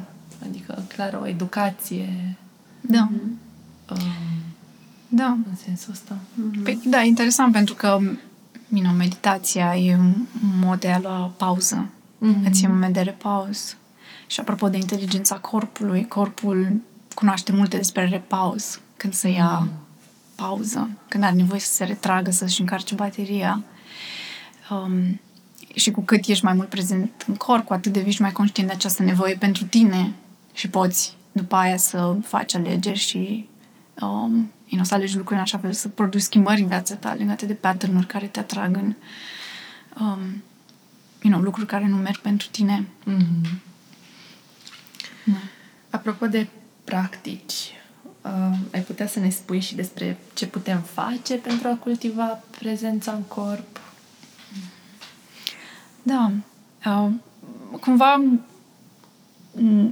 Adică, 0.49 0.83
clar, 0.87 1.19
o 1.21 1.27
educație. 1.27 2.37
Da. 2.81 3.09
Uh, 3.91 3.97
da. 5.07 5.37
În 5.49 5.55
sensul 5.65 5.91
ăsta. 5.91 6.15
Mm-hmm. 6.15 6.63
Păi, 6.63 6.79
da, 6.85 7.01
interesant 7.01 7.51
pentru 7.51 7.75
că 7.75 7.99
you 8.73 8.83
know, 8.83 8.93
meditația 8.93 9.75
e 9.75 9.95
un 9.95 10.13
mod 10.59 10.79
de 10.79 10.91
a 10.91 10.99
lua 10.99 11.33
pauză. 11.37 11.89
Mm-hmm. 11.89 12.45
Îți 12.45 12.63
e 12.63 12.67
un 12.67 12.73
moment 12.73 12.93
de 12.93 13.01
repaus. 13.01 13.75
Și 14.27 14.39
apropo 14.39 14.69
de 14.69 14.77
inteligența 14.77 15.35
corpului, 15.35 16.07
corpul 16.07 16.81
cunoaște 17.13 17.51
multe 17.51 17.77
despre 17.77 18.07
repaus. 18.07 18.79
Când 18.97 19.13
să 19.13 19.27
ia 19.27 19.67
mm-hmm. 19.67 20.35
pauză, 20.35 20.89
când 21.07 21.23
are 21.23 21.35
nevoie 21.35 21.59
să 21.59 21.73
se 21.73 21.83
retragă, 21.83 22.31
să-și 22.31 22.59
încarce 22.59 22.95
bateria. 22.95 23.63
Um, 24.69 25.19
și 25.75 25.91
cu 25.91 26.01
cât 26.01 26.27
ești 26.27 26.43
mai 26.43 26.53
mult 26.53 26.69
prezent 26.69 27.11
în 27.27 27.35
corp, 27.35 27.65
cu 27.65 27.73
atât 27.73 27.91
devii 27.91 28.17
mai 28.19 28.31
conștient 28.31 28.69
de 28.69 28.75
această 28.75 29.03
nevoie 29.03 29.35
pentru 29.35 29.63
tine 29.63 30.13
și 30.53 30.69
poți 30.69 31.15
după 31.31 31.55
aia 31.55 31.77
să 31.77 32.15
faci 32.23 32.55
alegeri 32.55 32.99
și 32.99 33.49
um, 34.01 34.51
you 34.71 34.79
know, 34.79 34.83
să 34.83 34.93
alegi 34.93 35.15
lucruri 35.17 35.35
în 35.35 35.41
așa 35.41 35.57
fel, 35.57 35.73
să 35.73 35.89
produci 35.89 36.21
schimbări 36.21 36.61
în 36.61 36.67
viața 36.67 36.95
ta 36.95 37.13
legate 37.13 37.45
de 37.45 37.53
pattern 37.53 38.05
care 38.05 38.25
te 38.25 38.39
atrag 38.39 38.75
în 38.75 38.95
um, 39.99 40.43
you 41.21 41.33
know, 41.33 41.41
lucruri 41.41 41.67
care 41.67 41.87
nu 41.87 41.95
merg 41.95 42.17
pentru 42.17 42.47
tine. 42.51 42.87
Mm-hmm. 43.07 43.49
Da. 45.25 45.37
Apropo 45.89 46.27
de 46.27 46.47
practici, 46.83 47.81
uh, 48.21 48.57
ai 48.73 48.81
putea 48.81 49.07
să 49.07 49.19
ne 49.19 49.29
spui 49.29 49.59
și 49.59 49.75
despre 49.75 50.17
ce 50.33 50.47
putem 50.47 50.81
face 50.81 51.35
pentru 51.35 51.67
a 51.67 51.75
cultiva 51.75 52.43
prezența 52.59 53.11
în 53.11 53.21
corp? 53.21 53.79
Da. 56.03 56.31
Uh, 56.85 57.11
cumva 57.79 58.23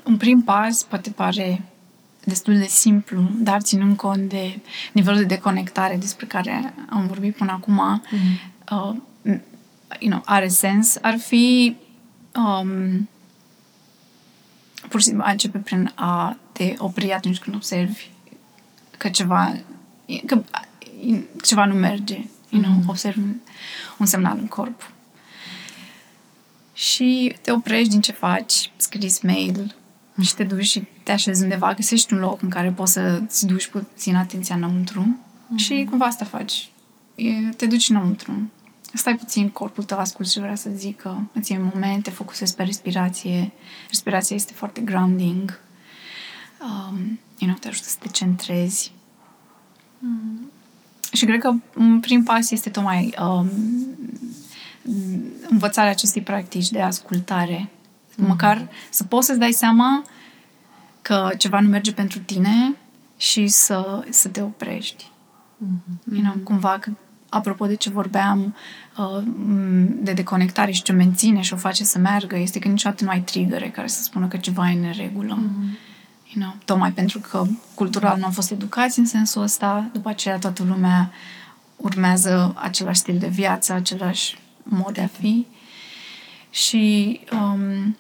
un 0.04 0.18
prim 0.18 0.42
pas 0.42 0.84
poate 0.84 1.10
pare 1.10 1.62
destul 2.30 2.58
de 2.58 2.66
simplu, 2.66 3.30
dar 3.38 3.62
ținând 3.62 3.98
cont 3.98 4.30
de 4.30 4.60
nivelul 4.92 5.20
de 5.20 5.26
deconectare 5.26 5.96
despre 5.96 6.26
care 6.26 6.74
am 6.90 7.08
vorbit 7.08 7.36
până 7.36 7.52
acum, 7.52 8.02
mm-hmm. 8.02 8.72
uh, 8.72 8.96
you 10.00 10.10
know, 10.10 10.22
are 10.26 10.48
sens, 10.48 10.98
ar 11.02 11.18
fi 11.18 11.76
um, 12.36 13.10
pur 14.90 15.00
și 15.00 15.06
simplu 15.06 15.24
a 15.26 15.32
începe 15.32 15.58
prin 15.58 15.92
a 15.96 16.38
te 16.52 16.76
opri 16.78 17.14
atunci 17.14 17.40
când 17.40 17.56
observi 17.56 18.10
că 18.98 19.10
ceva 19.10 19.56
că 20.26 20.42
ceva 21.42 21.66
nu 21.66 21.74
merge, 21.74 22.26
you 22.50 22.62
know, 22.62 22.74
mm-hmm. 22.74 22.88
observi 22.88 23.20
un 23.98 24.06
semnal 24.06 24.38
în 24.38 24.48
corp. 24.48 24.92
Și 26.74 27.36
te 27.42 27.52
oprești 27.52 27.90
din 27.90 28.02
ce 28.02 28.12
faci, 28.12 28.72
scris 28.78 29.22
mail, 29.22 29.76
și 30.22 30.36
te 30.36 30.44
duci 30.44 30.66
și 30.66 30.84
te 31.04 31.12
așezi 31.12 31.44
undeva, 31.44 31.74
găsești 31.74 32.14
un 32.14 32.20
loc 32.20 32.42
în 32.42 32.50
care 32.50 32.72
poți 32.72 32.92
să-ți 32.92 33.46
duci 33.46 33.68
puțin 33.68 34.16
atenția 34.16 34.56
înăuntru 34.56 35.18
mm-hmm. 35.18 35.56
și 35.56 35.86
cumva 35.90 36.06
asta 36.06 36.26
faci. 36.26 36.70
E, 37.16 37.50
te 37.56 37.66
duci 37.66 37.90
înăuntru. 37.90 38.52
Stai 38.94 39.16
puțin, 39.16 39.50
corpul 39.50 39.84
tău 39.84 39.98
asculti 39.98 40.32
ce 40.32 40.40
vrea 40.40 40.56
să 40.56 40.70
zică, 40.76 41.30
îți 41.34 41.52
iei 41.52 41.62
moment, 41.74 42.04
te 42.04 42.10
focusezi 42.10 42.56
pe 42.56 42.64
respirație. 42.64 43.52
Respirația 43.88 44.36
este 44.36 44.54
foarte 44.54 44.82
grounding. 44.82 45.60
Um, 46.62 47.20
you 47.38 47.50
know, 47.50 47.56
te 47.60 47.68
ajută 47.68 47.88
să 47.88 47.96
te 48.00 48.08
centrezi. 48.08 48.92
Mm. 50.00 50.52
Și 51.14 51.26
cred 51.26 51.40
că 51.40 51.54
un 51.76 52.00
prim 52.00 52.24
pas 52.24 52.52
este 52.52 52.70
tocmai 52.70 53.14
um, 53.22 53.50
învățarea 55.50 55.92
acestei 55.92 56.22
practici 56.22 56.70
de 56.70 56.82
ascultare 56.82 57.70
Mm-hmm. 58.20 58.28
Măcar 58.28 58.70
să 58.90 59.04
poți 59.04 59.26
să-ți 59.26 59.40
dai 59.40 59.52
seama 59.52 60.04
că 61.02 61.30
ceva 61.38 61.60
nu 61.60 61.68
merge 61.68 61.94
pentru 61.94 62.20
tine 62.20 62.76
și 63.18 63.48
să, 63.48 64.06
să 64.10 64.28
te 64.28 64.42
oprești. 64.42 65.12
Mm-hmm. 65.66 66.14
You 66.14 66.22
know, 66.22 66.34
cumva, 66.44 66.78
că, 66.80 66.92
apropo 67.30 67.66
de 67.66 67.76
ce 67.76 67.90
vorbeam 67.90 68.56
uh, 68.98 69.24
de 70.02 70.14
deconectare 70.14 70.72
și 70.72 70.82
ce 70.82 70.92
menține 70.92 71.42
și 71.42 71.54
o 71.54 71.58
face 71.58 71.84
să 71.84 72.00
meargă, 72.00 72.38
este 72.38 72.60
că 72.60 72.68
niciodată 72.68 73.04
nu 73.04 73.10
ai 73.10 73.22
trigăre 73.22 73.70
care 73.70 73.88
să 73.88 74.04
spună 74.04 74.28
că 74.28 74.38
ceva 74.38 74.70
e 74.70 74.88
în 74.88 74.94
regulă. 74.98 75.38
Mm-hmm. 75.38 75.88
You 76.34 76.44
know, 76.44 76.56
tocmai 76.66 76.92
pentru 76.92 77.20
că 77.20 77.46
cultural 77.74 78.18
nu 78.18 78.26
am 78.26 78.32
fost 78.32 78.52
educați 78.52 79.00
în 79.00 79.06
sensul 79.06 79.42
ăsta, 79.42 79.90
după 79.94 80.10
aceea 80.10 80.38
toată 80.38 80.64
lumea 80.64 81.12
urmează 81.76 82.54
același 82.56 83.00
stil 83.00 83.18
de 83.18 83.28
viață, 83.28 83.74
același 83.74 84.38
mod 84.64 84.94
de 84.94 85.02
a 85.02 85.08
fi. 85.08 85.46
Și, 86.50 87.20
um, 87.32 87.98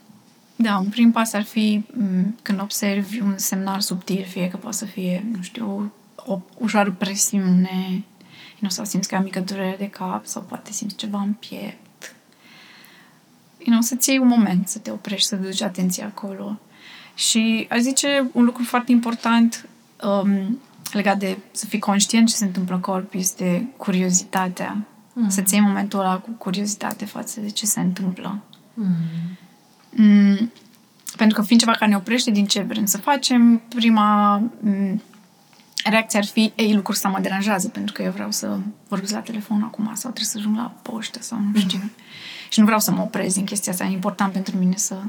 da, 0.61 0.77
un 0.77 0.89
prim 0.89 1.11
pas 1.11 1.33
ar 1.33 1.43
fi 1.43 1.85
um, 1.97 2.37
când 2.41 2.61
observi 2.61 3.21
un 3.21 3.37
semnal 3.37 3.79
subtil, 3.79 4.23
fie 4.23 4.47
că 4.47 4.57
poate 4.57 4.77
să 4.77 4.85
fie, 4.85 5.25
nu 5.35 5.41
știu, 5.41 5.91
o, 6.15 6.31
o 6.31 6.41
ușoară 6.57 6.91
presiune, 6.91 8.03
nu 8.59 8.69
sau 8.69 8.85
simți 8.85 9.07
că 9.07 9.15
am 9.15 9.23
mică 9.23 9.39
durere 9.39 9.75
de 9.77 9.89
cap 9.89 10.25
sau 10.25 10.41
poate 10.41 10.71
simți 10.71 10.95
ceva 10.95 11.21
în 11.21 11.33
piept. 11.33 12.15
You 13.57 13.69
know, 13.69 13.81
să-ți 13.81 14.09
iei 14.09 14.17
un 14.17 14.27
moment 14.27 14.67
să 14.67 14.79
te 14.79 14.91
oprești, 14.91 15.27
să 15.27 15.35
duci 15.35 15.61
atenția 15.61 16.05
acolo. 16.05 16.59
Și 17.15 17.67
aș 17.69 17.79
zice 17.79 18.29
un 18.31 18.43
lucru 18.43 18.63
foarte 18.63 18.91
important 18.91 19.67
um, 20.03 20.59
legat 20.91 21.17
de 21.17 21.37
să 21.51 21.65
fii 21.65 21.79
conștient 21.79 22.27
ce 22.27 22.35
se 22.35 22.45
întâmplă 22.45 22.75
în 22.75 22.81
corp 22.81 23.13
este 23.13 23.67
curiozitatea. 23.77 24.85
Mm. 25.13 25.29
Să-ți 25.29 25.53
iei 25.53 25.63
momentul 25.63 25.99
ăla 25.99 26.17
cu 26.17 26.29
curiozitate 26.29 27.05
față 27.05 27.39
de 27.39 27.49
ce 27.49 27.65
se 27.65 27.79
întâmplă. 27.79 28.41
Mm. 28.73 28.95
Mm, 29.89 30.51
pentru 31.17 31.39
că 31.39 31.45
fiind 31.45 31.61
ceva 31.61 31.75
care 31.75 31.91
ne 31.91 31.97
oprește 31.97 32.31
din 32.31 32.45
ce 32.45 32.61
vrem 32.61 32.85
să 32.85 32.97
facem, 32.97 33.61
prima 33.75 34.37
mm, 34.59 35.01
reacția 35.83 36.19
ar 36.19 36.25
fi, 36.25 36.51
ei, 36.55 36.73
lucrul 36.73 36.93
ăsta 36.93 37.09
mă 37.09 37.19
deranjează 37.21 37.67
pentru 37.67 37.93
că 37.93 38.01
eu 38.01 38.11
vreau 38.11 38.31
să 38.31 38.57
vorbesc 38.87 39.13
la 39.13 39.19
telefon 39.19 39.61
acum 39.63 39.85
sau 39.85 40.11
trebuie 40.11 40.25
să 40.25 40.37
ajung 40.37 40.55
la 40.55 40.73
poștă 40.81 41.21
sau 41.21 41.39
nu 41.53 41.59
știu. 41.59 41.79
Mm. 41.81 41.91
Și 42.49 42.59
nu 42.59 42.65
vreau 42.65 42.79
să 42.79 42.91
mă 42.91 43.01
oprez 43.01 43.33
din 43.33 43.45
chestia 43.45 43.71
asta, 43.71 43.85
e 43.85 43.91
important 43.91 44.33
pentru 44.33 44.57
mine 44.57 44.75
să... 44.75 45.01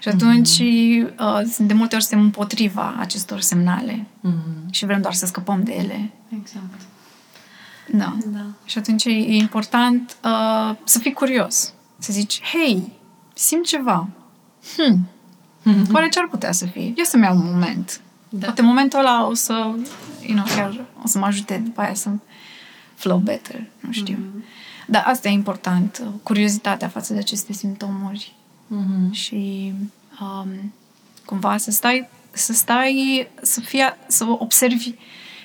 Și 0.00 0.08
atunci, 0.08 0.58
mm. 0.58 1.12
uh, 1.18 1.54
de 1.58 1.74
multe 1.74 1.94
ori 1.94 2.04
suntem 2.04 2.24
împotriva 2.24 2.94
acestor 2.98 3.40
semnale 3.40 4.06
mm. 4.20 4.68
și 4.70 4.84
vrem 4.84 5.00
doar 5.00 5.14
să 5.14 5.26
scăpăm 5.26 5.62
de 5.62 5.72
ele. 5.72 6.10
Exact. 6.40 6.80
Da. 7.92 8.16
da. 8.26 8.46
Și 8.64 8.78
atunci 8.78 9.04
e 9.04 9.34
important 9.34 10.16
uh, 10.24 10.76
să 10.84 10.98
fii 10.98 11.12
curios. 11.12 11.72
Să 11.98 12.12
zici, 12.12 12.42
hei, 12.42 12.92
simt 13.34 13.66
ceva. 13.66 14.08
Hmm. 14.76 15.08
Mm-hmm. 15.64 15.90
Oare 15.94 16.08
ce 16.08 16.18
ar 16.18 16.28
putea 16.30 16.52
să 16.52 16.66
fie? 16.66 16.92
Eu 16.96 17.04
să-mi 17.04 17.22
iau 17.22 17.36
un 17.36 17.44
moment. 17.44 18.00
Da. 18.28 18.46
Poate 18.46 18.62
momentul 18.62 18.98
ăla 18.98 19.26
o 19.26 19.34
să, 19.34 19.52
you 20.20 20.34
know, 20.34 20.44
chiar 20.56 20.84
o 21.02 21.06
să 21.06 21.18
mă 21.18 21.26
ajute 21.26 21.56
după 21.64 21.80
aia 21.80 21.94
să 21.94 22.10
flow 22.94 23.18
better, 23.18 23.66
nu 23.80 23.92
știu. 23.92 24.16
Mm-hmm. 24.16 24.62
Dar 24.86 25.04
asta 25.06 25.28
e 25.28 25.32
important, 25.32 26.02
curiozitatea 26.22 26.88
față 26.88 27.12
de 27.12 27.18
aceste 27.18 27.52
simptomuri. 27.52 28.34
Mm-hmm. 28.66 29.10
Și 29.10 29.72
um, 30.20 30.72
cumva 31.24 31.56
să 31.56 31.70
stai, 31.70 32.08
să 32.30 32.52
stai, 32.52 33.28
să 33.42 33.60
fie, 33.60 33.96
să 34.06 34.24
observi 34.28 34.94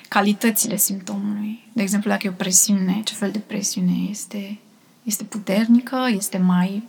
calitățile 0.08 0.76
simptomului. 0.76 1.68
De 1.72 1.82
exemplu, 1.82 2.10
dacă 2.10 2.26
e 2.26 2.30
o 2.30 2.32
presiune, 2.32 3.00
ce 3.04 3.14
fel 3.14 3.30
de 3.30 3.38
presiune 3.38 3.92
este? 4.10 4.58
Este 5.02 5.24
puternică? 5.24 6.08
Este 6.10 6.38
mai, 6.38 6.88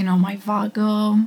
you 0.00 0.08
know, 0.08 0.18
mai 0.18 0.40
vagă? 0.44 1.18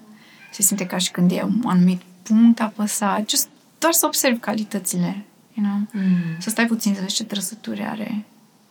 Se 0.51 0.61
simte 0.61 0.85
ca 0.85 0.97
și 0.97 1.11
când 1.11 1.31
e 1.31 1.41
un 1.43 1.61
anumit 1.65 2.01
punct 2.23 2.61
apăsat, 2.61 3.29
just, 3.29 3.47
doar 3.79 3.93
să 3.93 4.05
observi 4.05 4.39
calitățile, 4.39 5.25
you 5.53 5.65
know? 5.65 5.77
Mm. 5.91 6.39
Să 6.39 6.49
stai 6.49 6.65
puțin 6.65 6.93
să 6.93 7.01
vezi 7.01 7.15
ce 7.15 7.23
trăsături 7.23 7.83
are. 7.83 8.25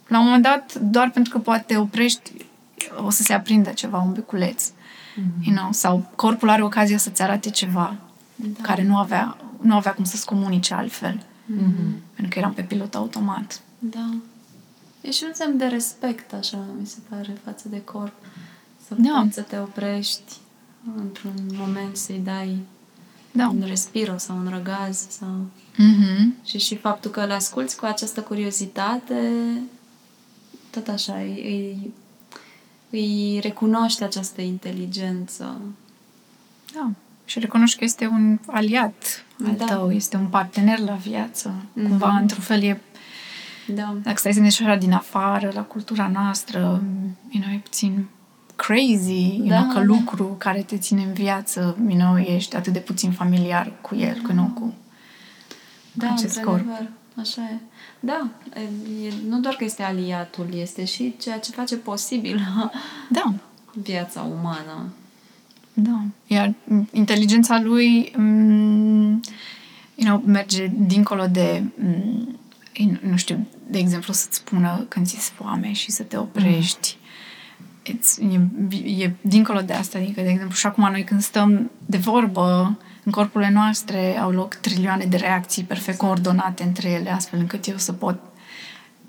La 0.06 0.18
un 0.18 0.24
moment 0.24 0.42
dat, 0.42 0.74
doar 0.74 1.10
pentru 1.10 1.32
că 1.32 1.38
poate 1.38 1.64
te 1.66 1.76
oprești, 1.76 2.32
o 2.96 3.10
să 3.10 3.22
se 3.22 3.32
aprindă 3.32 3.70
ceva, 3.70 3.98
un 3.98 4.12
beculeț, 4.12 4.70
mm. 5.16 5.44
you 5.44 5.56
know? 5.56 5.72
Sau 5.72 6.10
corpul 6.16 6.48
are 6.48 6.62
ocazia 6.62 6.96
să-ți 6.96 7.22
arate 7.22 7.50
ceva 7.50 7.96
da. 8.34 8.62
care 8.62 8.82
nu 8.82 8.96
avea, 8.96 9.36
nu 9.60 9.74
avea 9.74 9.92
cum 9.92 10.04
să-ți 10.04 10.26
comunice 10.26 10.74
altfel. 10.74 11.14
Mm-hmm. 11.16 12.14
Pentru 12.14 12.32
că 12.32 12.38
eram 12.38 12.52
pe 12.52 12.62
pilot 12.62 12.94
automat. 12.94 13.60
Da. 13.78 14.14
E 15.00 15.10
și 15.10 15.24
un 15.26 15.34
semn 15.34 15.56
de 15.56 15.64
respect, 15.64 16.32
așa, 16.32 16.58
mi 16.80 16.86
se 16.86 16.98
pare, 17.08 17.36
față 17.44 17.68
de 17.68 17.82
corp. 17.84 18.12
Să 18.24 18.51
da. 18.98 19.26
să 19.30 19.40
te 19.40 19.58
oprești 19.58 20.32
într-un 20.96 21.34
moment, 21.52 21.96
să-i 21.96 22.20
dai 22.24 22.58
da. 23.32 23.48
un 23.48 23.64
respiro 23.66 24.18
sau 24.18 24.36
un 24.36 24.48
răgaz 24.48 25.06
sau... 25.08 25.46
Mm-hmm. 25.72 26.44
Și 26.44 26.58
și 26.58 26.76
faptul 26.76 27.10
că 27.10 27.20
îl 27.20 27.30
asculți 27.30 27.76
cu 27.76 27.84
această 27.84 28.20
curiozitate 28.20 29.32
tot 30.70 30.88
așa 30.88 31.14
îi, 31.14 31.92
îi 32.90 33.38
recunoște 33.42 34.04
această 34.04 34.40
inteligență. 34.40 35.60
Da. 36.74 36.90
Și 37.24 37.38
recunoști 37.38 37.78
că 37.78 37.84
este 37.84 38.06
un 38.06 38.38
aliat 38.46 39.24
al 39.44 39.54
da. 39.56 39.64
tău, 39.64 39.92
este 39.92 40.16
un 40.16 40.26
partener 40.26 40.78
la 40.78 40.94
viață. 40.94 41.54
Mm-hmm. 41.54 41.88
Cumva, 41.88 42.16
într-un 42.16 42.42
fel, 42.42 42.62
e 42.62 42.80
da. 43.66 43.96
Dacă 44.02 44.18
stai 44.18 44.32
să 44.32 44.40
ne 44.40 44.46
așa 44.46 44.76
din 44.76 44.92
afară, 44.92 45.50
la 45.54 45.62
cultura 45.62 46.10
noastră, 46.12 46.82
you 47.30 47.42
know, 47.42 47.54
e 47.54 47.58
puțin 47.58 48.06
crazy, 48.62 49.36
you 49.36 49.46
da, 49.46 49.60
know, 49.60 49.72
că 49.72 49.78
da. 49.78 49.84
lucru 49.84 50.34
care 50.38 50.62
te 50.62 50.78
ține 50.78 51.02
în 51.02 51.12
viață, 51.12 51.76
you 51.88 51.98
know, 51.98 52.16
ești 52.18 52.56
atât 52.56 52.72
de 52.72 52.78
puțin 52.78 53.10
familiar 53.10 53.72
cu 53.80 53.94
el, 53.94 54.14
da. 54.14 54.26
că 54.26 54.32
nu 54.32 54.52
cu 54.54 54.74
da, 55.92 56.12
acest 56.12 56.40
corp. 56.40 56.66
Așa 57.16 57.42
e. 57.42 57.56
Da, 58.00 58.28
e, 59.04 59.12
nu 59.28 59.40
doar 59.40 59.54
că 59.54 59.64
este 59.64 59.82
aliatul, 59.82 60.48
este 60.54 60.84
și 60.84 61.14
ceea 61.20 61.38
ce 61.38 61.50
face 61.50 61.76
posibil 61.76 62.40
da. 63.08 63.34
viața 63.88 64.20
umană. 64.20 64.92
Da. 65.74 66.02
Iar 66.26 66.54
inteligența 66.90 67.60
lui 67.60 68.12
mm, 68.16 69.20
you 69.94 70.06
know, 70.06 70.22
merge 70.26 70.72
dincolo 70.78 71.26
de 71.26 71.62
mm, 71.74 72.38
nu 73.00 73.16
știu, 73.16 73.46
de 73.66 73.78
exemplu 73.78 74.12
să-ți 74.12 74.36
spună 74.36 74.84
când 74.88 75.06
ți-e 75.06 75.18
foame 75.18 75.72
și 75.72 75.90
să 75.90 76.02
te 76.02 76.16
oprești 76.16 76.96
it's, 77.90 78.18
e, 78.70 79.04
e 79.04 79.12
dincolo 79.20 79.60
de 79.60 79.72
asta. 79.72 79.98
Adică, 79.98 80.20
de 80.20 80.28
exemplu, 80.28 80.54
și 80.54 80.66
acum 80.66 80.88
noi 80.90 81.04
când 81.04 81.22
stăm 81.22 81.70
de 81.86 81.96
vorbă, 81.96 82.78
în 83.04 83.12
corpurile 83.12 83.50
noastre 83.50 84.18
au 84.18 84.30
loc 84.30 84.54
trilioane 84.54 85.04
de 85.04 85.16
reacții 85.16 85.62
perfect 85.62 85.98
coordonate 85.98 86.62
între 86.62 86.90
ele, 86.90 87.10
astfel 87.10 87.38
încât 87.38 87.66
eu 87.66 87.76
să 87.76 87.92
pot 87.92 88.18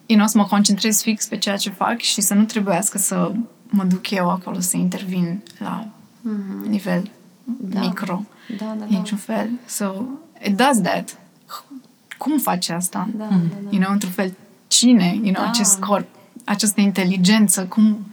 you 0.06 0.18
know, 0.18 0.28
să 0.28 0.38
mă 0.38 0.46
concentrez 0.46 1.02
fix 1.02 1.28
pe 1.28 1.38
ceea 1.38 1.58
ce 1.58 1.70
fac 1.70 2.00
și 2.00 2.22
să 2.22 2.34
nu 2.34 2.44
trebuiască 2.44 2.98
să 2.98 3.32
mă 3.70 3.84
duc 3.84 4.10
eu 4.10 4.30
acolo 4.30 4.60
să 4.60 4.78
intervin 4.78 5.44
la 5.58 5.88
mm-hmm. 5.88 6.68
nivel 6.68 7.12
da. 7.46 7.80
micro. 7.80 8.24
Da, 8.58 8.66
da, 8.66 8.74
da. 8.80 8.86
Niciun 8.88 9.18
fel. 9.18 9.50
So, 9.66 10.04
it 10.46 10.58
does 10.58 10.82
that. 10.82 11.18
Cum 12.18 12.38
face 12.38 12.74
asta? 12.74 13.10
Da, 13.16 13.24
mm. 13.24 13.48
da, 13.50 13.56
da. 13.64 13.70
You 13.70 13.82
know, 13.82 13.92
într-un 13.92 14.12
fel, 14.12 14.34
cine? 14.68 15.14
You 15.14 15.34
know, 15.34 15.44
da. 15.44 15.50
acest 15.50 15.80
corp, 15.80 16.08
această 16.44 16.82
inteligență, 16.82 17.66
cum 17.66 18.06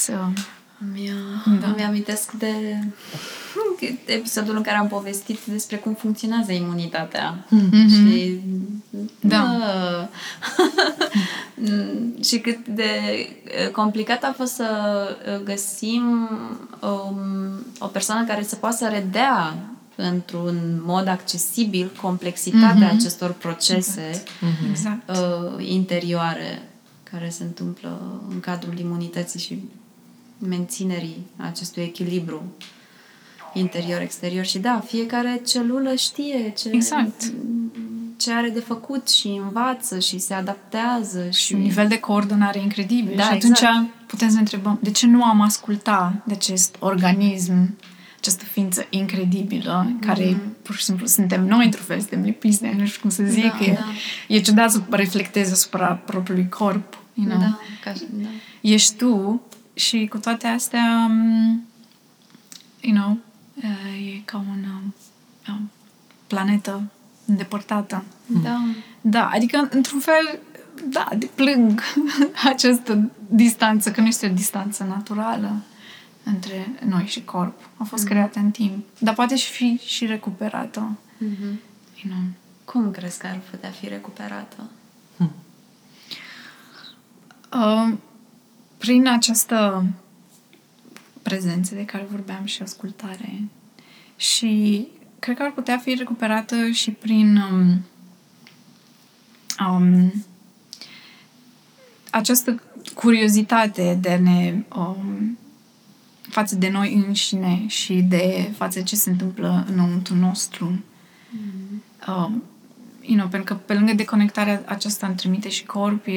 să... 0.00 0.12
Mi, 0.92 1.10
da. 1.60 1.66
îmi 1.66 1.82
amintesc 1.82 2.32
de 2.32 2.78
episodul 4.04 4.56
în 4.56 4.62
care 4.62 4.76
am 4.76 4.88
povestit 4.88 5.38
despre 5.44 5.76
cum 5.76 5.94
funcționează 5.94 6.52
imunitatea. 6.52 7.44
Mm-hmm. 7.44 7.88
Și 7.88 8.40
da. 9.20 9.58
și 12.28 12.38
cât 12.38 12.66
de 12.66 12.90
complicat 13.72 14.24
a 14.24 14.34
fost 14.36 14.54
să 14.54 14.68
găsim 15.44 16.28
um, 16.80 17.66
o 17.78 17.86
persoană 17.86 18.26
care 18.26 18.42
să 18.42 18.56
poată 18.56 18.76
să 18.76 18.88
redea 18.88 19.56
într-un 19.96 20.82
mod 20.84 21.08
accesibil 21.08 21.90
complexitatea 22.02 22.88
mm-hmm. 22.88 22.98
acestor 22.98 23.32
procese 23.32 24.22
exact. 24.70 25.10
uh, 25.10 25.68
interioare 25.68 26.62
care 27.02 27.28
se 27.28 27.42
întâmplă 27.42 28.20
în 28.30 28.40
cadrul 28.40 28.78
imunității 28.78 29.40
și 29.40 29.62
menținerii 30.48 31.26
acestui 31.36 31.82
echilibru 31.82 32.42
interior-exterior 33.52 34.44
și 34.44 34.58
da, 34.58 34.82
fiecare 34.86 35.40
celulă 35.46 35.94
știe 35.94 36.52
ce, 36.56 36.68
exact. 36.72 37.32
ce 38.16 38.32
are 38.32 38.48
de 38.48 38.60
făcut 38.60 39.08
și 39.08 39.28
învață 39.28 39.98
și 39.98 40.18
se 40.18 40.34
adaptează. 40.34 41.30
Și, 41.30 41.42
și 41.42 41.54
un 41.54 41.60
nivel 41.60 41.88
de 41.88 41.98
coordonare 41.98 42.58
incredibil. 42.58 43.16
Da, 43.16 43.22
și 43.22 43.28
atunci 43.32 43.60
exact. 43.60 43.86
putem 44.06 44.28
să 44.28 44.34
ne 44.34 44.40
întrebăm 44.40 44.78
de 44.82 44.90
ce 44.90 45.06
nu 45.06 45.24
am 45.24 45.40
ascultat 45.40 46.24
de 46.24 46.32
acest 46.32 46.76
organism, 46.78 47.76
această 48.18 48.44
ființă 48.44 48.86
incredibilă, 48.90 49.86
mm-hmm. 49.86 50.06
care 50.06 50.40
pur 50.62 50.74
și 50.74 50.84
simplu 50.84 51.06
suntem 51.06 51.46
noi 51.46 51.64
într-un 51.64 51.84
fel, 51.84 51.98
suntem 51.98 52.22
lipiți 52.22 52.60
de 52.60 52.74
nu 52.76 52.86
știu 52.86 53.00
cum 53.00 53.10
să 53.10 53.22
zic, 53.22 53.58
da, 53.58 53.64
e, 53.64 53.72
da. 53.72 53.84
e 54.34 54.40
ciudat 54.40 54.70
să 54.70 54.80
reflectezi 54.90 55.52
asupra 55.52 55.86
propriului 55.86 56.48
corp. 56.48 56.98
You 57.14 57.26
know? 57.26 57.40
da, 57.40 57.58
ca, 57.84 57.92
da. 58.10 58.28
Ești 58.60 58.96
tu 58.96 59.42
și 59.80 60.06
cu 60.06 60.18
toate 60.18 60.46
astea, 60.46 61.06
um, 61.08 61.64
you 62.80 62.94
know, 62.94 63.18
uh, 63.54 64.14
e 64.14 64.22
ca 64.24 64.36
un 64.36 64.64
um, 65.48 65.70
planetă 66.26 66.82
îndepărtată. 67.26 68.04
Da. 68.26 68.60
Da, 69.00 69.28
adică, 69.28 69.68
într-un 69.70 70.00
fel, 70.00 70.38
da, 70.84 71.08
plâng 71.34 71.82
această 72.52 73.10
distanță, 73.28 73.90
că 73.90 74.00
nu 74.00 74.06
este 74.06 74.26
o 74.26 74.32
distanță 74.32 74.84
naturală. 74.84 75.62
între 76.24 76.72
noi 76.86 77.06
și 77.06 77.24
corp. 77.24 77.68
A 77.76 77.84
fost 77.84 78.04
mm-hmm. 78.04 78.08
creată 78.08 78.38
în 78.38 78.50
timp. 78.50 78.86
Dar 78.98 79.14
poate 79.14 79.36
și 79.36 79.50
fi 79.50 79.80
și 79.84 80.06
recuperată. 80.06 80.98
Mm-hmm. 81.16 81.54
You 82.02 82.12
know. 82.12 82.22
Cum 82.64 82.90
crezi 82.90 83.18
că 83.18 83.26
ar 83.26 83.40
putea 83.50 83.70
fi 83.70 83.88
recuperată? 83.88 84.70
Uh, 87.52 87.92
prin 88.80 89.08
această 89.08 89.86
prezență 91.22 91.74
de 91.74 91.84
care 91.84 92.06
vorbeam 92.10 92.44
și 92.44 92.62
ascultare 92.62 93.42
și 94.16 94.86
cred 95.18 95.36
că 95.36 95.42
ar 95.42 95.52
putea 95.52 95.78
fi 95.78 95.94
recuperată 95.94 96.70
și 96.70 96.90
prin 96.90 97.36
um, 97.36 97.84
um, 99.68 100.24
această 102.10 102.62
curiozitate 102.94 103.98
de 104.00 104.14
ne 104.14 104.62
um, 104.76 105.38
față 106.20 106.56
de 106.56 106.68
noi 106.68 107.04
înșine 107.06 107.64
și 107.66 107.94
de 107.94 108.50
față 108.56 108.80
ce 108.80 108.96
se 108.96 109.10
întâmplă 109.10 109.66
înăuntru 109.68 110.14
nostru. 110.14 110.84
Mm. 111.30 111.82
Um, 112.08 112.42
you 113.10 113.18
know, 113.18 113.28
pentru 113.28 113.54
că 113.54 113.60
pe 113.66 113.74
lângă 113.74 113.92
deconectarea 113.92 114.62
aceasta 114.66 115.06
îmi 115.06 115.16
trimite 115.16 115.48
și 115.48 115.66
corp, 115.66 116.06
e, 116.06 116.12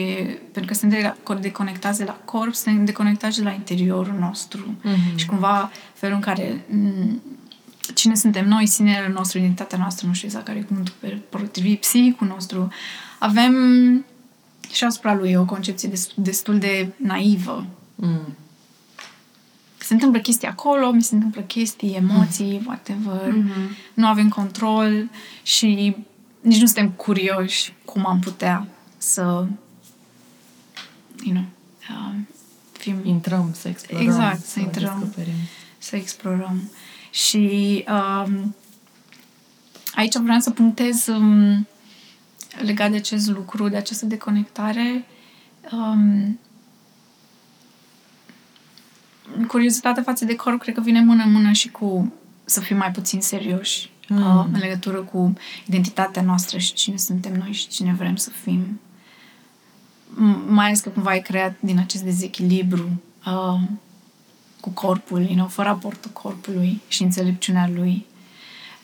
pentru 0.51 0.65
că 0.65 0.73
suntem 0.73 1.15
deconectați 1.39 1.97
de 1.97 2.03
la 2.03 2.19
corp, 2.25 2.53
suntem 2.53 2.85
deconectați 2.85 3.37
de 3.37 3.43
la 3.43 3.51
interiorul 3.51 4.15
nostru. 4.19 4.75
Mm-hmm. 4.79 5.15
Și 5.15 5.25
cumva 5.25 5.71
felul 5.93 6.15
în 6.15 6.21
care 6.21 6.65
m- 6.69 7.33
cine 7.93 8.15
suntem 8.15 8.47
noi, 8.47 8.65
sinele 8.65 9.11
nostru, 9.13 9.37
identitatea 9.37 9.77
noastră, 9.77 10.07
nu 10.07 10.13
știu 10.13 10.27
exact 10.27 10.45
care 10.45 10.59
e 10.59 10.61
cuvântul 10.61 10.93
potrivit, 11.29 11.79
psihicul 11.79 12.27
nostru, 12.27 12.71
avem 13.19 13.55
și 14.71 14.83
asupra 14.83 15.13
lui 15.13 15.35
o 15.35 15.45
concepție 15.45 15.89
destul 16.15 16.57
de 16.57 16.87
naivă. 16.95 17.65
Mm. 17.95 18.35
Se 19.77 19.93
întâmplă 19.93 20.19
chestii 20.19 20.47
acolo, 20.47 20.91
mi 20.91 21.03
se 21.03 21.15
întâmplă 21.15 21.41
chestii, 21.41 21.93
emoții, 21.93 22.59
mm. 22.59 22.65
whatever. 22.65 23.33
Mm-hmm. 23.33 23.93
Nu 23.93 24.07
avem 24.07 24.29
control 24.29 25.09
și 25.43 25.95
nici 26.43 26.59
nu 26.59 26.65
suntem 26.65 26.89
curioși 26.89 27.73
cum 27.85 28.05
am 28.05 28.19
putea 28.19 28.67
să 28.97 29.21
you 31.23 31.33
know, 31.33 31.45
uh, 31.89 32.15
fim... 32.71 32.99
Intrăm, 33.03 33.53
să 33.53 33.67
explorăm. 33.67 34.07
Exact, 34.07 34.39
să, 34.39 34.47
să 34.47 34.59
intrăm, 34.59 34.97
descoperim. 34.99 35.33
să 35.77 35.95
explorăm. 35.95 36.71
Și 37.11 37.85
um, 37.87 38.55
aici 39.93 40.15
vreau 40.15 40.39
să 40.39 40.51
punctez 40.51 41.07
um, 41.07 41.67
legat 42.61 42.91
de 42.91 42.97
acest 42.97 43.29
lucru, 43.29 43.69
de 43.69 43.75
această 43.75 44.05
deconectare, 44.05 45.05
um, 45.71 46.39
curiozitatea 49.47 50.03
față 50.03 50.25
de 50.25 50.35
corp 50.35 50.59
cred 50.61 50.75
că 50.75 50.81
vine 50.81 51.03
mână 51.03 51.23
în 51.23 51.31
mână 51.31 51.51
și 51.51 51.69
cu 51.69 52.13
să 52.45 52.59
fim 52.59 52.77
mai 52.77 52.91
puțin 52.91 53.21
serioși 53.21 53.92
mm. 54.08 54.38
uh, 54.38 54.45
în 54.54 54.60
legătură 54.60 54.97
cu 54.97 55.34
identitatea 55.68 56.22
noastră 56.22 56.58
și 56.58 56.74
cine 56.74 56.97
suntem 56.97 57.34
noi 57.34 57.51
și 57.51 57.68
cine 57.68 57.93
vrem 57.93 58.16
să 58.16 58.30
fim. 58.30 58.80
Mai 60.47 60.66
ales 60.66 60.80
că 60.80 60.89
cumva 60.89 61.16
e 61.16 61.20
creat 61.20 61.56
din 61.60 61.80
acest 61.80 62.04
dezechilibru 62.04 63.01
uh, 63.26 63.62
cu 64.60 64.70
corpul, 64.70 65.22
you 65.22 65.34
know, 65.34 65.47
fără 65.47 65.70
aportul 65.70 66.12
corpului 66.12 66.82
și 66.88 67.04
înțelepciunea 67.04 67.70
lui. 67.74 68.06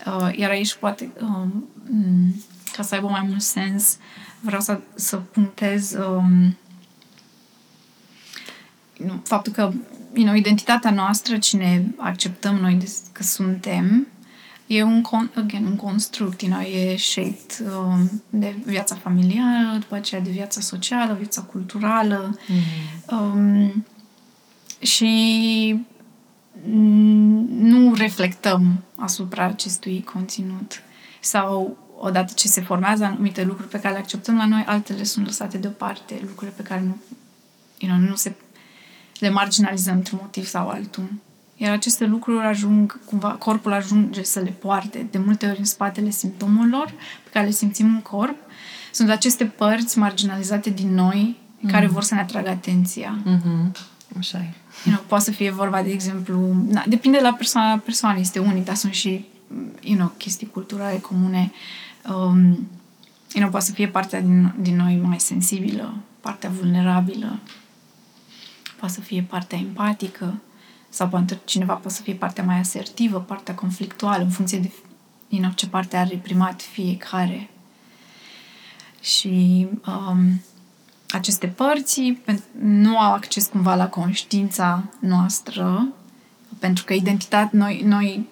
Uh, 0.05 0.37
iar 0.37 0.49
aici 0.49 0.75
poate, 0.75 1.11
uh, 1.21 1.47
ca 2.71 2.83
să 2.83 2.95
aibă 2.95 3.07
mai 3.07 3.25
mult 3.27 3.41
sens, 3.41 3.97
vreau 4.39 4.61
să, 4.61 4.79
să 4.95 5.17
punctez 5.17 5.93
um, 5.93 6.57
faptul 9.23 9.53
că 9.53 9.71
you 10.13 10.25
know, 10.25 10.33
identitatea 10.35 10.91
noastră, 10.91 11.37
cine 11.37 11.93
acceptăm 11.97 12.55
noi 12.55 12.87
că 13.11 13.23
suntem, 13.23 14.07
e 14.71 14.83
un, 14.83 15.01
con- 15.01 15.31
again, 15.35 15.65
un 15.65 15.75
construct, 15.75 16.41
you 16.41 16.51
know, 16.51 16.61
e 16.61 16.95
shaped 16.97 17.65
um, 17.75 18.21
de 18.29 18.55
viața 18.65 18.95
familială, 18.95 19.77
după 19.79 19.95
aceea 19.95 20.21
de 20.21 20.29
viața 20.29 20.61
socială, 20.61 21.13
viața 21.13 21.41
culturală 21.41 22.37
mm-hmm. 22.37 23.11
um, 23.11 23.85
și 24.79 25.85
nu 27.47 27.93
reflectăm 27.93 28.83
asupra 28.95 29.43
acestui 29.43 30.03
conținut 30.03 30.81
sau 31.19 31.77
odată 31.97 32.33
ce 32.35 32.47
se 32.47 32.61
formează 32.61 33.03
anumite 33.03 33.43
lucruri 33.43 33.69
pe 33.69 33.79
care 33.79 33.93
le 33.93 33.99
acceptăm 33.99 34.35
la 34.35 34.45
noi, 34.45 34.63
altele 34.67 35.03
sunt 35.03 35.25
lăsate 35.25 35.57
deoparte, 35.57 36.19
lucruri 36.27 36.51
pe 36.51 36.61
care 36.61 36.81
nu, 36.81 36.97
you 37.77 37.91
know, 37.91 38.09
nu 38.09 38.15
se 38.15 38.35
le 39.19 39.29
marginalizăm 39.29 39.95
într-un 39.95 40.19
motiv 40.21 40.45
sau 40.45 40.67
altul. 40.67 41.11
Iar 41.61 41.71
aceste 41.71 42.05
lucruri 42.05 42.45
ajung, 42.45 42.99
cumva, 43.05 43.29
corpul 43.29 43.73
ajunge 43.73 44.23
să 44.23 44.39
le 44.39 44.49
poarte 44.49 45.07
de 45.11 45.17
multe 45.17 45.47
ori 45.47 45.59
în 45.59 45.65
spatele 45.65 46.09
simptomelor 46.09 46.85
pe 47.23 47.29
care 47.29 47.45
le 47.45 47.51
simțim 47.51 47.85
în 47.85 48.01
corp. 48.01 48.35
Sunt 48.91 49.09
aceste 49.09 49.45
părți 49.45 49.97
marginalizate 49.97 50.69
din 50.69 50.93
noi 50.93 51.37
mm. 51.59 51.69
care 51.69 51.87
vor 51.87 52.03
să 52.03 52.13
ne 52.13 52.19
atragă 52.19 52.49
atenția. 52.49 53.17
Mm-hmm. 53.21 53.71
Așa 54.17 54.37
e. 54.37 54.53
You 54.85 54.95
know, 54.95 55.05
poate 55.07 55.23
să 55.23 55.31
fie 55.31 55.51
vorba, 55.51 55.81
de 55.81 55.89
exemplu, 55.89 56.55
na, 56.67 56.83
depinde 56.87 57.17
de 57.17 57.23
la 57.23 57.33
persoana 57.33 57.77
persoană, 57.77 58.19
este 58.19 58.39
unic, 58.39 58.65
dar 58.65 58.75
sunt 58.75 58.93
și 58.93 59.25
you 59.81 59.95
know, 59.95 60.13
chestii 60.17 60.47
culturale 60.47 60.97
comune. 60.97 61.51
Um, 62.09 62.41
you 63.33 63.39
know, 63.39 63.49
poate 63.49 63.65
să 63.65 63.71
fie 63.71 63.87
partea 63.87 64.21
din, 64.21 64.53
din 64.59 64.75
noi 64.75 64.99
mai 65.03 65.19
sensibilă, 65.19 65.93
partea 66.19 66.49
vulnerabilă, 66.49 67.39
poate 68.79 68.93
să 68.93 69.01
fie 69.01 69.21
partea 69.21 69.57
empatică, 69.57 70.41
sau 70.89 71.07
poate 71.07 71.39
cineva 71.45 71.73
poate 71.73 71.95
să 71.95 72.01
fie 72.01 72.13
partea 72.13 72.43
mai 72.43 72.59
asertivă, 72.59 73.19
partea 73.19 73.55
conflictuală, 73.55 74.23
în 74.23 74.29
funcție 74.29 74.59
de 74.59 74.71
din 75.29 75.43
orice 75.43 75.67
parte 75.67 75.97
are 75.97 76.09
reprimat 76.09 76.61
fiecare. 76.61 77.49
Și 79.01 79.67
um, 79.85 80.41
aceste 81.09 81.47
părți 81.47 82.17
nu 82.59 82.97
au 82.97 83.13
acces 83.13 83.47
cumva 83.47 83.75
la 83.75 83.87
conștiința 83.87 84.83
noastră, 84.99 85.87
pentru 86.59 86.83
că 86.83 86.93
identitate, 86.93 87.57
noi, 87.57 87.81
noi 87.85 88.27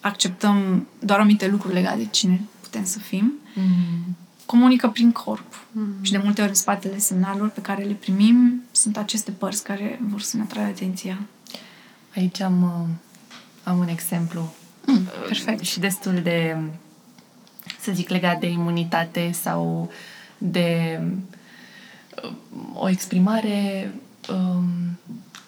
acceptăm 0.00 0.86
doar 0.98 1.18
anumite 1.18 1.48
lucruri 1.48 1.74
legate 1.74 1.96
de 1.96 2.06
cine 2.10 2.40
putem 2.60 2.84
să 2.84 2.98
fim, 2.98 3.32
mm. 3.54 4.16
comunică 4.46 4.88
prin 4.88 5.12
corp. 5.12 5.66
Mm. 5.72 6.02
Și 6.02 6.10
de 6.10 6.18
multe 6.18 6.40
ori 6.40 6.50
în 6.50 6.56
spatele 6.56 6.98
semnalelor 6.98 7.48
pe 7.48 7.60
care 7.60 7.82
le 7.82 7.92
primim 7.92 8.62
sunt 8.70 8.96
aceste 8.96 9.30
părți 9.30 9.64
care 9.64 10.00
vor 10.08 10.20
să 10.20 10.36
ne 10.36 10.42
atragă 10.42 10.66
atenția. 10.66 11.18
Aici 12.16 12.40
am, 12.40 12.62
uh, 12.62 12.88
am 13.62 13.78
un 13.78 13.88
exemplu. 13.88 14.54
Mm, 14.86 15.08
perfect. 15.26 15.64
Și 15.64 15.80
destul 15.80 16.20
de, 16.22 16.56
să 17.80 17.92
zic, 17.92 18.08
legat 18.08 18.40
de 18.40 18.46
imunitate 18.46 19.30
sau 19.32 19.90
de 20.38 21.00
uh, 22.24 22.32
o 22.74 22.88
exprimare 22.88 23.90
um, 24.28 24.98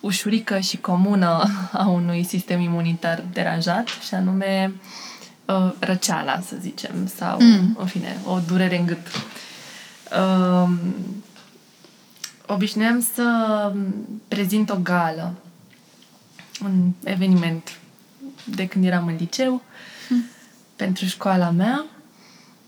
ușurică 0.00 0.58
și 0.58 0.76
comună 0.76 1.42
a 1.72 1.86
unui 1.88 2.24
sistem 2.24 2.60
imunitar 2.60 3.24
deranjat, 3.32 3.86
și 3.86 4.14
anume 4.14 4.72
uh, 5.44 5.72
răceala, 5.78 6.40
să 6.40 6.56
zicem, 6.60 7.10
sau, 7.14 7.40
mm. 7.40 7.76
în 7.78 7.86
fine, 7.86 8.16
o 8.24 8.38
durere 8.46 8.78
în 8.78 8.86
gât. 8.86 9.06
Uh, 10.12 10.70
obișnuiam 12.46 13.06
să 13.14 13.72
prezint 14.28 14.70
o 14.70 14.76
gală 14.76 15.34
un 16.64 16.92
eveniment 17.04 17.78
de 18.44 18.66
când 18.66 18.84
eram 18.84 19.07
în 19.07 19.16
liceu 19.18 19.62
mm. 20.09 20.24
pentru 20.76 21.04
școala 21.04 21.50
mea 21.50 21.84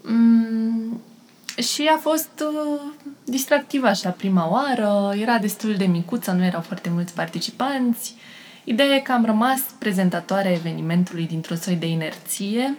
mm, 0.02 1.00
și 1.62 1.90
a 1.94 1.96
fost 1.96 2.30
uh, 2.40 2.80
distractiv 3.24 3.84
așa 3.84 4.10
prima 4.10 4.50
oară, 4.50 5.14
era 5.20 5.38
destul 5.38 5.74
de 5.74 5.84
micuță, 5.84 6.30
nu 6.30 6.44
erau 6.44 6.60
foarte 6.60 6.90
mulți 6.90 7.14
participanți. 7.14 8.14
Ideea 8.64 8.94
e 8.94 9.00
că 9.00 9.12
am 9.12 9.24
rămas 9.24 9.60
prezentatoarea 9.78 10.52
evenimentului 10.52 11.26
dintr-o 11.26 11.54
soi 11.54 11.74
de 11.74 11.86
inerție, 11.86 12.78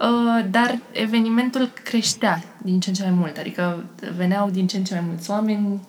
uh, 0.00 0.44
dar 0.50 0.78
evenimentul 0.92 1.70
creștea 1.82 2.42
din 2.62 2.80
ce 2.80 2.88
în 2.88 2.94
ce 2.94 3.02
mai 3.02 3.12
mult, 3.12 3.36
adică 3.36 3.84
veneau 4.16 4.50
din 4.50 4.66
ce 4.66 4.76
în 4.76 4.84
ce 4.84 4.94
mai 4.94 5.04
mulți 5.06 5.30
oameni 5.30 5.80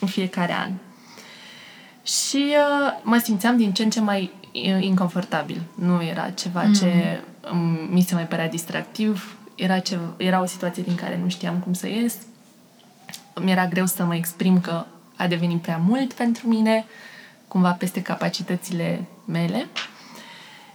în 0.00 0.08
fiecare 0.08 0.52
an 0.52 0.70
și 2.02 2.54
uh, 2.56 3.00
mă 3.02 3.18
simțeam 3.18 3.56
din 3.56 3.72
ce 3.72 3.82
în 3.82 3.90
ce 3.90 4.00
mai 4.00 4.30
uh, 4.52 4.82
inconfortabil. 4.82 5.62
Nu 5.74 6.02
era 6.02 6.30
ceva 6.30 6.62
mm. 6.62 6.72
ce 6.72 7.20
um, 7.52 7.88
mi 7.90 8.02
se 8.02 8.14
mai 8.14 8.26
părea 8.26 8.48
distractiv, 8.48 9.36
era, 9.54 9.78
ce, 9.78 9.98
era 10.16 10.40
o 10.40 10.46
situație 10.46 10.82
din 10.82 10.94
care 10.94 11.18
nu 11.22 11.28
știam 11.28 11.58
cum 11.58 11.72
să 11.72 11.88
ies. 11.88 12.16
Mi-era 13.40 13.66
greu 13.66 13.86
să 13.86 14.04
mă 14.04 14.14
exprim 14.14 14.60
că 14.60 14.84
a 15.16 15.26
devenit 15.26 15.60
prea 15.60 15.80
mult 15.86 16.12
pentru 16.12 16.48
mine, 16.48 16.84
cumva 17.48 17.70
peste 17.70 18.02
capacitățile 18.02 19.04
mele. 19.24 19.66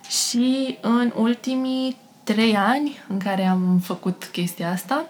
Și 0.08 0.78
în 0.82 1.12
ultimii 1.16 1.98
trei 2.24 2.56
ani 2.56 2.98
în 3.08 3.18
care 3.18 3.46
am 3.46 3.80
făcut 3.84 4.30
chestia 4.32 4.72
asta, 4.72 5.06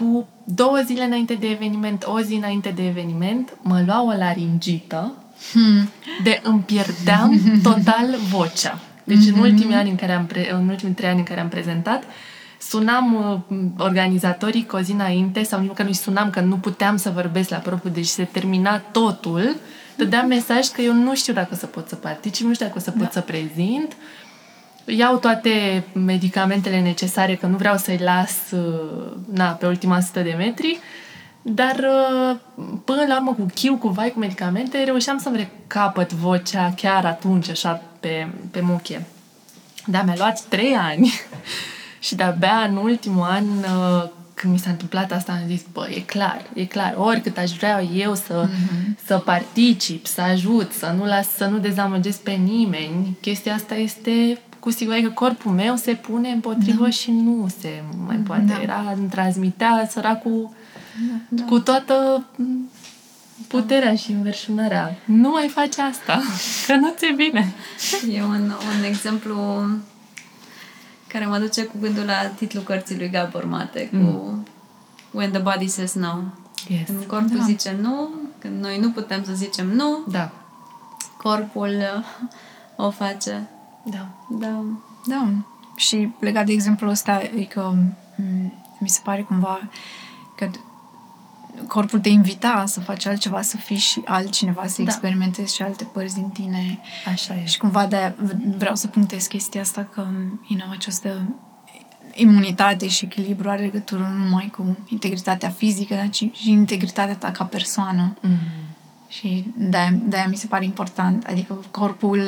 cu 0.00 0.28
două 0.44 0.78
zile 0.84 1.04
înainte 1.04 1.34
de 1.34 1.46
eveniment, 1.46 2.04
o 2.06 2.20
zi 2.20 2.34
înainte 2.34 2.70
de 2.76 2.86
eveniment, 2.86 3.56
mă 3.62 3.82
lua 3.86 4.02
o 4.02 4.12
laringită 4.18 5.12
Hmm. 5.52 5.88
De 6.22 6.40
îmi 6.42 6.60
pierdeam 6.60 7.40
total 7.62 8.16
vocea. 8.30 8.78
Deci 9.04 9.26
în 9.34 9.38
ultimii 9.38 9.74
ani 9.74 9.90
în 9.90 9.96
care 9.96 10.12
am 10.12 10.26
pre- 10.26 10.52
în 10.52 10.68
ultimii 10.68 10.94
trei 10.94 11.08
ani 11.08 11.18
în 11.18 11.24
care 11.24 11.40
am 11.40 11.48
prezentat, 11.48 12.02
sunam 12.60 13.14
uh, 13.48 13.58
organizatorii 13.78 14.66
cu 14.66 14.76
o 14.76 14.80
zi 14.80 14.92
înainte 14.92 15.42
sau 15.42 15.58
nici 15.58 15.68
măcar 15.68 15.86
nu 15.86 15.92
sunam 15.92 16.30
că 16.30 16.40
nu 16.40 16.56
puteam 16.56 16.96
să 16.96 17.10
vorbesc 17.10 17.48
la 17.50 17.56
propriu, 17.56 17.90
deci 17.90 18.06
se 18.06 18.24
termina 18.24 18.78
totul, 18.78 19.56
dădeam 19.96 20.26
mesaj 20.26 20.66
că 20.66 20.80
eu 20.80 20.92
nu 20.92 21.14
știu 21.14 21.32
dacă 21.32 21.48
o 21.52 21.56
să 21.56 21.66
pot 21.66 21.88
să 21.88 21.94
particip, 21.94 22.46
nu 22.46 22.54
știu 22.54 22.66
dacă 22.66 22.78
o 22.78 22.82
să 22.82 22.90
pot 22.90 23.02
Da. 23.02 23.10
să 23.12 23.20
prezint. 23.20 23.96
Iau 24.84 25.16
toate 25.16 25.84
medicamentele 25.92 26.80
necesare, 26.80 27.34
că 27.34 27.46
nu 27.46 27.56
vreau 27.56 27.76
să-i 27.76 27.98
las 27.98 28.50
uh, 28.50 29.12
na, 29.32 29.46
pe 29.50 29.66
ultima 29.66 30.00
sută 30.00 30.20
de 30.20 30.34
metri, 30.38 30.78
dar 31.42 31.76
uh, 31.76 32.36
până 32.84 33.04
la 33.08 33.16
urmă 33.16 33.32
cu 33.32 33.46
chiu, 33.54 33.76
cu 33.76 33.88
vai, 33.88 34.10
cu 34.10 34.18
medicamente, 34.18 34.84
reușeam 34.84 35.18
să-mi 35.18 35.36
recapăt 35.36 36.12
vocea 36.12 36.72
chiar 36.76 37.04
atunci, 37.04 37.48
așa, 37.48 37.82
pe, 38.00 38.28
pe 38.50 38.60
muchie. 38.60 39.06
Da, 39.86 40.02
mi-a 40.02 40.14
luat 40.16 40.40
trei 40.40 40.74
ani 40.74 41.12
și 41.98 42.14
de-abia 42.14 42.66
în 42.68 42.76
ultimul 42.76 43.26
an, 43.28 43.44
uh, 43.44 44.08
când 44.34 44.52
mi 44.52 44.58
s-a 44.58 44.70
întâmplat 44.70 45.12
asta, 45.12 45.32
am 45.32 45.46
zis, 45.46 45.62
bă, 45.72 45.88
e 45.90 46.00
clar, 46.00 46.42
e 46.54 46.64
clar, 46.64 46.94
oricât 46.96 47.38
aș 47.38 47.50
vrea 47.50 47.82
eu 47.82 48.14
să, 48.14 48.48
mm-hmm. 48.48 49.04
să 49.04 49.18
particip, 49.18 50.06
să 50.06 50.20
ajut, 50.20 50.72
să 50.72 50.94
nu 50.96 51.04
las, 51.04 51.28
să 51.28 51.44
nu 51.44 51.58
dezamăgesc 51.58 52.20
pe 52.20 52.30
nimeni, 52.30 53.16
chestia 53.20 53.54
asta 53.54 53.74
este 53.74 54.38
cu 54.60 54.70
siguranță 54.70 55.06
că 55.06 55.12
corpul 55.12 55.52
meu 55.52 55.76
se 55.76 55.94
pune 55.94 56.28
împotrivă 56.28 56.82
da. 56.82 56.90
și 56.90 57.10
nu 57.10 57.48
se 57.60 57.82
mai 58.06 58.16
poate. 58.16 58.44
Da. 58.46 58.62
Era, 58.62 58.92
îmi 58.96 59.08
transmitea 59.08 59.86
săracul 59.90 60.50
da. 61.28 61.44
cu 61.44 61.58
toată 61.60 62.24
m, 62.36 62.70
puterea 63.48 63.96
și 63.96 64.10
înverșunarea. 64.10 64.96
Nu 65.04 65.30
mai 65.30 65.48
faci 65.48 65.78
asta, 65.78 66.22
că 66.66 66.74
nu 66.74 66.92
ți-e 66.96 67.12
bine. 67.16 67.52
E 68.10 68.22
un, 68.22 68.52
un 68.76 68.84
exemplu 68.84 69.66
care 71.06 71.26
mă 71.26 71.38
duce 71.38 71.64
cu 71.64 71.76
gândul 71.80 72.04
la 72.04 72.26
titlul 72.26 72.62
cărții 72.62 72.96
lui 72.96 73.10
Gabor 73.10 73.44
Mate, 73.44 73.88
cu 73.88 73.96
mm. 73.96 74.46
When 75.10 75.30
the 75.30 75.40
body 75.40 75.66
says 75.66 75.94
no. 75.94 76.18
Yes. 76.68 76.86
Când 76.86 77.04
corpul 77.04 77.36
Da. 77.36 77.44
zice 77.44 77.76
nu, 77.80 78.08
când 78.38 78.62
noi 78.62 78.78
nu 78.78 78.90
putem 78.90 79.24
să 79.24 79.32
zicem 79.32 79.66
nu, 79.66 79.98
Da. 80.08 80.30
corpul 81.16 81.68
uh, 81.68 82.04
o 82.76 82.90
face. 82.90 83.48
Da. 83.82 84.08
Da. 84.28 84.64
Da. 85.06 85.28
Și 85.76 86.08
legat 86.20 86.46
de 86.46 86.52
exemplul 86.52 86.90
ăsta, 86.90 87.12
adică 87.32 87.60
m, 88.16 88.52
mi 88.78 88.88
se 88.88 89.00
pare 89.04 89.22
cumva 89.22 89.60
că 90.36 90.50
corpul 91.68 92.00
te 92.00 92.08
invita 92.08 92.64
să 92.66 92.80
faci 92.80 93.06
altceva, 93.06 93.42
să 93.42 93.56
fii 93.56 93.76
și 93.76 94.02
altcineva, 94.04 94.66
să 94.66 94.82
Da. 94.82 94.82
experimentezi 94.82 95.54
și 95.54 95.62
alte 95.62 95.84
părți 95.84 96.14
din 96.14 96.28
tine. 96.28 96.78
Așa 97.06 97.34
e. 97.34 97.44
Și 97.44 97.58
cumva 97.58 97.86
de 97.86 98.14
vreau 98.56 98.74
să 98.74 98.86
punctez 98.86 99.26
chestia 99.26 99.60
asta 99.60 99.82
că, 99.92 100.06
you 100.48 100.58
know, 100.60 100.70
această 100.70 101.22
imunitate 102.14 102.88
și 102.88 103.04
echilibru 103.04 103.50
are 103.50 103.60
legătură 103.60 104.12
nu 104.16 104.24
numai 104.24 104.50
cu 104.56 104.76
integritatea 104.88 105.48
fizică, 105.48 105.94
dar 105.94 106.08
ci 106.08 106.24
și 106.32 106.50
integritatea 106.50 107.16
ta 107.16 107.30
ca 107.30 107.44
persoană. 107.44 108.16
Mm. 108.20 108.36
Și 109.10 109.44
de-aia, 109.56 109.92
de-aia 110.02 110.26
mi 110.28 110.36
se 110.36 110.46
pare 110.46 110.64
important. 110.64 111.24
Adică 111.24 111.64
corpul, 111.70 112.18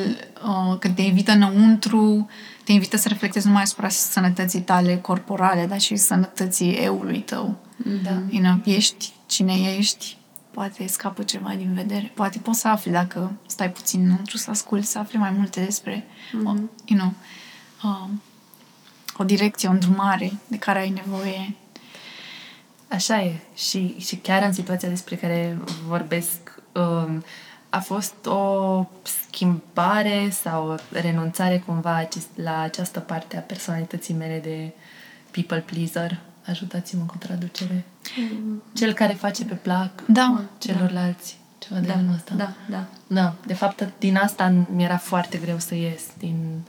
uh, 0.45 0.77
când 0.79 0.95
te 0.95 1.01
invită 1.01 1.31
înăuntru, 1.31 2.29
te 2.63 2.71
invită 2.71 2.97
să 2.97 3.07
reflectezi 3.07 3.47
numai 3.47 3.61
asupra 3.61 3.89
sănătății 3.89 4.61
tale 4.61 4.97
corporale, 4.97 5.65
dar 5.65 5.79
și 5.79 5.95
sănătății 5.95 6.73
eului 6.73 7.19
tău. 7.19 7.55
Da. 8.03 8.21
You 8.29 8.43
know, 8.43 8.61
ești 8.63 9.13
cine 9.25 9.53
ești, 9.77 10.17
poate 10.51 10.87
scapă 10.87 11.23
ceva 11.23 11.53
din 11.57 11.73
vedere. 11.73 12.11
Poate 12.13 12.39
poți 12.39 12.59
să 12.59 12.67
afli 12.67 12.91
dacă 12.91 13.31
stai 13.47 13.71
puțin 13.71 14.01
înăuntru, 14.03 14.37
să 14.37 14.49
asculti, 14.49 14.85
să 14.85 14.99
afli 14.99 15.17
mai 15.17 15.31
multe 15.37 15.63
despre, 15.63 16.03
mm-hmm. 16.03 16.85
you 16.85 16.99
know, 16.99 17.13
uh, 17.83 18.09
o 19.17 19.23
direcție, 19.23 19.67
o 19.67 19.71
îndrumare 19.71 20.31
de 20.47 20.57
care 20.57 20.79
ai 20.79 20.89
nevoie. 20.89 21.55
Așa 22.87 23.21
e. 23.21 23.39
Și, 23.55 23.95
și 23.99 24.15
chiar 24.15 24.43
în 24.43 24.53
situația 24.53 24.89
despre 24.89 25.15
care 25.15 25.57
vorbesc, 25.87 26.29
um, 26.29 26.42
a 27.69 27.79
fost 27.79 28.25
o 28.25 28.85
schimbare 29.03 30.29
sau 30.41 30.67
o 30.67 30.75
renunțare 30.99 31.63
cumva 31.65 31.95
acest, 31.95 32.27
la 32.35 32.59
această 32.61 32.99
parte 32.99 33.37
a 33.37 33.39
personalității 33.39 34.13
mele 34.13 34.39
de 34.43 34.71
people 35.31 35.59
pleaser. 35.59 36.19
Ajutați-mă 36.47 37.03
cu 37.05 37.17
traducere. 37.17 37.83
Cel 38.73 38.93
care 38.93 39.13
face 39.13 39.45
pe 39.45 39.53
plac 39.53 39.89
Da. 40.07 40.41
celorlalți. 40.57 41.37
Ceva 41.57 41.79
de 41.79 41.87
Da, 41.87 41.93
genul 41.93 42.13
ăsta. 42.15 42.33
da, 42.35 42.53
da. 42.69 42.83
Da, 43.07 43.33
de 43.45 43.53
fapt, 43.53 43.89
din 43.99 44.17
asta 44.17 44.53
mi 44.75 44.83
era 44.83 44.97
foarte 44.97 45.37
greu 45.37 45.59
să 45.59 45.75
ies. 45.75 46.01
Din, 46.17 46.61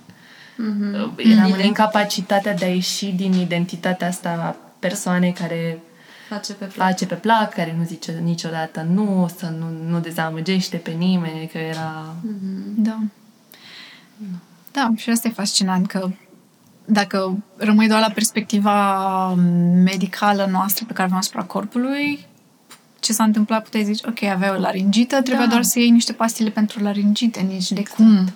Mhm. 0.56 0.94
Eram 1.16 1.44
în 1.44 1.58
Ident- 1.58 1.64
incapacitatea 1.64 2.54
de 2.54 2.64
a 2.64 2.68
ieși 2.74 3.06
din 3.06 3.32
identitatea 3.32 4.08
asta 4.08 4.30
a 4.30 4.56
persoanei 4.78 5.32
care 5.32 5.78
Face 6.34 6.52
pe 6.52 6.64
plac. 6.64 6.88
face 6.88 7.06
pe 7.06 7.14
plac, 7.14 7.54
care 7.54 7.74
nu 7.78 7.84
zice 7.84 8.20
niciodată 8.22 8.86
nu, 8.90 9.30
să 9.36 9.54
nu, 9.58 9.90
nu 9.90 10.00
dezamăgește 10.00 10.76
pe 10.76 10.90
nimeni, 10.90 11.48
că 11.52 11.58
era... 11.58 12.14
Da. 12.76 12.98
Da, 14.72 14.90
și 14.96 15.10
asta 15.10 15.28
e 15.28 15.30
fascinant, 15.30 15.86
că 15.86 16.10
dacă 16.84 17.38
rămâi 17.56 17.88
doar 17.88 18.00
la 18.00 18.10
perspectiva 18.14 19.34
medicală 19.84 20.48
noastră 20.50 20.84
pe 20.84 20.92
care 20.92 21.06
avem 21.06 21.18
asupra 21.18 21.42
corpului, 21.42 22.26
ce 23.00 23.12
s-a 23.12 23.24
întâmplat, 23.24 23.62
puteai 23.62 23.84
zice, 23.84 24.08
ok, 24.08 24.22
aveai 24.22 24.56
o 24.56 24.60
laringită, 24.60 25.22
trebuia 25.22 25.46
Da. 25.46 25.50
doar 25.50 25.62
să 25.62 25.78
iei 25.78 25.90
niște 25.90 26.12
pastile 26.12 26.50
pentru 26.50 26.82
laringite, 26.82 27.40
nici 27.40 27.72
de 27.72 27.82
cum, 27.96 28.32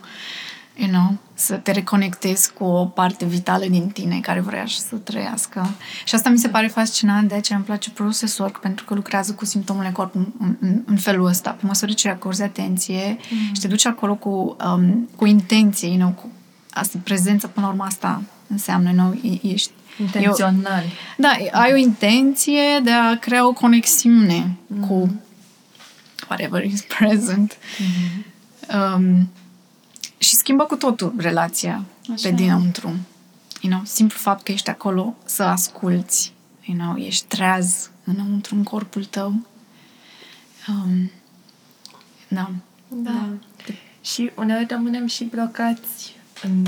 you 0.78 0.88
know, 0.88 1.16
să 1.34 1.54
te 1.54 1.70
reconectezi 1.70 2.52
cu 2.52 2.64
o 2.64 2.84
parte 2.84 3.24
vitală 3.24 3.64
din 3.68 3.88
tine 3.88 4.20
care 4.20 4.40
vrea 4.40 4.64
și 4.64 4.78
să 4.78 4.96
trăiască. 4.96 5.70
Și 6.04 6.14
asta 6.14 6.28
mi 6.28 6.38
se 6.38 6.48
pare 6.48 6.66
fascinant, 6.66 7.28
de 7.28 7.34
aceea 7.34 7.58
îmi 7.58 7.66
place 7.66 7.90
Process 7.90 8.38
Work, 8.38 8.60
pentru 8.60 8.84
că 8.84 8.94
lucrează 8.94 9.32
cu 9.32 9.44
simptomele 9.44 9.90
corpului 9.90 10.32
în, 10.38 10.56
în, 10.60 10.82
în 10.86 10.96
felul 10.96 11.26
ăsta. 11.26 11.50
Pe 11.50 11.66
măsură 11.66 11.92
ce 11.92 12.08
acorzi 12.08 12.42
atenție 12.42 13.16
mm. 13.30 13.54
și 13.54 13.60
te 13.60 13.68
duci 13.68 13.86
acolo 13.86 14.14
cu, 14.14 14.56
um, 14.64 15.08
cu 15.16 15.26
intenție, 15.26 15.88
you 15.88 15.96
know, 15.96 16.10
cu 16.10 16.30
asta, 16.70 16.98
prezența, 17.04 17.48
până 17.48 17.66
la 17.66 17.72
urmă 17.72 17.84
asta 17.84 18.22
înseamnă, 18.46 18.88
you 18.88 18.98
know, 18.98 19.32
e- 19.32 19.52
ești 19.52 19.70
Intențional. 20.00 20.84
da, 21.16 21.36
ai 21.52 21.72
o 21.72 21.76
intenție 21.76 22.80
de 22.82 22.90
a 22.90 23.18
crea 23.18 23.46
o 23.46 23.52
conexiune 23.52 24.56
mm-hmm. 24.56 24.86
cu 24.88 25.20
whatever 26.28 26.64
is 26.64 26.84
present. 26.98 27.56
Mm-hmm. 27.56 28.36
Um, 28.96 29.28
și 30.18 30.34
schimbă 30.34 30.64
cu 30.64 30.76
totul 30.76 31.14
relația 31.16 31.84
Așa. 32.12 32.28
pe 32.28 32.34
dinăuntru. 32.34 32.88
You 33.60 33.72
know, 33.72 33.82
simplu 33.84 34.18
fapt 34.18 34.42
că 34.42 34.52
ești 34.52 34.70
acolo 34.70 35.16
să 35.24 35.42
asculți. 35.42 36.32
You 36.64 36.78
know, 36.78 36.96
ești 36.96 37.26
treaz 37.26 37.90
înăuntru 38.04 38.54
în 38.54 38.62
corpul 38.62 39.04
tău. 39.04 39.46
Um, 40.68 41.10
da. 42.28 42.50
Da. 42.88 43.28
Și 44.00 44.30
uneori 44.34 44.66
rămânem 44.68 45.06
și 45.06 45.24
blocați 45.24 46.16
în 46.42 46.66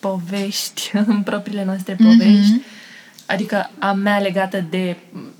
povești, 0.00 0.90
în 1.06 1.22
propriile 1.22 1.64
noastre 1.64 1.94
povești. 1.94 2.58
Mm-hmm. 2.58 2.78
Adică 3.26 3.70
a 3.78 3.92
mea 3.92 4.18
legată 4.18 4.64
de, 4.70 4.96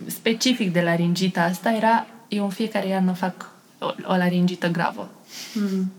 specific 0.07 0.73
de 0.73 0.81
laringita 0.81 1.43
asta, 1.43 1.71
era, 1.71 2.07
eu 2.29 2.45
în 2.45 2.51
fiecare 2.51 2.87
iarnă 2.87 3.13
fac 3.13 3.51
o, 3.79 3.87
o 4.05 4.17
laringită 4.17 4.69
gravă. 4.69 5.11
Mm. 5.55 5.93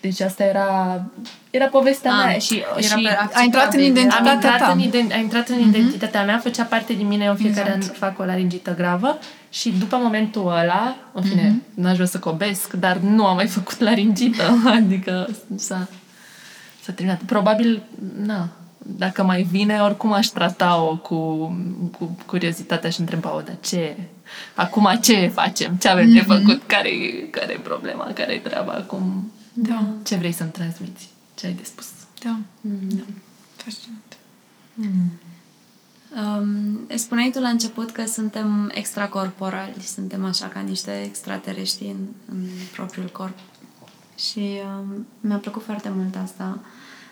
Deci 0.00 0.20
asta 0.20 0.44
era, 0.44 1.02
era 1.50 1.66
povestea 1.66 2.12
Ah, 2.12 2.24
mea 2.24 2.38
și, 2.38 2.56
era 2.76 2.96
și 2.96 3.02
pe 3.02 3.08
ai 3.34 3.44
intrat 3.44 3.74
în 3.74 3.80
acceptabil. 3.80 3.84
identitate. 3.84 4.18
am 4.18 4.24
Identitatea 4.26 4.50
intrat, 4.50 4.68
ta. 4.68 4.72
în, 4.72 4.80
ident- 4.80 5.12
a 5.12 5.16
intrat 5.18 5.48
în 5.48 5.58
identitatea 5.60 6.24
mea, 6.24 6.38
făcea 6.38 6.62
parte 6.64 6.92
din 6.92 7.06
mine, 7.06 7.24
eu 7.24 7.30
în 7.30 7.36
fiecare 7.36 7.72
Exact. 7.76 7.92
an 8.02 8.08
fac 8.10 8.18
o 8.18 8.24
laringită 8.24 8.74
gravă 8.74 9.18
și 9.50 9.70
după 9.78 9.96
momentul 9.96 10.46
ăla, 10.46 10.96
în 11.12 11.22
fine, 11.22 11.62
n-aș 11.74 11.94
vrea 11.94 12.06
să 12.06 12.18
cobesc, 12.18 12.72
dar 12.72 12.96
nu 12.96 13.26
am 13.26 13.34
mai 13.36 13.46
făcut 13.46 13.78
laringită, 13.80 14.42
adică 14.76 15.28
s-a, 15.56 15.88
s-a 16.84 16.92
terminat. 16.92 17.20
Probabil, 17.26 17.82
na, 18.24 18.48
dacă 18.78 19.22
mai 19.22 19.42
vine, 19.42 19.78
oricum 19.80 20.12
aș 20.12 20.26
trata-o 20.26 20.96
cu, 20.96 21.16
cu 21.98 22.16
curiozitatea 22.26 22.90
și 22.90 23.00
întreba-o, 23.00 23.40
dar 23.40 23.56
ce, 23.60 23.96
acum 24.54 24.98
ce 25.02 25.30
facem, 25.34 25.74
ce 25.74 25.88
avem 25.88 26.12
de 26.12 26.20
făcut, 26.20 26.62
care 26.66 26.90
care 27.30 27.52
e 27.52 27.58
problema, 27.62 28.10
care 28.14 28.32
e 28.32 28.38
treaba 28.38 28.72
acum, 28.72 29.32
Da. 29.62 29.94
ce 30.02 30.16
vrei 30.16 30.32
să-mi 30.32 30.50
transmiți, 30.50 31.08
ce 31.34 31.46
ai 31.46 31.52
de 31.52 31.62
spus. 31.64 31.86
Da. 32.22 32.38
da. 32.60 33.02
Fascinant. 33.56 34.16
Um, 36.16 36.80
spuneai 36.96 37.30
tu 37.30 37.40
la 37.40 37.48
început 37.48 37.90
că 37.90 38.06
suntem 38.06 38.70
extracorporali, 38.74 39.82
suntem 39.82 40.24
așa 40.24 40.46
ca 40.46 40.60
niște 40.60 41.02
extraterestri 41.04 41.86
în, 41.86 42.06
în 42.28 42.46
propriul 42.72 43.08
corp. 43.08 43.38
Și 44.18 44.60
um, 44.78 45.06
mi-a 45.20 45.36
plăcut 45.36 45.62
foarte 45.62 45.90
mult 45.94 46.16
asta. 46.16 46.58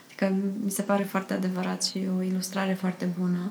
Adică 0.07 0.35
mi 0.65 0.71
se 0.71 0.83
pare 0.83 1.03
foarte 1.03 1.35
adevărat 1.35 1.85
și 1.85 2.07
o 2.19 2.23
ilustrare 2.23 2.73
foarte 2.73 3.09
bună. 3.19 3.51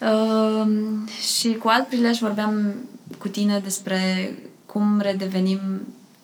Um, 0.00 1.06
și 1.06 1.54
cu 1.54 1.68
alt 1.68 1.86
prilej 1.86 2.18
vorbeam 2.18 2.74
cu 3.18 3.28
tine 3.28 3.58
despre 3.58 4.32
cum 4.66 5.00
redevenim 5.00 5.60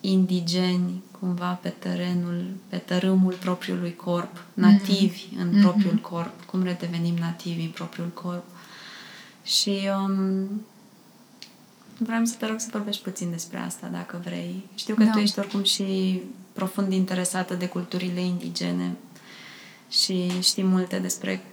indigeni 0.05 1.03
cumva 1.20 1.53
pe 1.53 1.68
terenul, 1.68 2.44
pe 2.68 2.76
tărâmul 2.76 3.32
propriului 3.32 3.96
corp, 3.96 4.44
nativi 4.55 5.22
mm-hmm. 5.26 5.40
în 5.40 5.48
Mhm. 5.48 5.61
propriul 5.61 5.96
corp, 5.96 6.44
cum 6.44 6.62
redevenim 6.62 7.14
nativi 7.14 7.62
în 7.62 7.70
propriul 7.70 8.09
corp. 8.09 8.44
Și 9.44 9.78
um, 10.05 10.62
vreau 11.98 12.24
să 12.24 12.34
te 12.38 12.46
rog 12.46 12.61
să 12.61 12.68
vorbești 12.72 13.03
puțin 13.03 13.30
despre 13.30 13.59
asta, 13.59 13.86
dacă 13.86 14.20
vrei. 14.24 14.64
Știu 14.74 14.94
că 14.94 15.05
Da. 15.05 15.11
tu 15.11 15.18
ești 15.18 15.38
oricum 15.38 15.62
și 15.62 16.20
profund 16.53 16.92
interesată 16.92 17.55
de 17.55 17.68
culturile 17.68 18.20
indigene 18.20 18.92
și 19.90 20.40
știi 20.40 20.64
multe 20.64 20.98
despre 20.98 21.44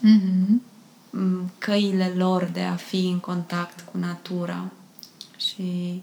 Mhm. 0.00 0.62
m, 1.10 1.50
căile 1.58 2.12
lor 2.16 2.44
de 2.44 2.60
a 2.60 2.74
fi 2.76 3.08
în 3.08 3.18
contact 3.18 3.80
cu 3.80 3.98
natura. 3.98 4.64
Și 5.38 6.02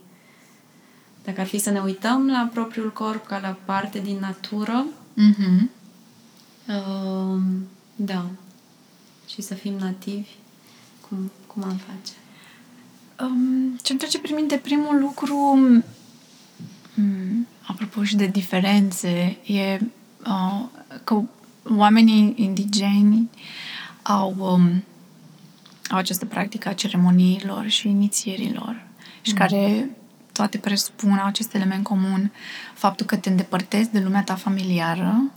dacă 1.28 1.42
ar 1.42 1.48
fi 1.48 1.58
să 1.58 1.70
ne 1.70 1.80
uităm 1.80 2.28
la 2.28 2.50
propriul 2.54 2.94
corp 2.94 3.26
ca 3.28 3.40
la 3.40 3.58
parte 3.66 4.00
din 4.00 4.18
natură, 4.20 4.86
Mhm. 5.14 5.70
um, 6.68 7.42
da, 7.96 8.26
și 9.28 9.42
să 9.42 9.54
fim 9.54 9.74
nativi, 9.74 10.30
cum, 11.08 11.32
cum 11.48 11.64
am 11.64 11.76
face? 11.76 12.14
Um, 13.22 13.78
ce-mi 13.82 14.00
trece 14.00 14.20
prin 14.20 14.36
minte 14.36 14.56
primul 14.58 15.00
lucru, 15.00 15.36
um, 16.98 17.48
apropo 17.62 18.04
și 18.04 18.16
de 18.16 18.26
diferențe, 18.26 19.38
e 19.46 19.80
uh, 20.26 20.64
că 21.04 21.22
oamenii 21.70 22.34
indigeni 22.38 23.30
au, 24.02 24.36
um, 24.40 24.84
au 25.90 25.98
această 25.98 26.26
practică 26.26 26.70
a 26.70 26.74
ceremoniilor 26.74 27.68
și 27.68 27.88
inițierilor 27.88 28.86
și 29.22 29.34
care 29.34 29.90
toate 30.38 30.58
presupun, 30.58 31.18
au 31.18 31.26
acest 31.26 31.54
element 31.54 31.84
comun, 31.84 32.32
faptul 32.74 33.06
că 33.06 33.16
te 33.16 33.30
îndepărtezi 33.30 33.92
de 33.92 34.00
lumea 34.00 34.24
ta 34.24 34.36
familiară, 34.36 35.32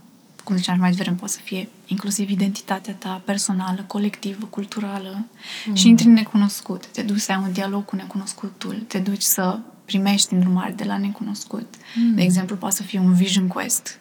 cum 0.44 0.56
ziceam 0.56 0.78
mai 0.78 0.90
devreme, 0.90 1.16
poate 1.16 1.32
să 1.32 1.40
fie 1.42 1.68
inclusiv 1.86 2.30
identitatea 2.30 2.94
ta 2.94 3.22
personală, 3.24 3.84
colectivă, 3.86 4.46
culturală 4.46 5.26
mm. 5.66 5.74
și 5.74 5.88
intri 5.88 6.06
în 6.06 6.12
necunoscut. 6.12 6.86
Te 6.86 7.02
duci 7.02 7.20
să 7.20 7.32
ai 7.32 7.38
un 7.42 7.52
dialog 7.52 7.84
cu 7.84 7.96
necunoscutul, 7.96 8.84
te 8.86 8.98
duci 8.98 9.22
să 9.22 9.58
primești 9.84 10.32
îndrumare 10.32 10.72
de 10.72 10.84
la 10.84 10.98
necunoscut. 10.98 11.74
Mm. 11.94 12.14
De 12.14 12.22
exemplu, 12.22 12.56
poate 12.56 12.74
să 12.74 12.82
fie 12.82 12.98
un 12.98 13.14
vision 13.14 13.46
quest, 13.46 13.98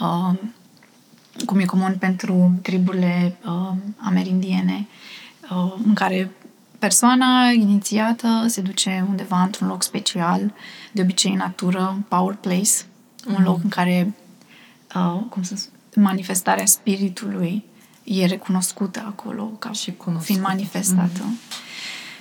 uh, 0.00 0.38
cum 1.44 1.58
e 1.58 1.64
comun 1.64 1.96
pentru 1.98 2.58
triburile 2.62 3.36
uh, 3.44 3.72
amerindiene, 3.96 4.86
uh, 5.50 5.74
în 5.84 5.94
care 5.94 6.30
persoana 6.86 7.50
inițiată 7.50 8.44
se 8.48 8.60
duce 8.60 9.04
undeva 9.08 9.42
într-un 9.42 9.68
loc 9.68 9.82
special, 9.82 10.52
de 10.92 11.02
obicei 11.02 11.30
în 11.30 11.36
natură, 11.36 12.04
power 12.08 12.34
place, 12.34 12.70
un 13.36 13.42
loc 13.42 13.62
în 13.62 13.68
care 13.68 14.14
uh, 14.94 15.20
cum 15.28 15.42
să 15.42 15.56
spun, 15.56 16.02
manifestarea 16.02 16.66
spiritului 16.66 17.64
e 18.04 18.26
recunoscută 18.26 19.04
acolo 19.06 19.44
ca 19.44 19.72
Și 19.72 19.92
cunoscută. 19.92 20.24
fiind 20.32 20.42
manifestată. 20.42 21.24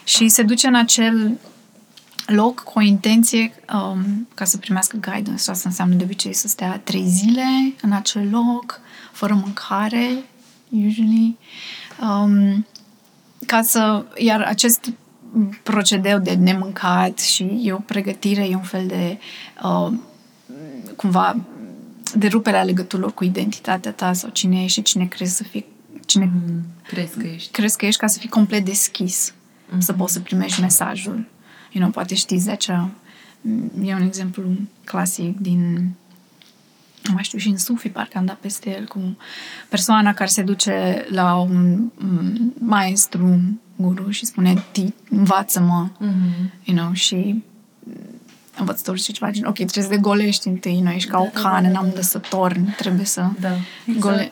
Și 0.04 0.28
se 0.28 0.44
duce 0.44 0.68
în 0.68 0.76
acel 0.76 1.38
loc 2.26 2.60
cu 2.60 2.80
o 2.80 2.82
intenție 2.82 3.54
um, 3.74 4.28
ca 4.34 4.46
să 4.46 4.58
primească 4.58 4.98
guidance. 4.98 5.52
Asta 5.52 5.70
înseamnă 5.70 5.96
de 5.96 6.04
obicei 6.04 6.34
să 6.34 6.48
stea 6.48 6.82
trei 6.84 7.08
zile 7.08 7.74
în 7.82 7.92
acel 7.92 8.30
loc, 8.30 8.80
fără 9.12 9.34
mâncare, 9.34 10.24
usually. 10.70 11.38
Um, 12.02 12.66
ca 13.46 13.62
să, 13.62 14.06
iar 14.18 14.42
acest 14.42 14.92
procedeu 15.64 16.20
de 16.20 16.34
nemâncat 16.34 17.20
și 17.20 17.62
e 17.64 17.74
o 17.74 17.78
pregătire, 17.78 18.48
e 18.48 18.56
un 18.56 18.62
fel 18.62 18.88
de 18.88 19.18
uh, 19.64 19.94
cumva 20.96 21.38
de 22.16 22.28
ruperea 22.28 22.64
legăturilor 22.64 23.14
cu 23.14 23.24
identitatea 23.24 23.92
ta 23.92 24.14
sau 24.14 24.30
cine 24.30 24.64
ești 24.64 24.78
și 24.78 24.82
cine 24.82 25.06
crezi 25.06 25.36
să 25.36 25.44
fii, 25.44 25.66
cine 26.06 26.32
Crezi 26.88 27.18
că 27.18 27.28
ești. 27.28 27.52
crezi 27.52 27.78
că 27.78 27.86
ești 27.86 28.00
ca 28.00 28.08
să 28.08 28.20
fii 28.20 28.30
complet 28.30 28.66
deschis, 28.66 29.34
să 29.78 29.94
poți 29.94 30.14
să 30.14 30.20
primești 30.20 30.62
mesajul. 30.62 31.14
You 31.72 31.84
know, 31.84 31.90
poate 31.90 32.16
știți 32.16 32.46
de 32.46 32.52
acea... 32.52 32.90
E 33.84 33.94
un 33.94 34.02
exemplu 34.02 34.44
clasic 34.84 35.40
din 35.40 35.92
nu 37.08 37.14
mai 37.14 37.24
știu, 37.24 37.38
și 37.38 37.48
în 37.48 37.58
Sufi, 37.58 37.90
parcă 37.90 38.18
am 38.18 38.26
dat 38.26 38.36
peste 38.36 38.70
el, 38.70 38.86
cu 38.86 39.18
persoana 39.70 40.14
care 40.14 40.30
se 40.30 40.42
duce 40.42 41.06
la 41.10 41.36
un 41.36 41.90
mm, 41.98 42.54
maestru, 42.60 43.40
guru, 43.76 44.10
și 44.10 44.26
spune, 44.26 44.64
"Ti- 44.72 44.94
învață-mă, 45.10 45.88
Mhm. 46.00 46.52
you 46.64 46.78
know, 46.78 46.94
și 46.94 47.44
învățătorul 48.58 49.00
și 49.00 49.12
ceva 49.12 49.32
gen, 49.32 49.46
ok, 49.46 49.54
trebuie 49.54 49.84
să 49.84 49.90
te 49.90 49.98
golești 49.98 50.48
întâi, 50.48 50.82
nu 50.82 50.90
ești 50.90 51.10
ca 51.10 51.20
o 51.20 51.26
cană, 51.42 51.70
n-am 51.70 51.86
unde 51.86 52.02
să 52.02 52.18
torni, 52.20 52.74
trebuie 52.78 53.06
să 53.06 53.26
Da. 53.40 53.50
gole... 54.00 54.32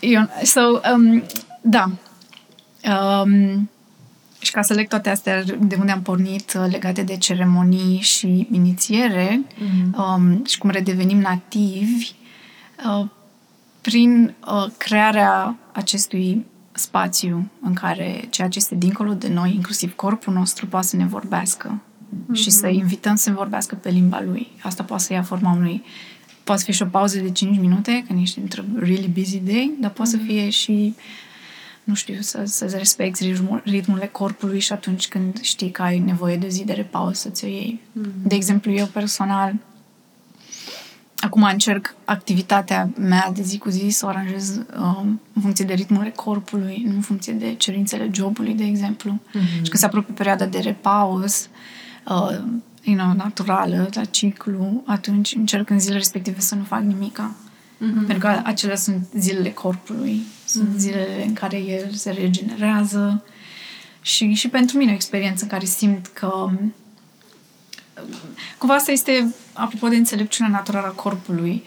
Eu, 0.00 0.28
so, 0.42 0.60
um, 0.94 1.22
da. 1.60 1.90
Um, 3.22 3.70
și 4.44 4.50
ca 4.52 4.62
să 4.62 4.74
leg 4.74 4.88
toate 4.88 5.10
astea 5.10 5.42
de 5.42 5.76
unde 5.80 5.92
am 5.92 6.02
pornit 6.02 6.52
uh, 6.58 6.70
legate 6.70 7.02
de 7.02 7.16
ceremonii 7.16 8.00
și 8.00 8.48
inițiere 8.50 9.40
Mhm. 9.58 10.00
um, 10.00 10.44
și 10.44 10.58
cum 10.58 10.70
redevenim 10.70 11.18
nativi 11.18 12.10
uh, 12.86 13.06
prin 13.80 14.34
uh, 14.46 14.66
crearea 14.76 15.56
acestui 15.72 16.44
spațiu 16.72 17.50
în 17.60 17.72
care 17.74 18.24
ceea 18.30 18.48
ce 18.48 18.58
este 18.58 18.74
dincolo 18.74 19.12
de 19.12 19.28
noi, 19.28 19.52
inclusiv 19.54 19.94
corpul 19.94 20.32
nostru, 20.32 20.66
poate 20.66 20.86
să 20.86 20.96
ne 20.96 21.06
vorbească 21.06 21.80
și 22.32 22.50
să 22.50 22.66
invităm 22.68 23.14
să 23.14 23.28
ne 23.30 23.36
vorbească 23.36 23.74
pe 23.74 23.90
limba 23.90 24.22
lui. 24.24 24.50
Asta 24.62 24.82
poate 24.82 25.02
să 25.02 25.12
ia 25.12 25.22
forma 25.22 25.52
unui 25.52 25.82
poate 26.44 26.60
să 26.60 26.66
fie 26.66 26.74
și 26.74 26.82
o 26.82 26.86
pauză 26.86 27.18
de 27.18 27.30
5 27.30 27.58
minute 27.58 28.04
când 28.06 28.20
ești 28.20 28.38
într-o 28.38 28.62
really 28.78 29.08
busy 29.14 29.38
day, 29.38 29.70
dar 29.80 29.90
poate 29.90 30.10
să 30.10 30.16
fie 30.16 30.48
și 30.50 30.94
nu 31.84 31.94
știu, 31.94 32.20
să, 32.20 32.42
să-ți 32.44 32.76
respecti 32.76 33.24
ritmul, 33.24 33.62
ritmurile 33.64 34.06
corpului 34.06 34.60
și 34.60 34.72
atunci 34.72 35.08
când 35.08 35.40
știi 35.40 35.70
că 35.70 35.82
ai 35.82 35.98
nevoie 35.98 36.36
de 36.36 36.46
o 36.46 36.48
zi 36.48 36.64
de 36.64 36.72
repaus 36.72 37.18
să 37.18 37.28
ți-o 37.28 37.48
iei. 37.48 37.80
De 38.22 38.34
exemplu, 38.34 38.72
eu 38.72 38.86
personal 38.86 39.54
acum 41.24 41.42
încerc 41.42 41.94
activitatea 42.04 42.90
mea 42.98 43.30
de 43.34 43.42
zi 43.42 43.58
cu 43.58 43.68
zi 43.68 43.88
să 43.88 44.06
o 44.06 44.08
aranjez 44.08 44.60
um, 44.78 45.20
în 45.32 45.42
funcție 45.42 45.64
de 45.64 45.74
ritmurile 45.74 46.10
corpului, 46.10 46.82
nu 46.86 46.94
în 46.94 47.00
funcție 47.00 47.32
de 47.32 47.54
cerințele 47.54 48.10
jobului, 48.12 48.54
de 48.54 48.64
exemplu. 48.64 49.20
Mhm. 49.32 49.44
Și 49.44 49.70
când 49.70 49.74
se 49.74 49.84
apropie 49.84 50.14
perioada 50.14 50.46
de 50.46 50.58
repaus, 50.58 51.48
uh, 52.08 52.40
you 52.82 52.96
know, 52.96 53.12
naturală, 53.12 53.88
la 53.92 54.04
ciclu, 54.04 54.82
atunci 54.86 55.34
încerc 55.34 55.70
în 55.70 55.78
zilele 55.78 55.98
respective 55.98 56.40
să 56.40 56.54
nu 56.54 56.62
fac 56.62 56.82
nimica. 56.82 57.34
Mhm. 57.78 58.06
Pentru 58.06 58.18
că 58.18 58.40
acelea 58.44 58.76
sunt 58.76 59.06
zilele 59.18 59.50
corpului, 59.50 60.22
sunt 60.46 60.68
zilele 60.76 61.24
în 61.26 61.32
care 61.32 61.56
el 61.56 61.90
se 61.92 62.10
regenerează 62.10 63.24
și, 64.02 64.32
și 64.32 64.48
pentru 64.48 64.78
mine 64.78 64.90
o 64.90 64.94
experiență 64.94 65.42
în 65.42 65.50
care 65.50 65.64
simt 65.64 66.06
că 66.06 66.50
cumva 68.58 68.74
asta 68.74 68.92
este, 68.92 69.34
apropo 69.52 69.88
de 69.88 69.96
înțelepciunea 69.96 70.52
naturală 70.52 70.86
a 70.86 70.90
corpului, 70.90 71.64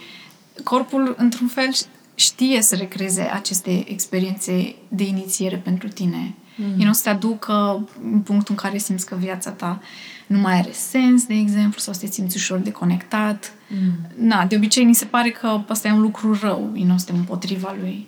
corpul, 0.63 1.15
într-un 1.17 1.47
fel, 1.47 1.69
știe 2.15 2.61
să 2.61 2.75
recreze 2.75 3.21
aceste 3.21 3.91
experiențe 3.91 4.75
de 4.87 5.03
inițiere 5.03 5.55
pentru 5.55 5.87
tine. 5.87 6.35
Mm. 6.59 6.85
nu 6.85 6.93
să 6.93 7.01
te 7.03 7.09
aducă 7.09 7.87
în 8.11 8.19
punctul 8.19 8.55
în 8.57 8.69
care 8.69 8.77
simți 8.77 9.05
că 9.05 9.15
viața 9.15 9.51
ta 9.51 9.81
nu 10.27 10.39
mai 10.39 10.53
are 10.53 10.71
sens, 10.71 11.25
de 11.25 11.33
exemplu, 11.33 11.79
sau 11.79 11.93
să 11.93 11.99
te 11.99 12.11
simți 12.11 12.35
ușor 12.35 12.57
deconectat. 12.57 13.53
Mm. 13.67 14.27
Na, 14.27 14.45
de 14.45 14.55
obicei 14.55 14.83
ni 14.83 14.95
se 14.95 15.05
pare 15.05 15.29
că 15.29 15.61
ăsta 15.69 15.87
e 15.87 15.91
un 15.91 16.01
lucru 16.01 16.37
rău, 16.41 16.71
nu 16.73 16.97
suntem 16.97 17.15
împotriva 17.15 17.75
lui. 17.79 18.07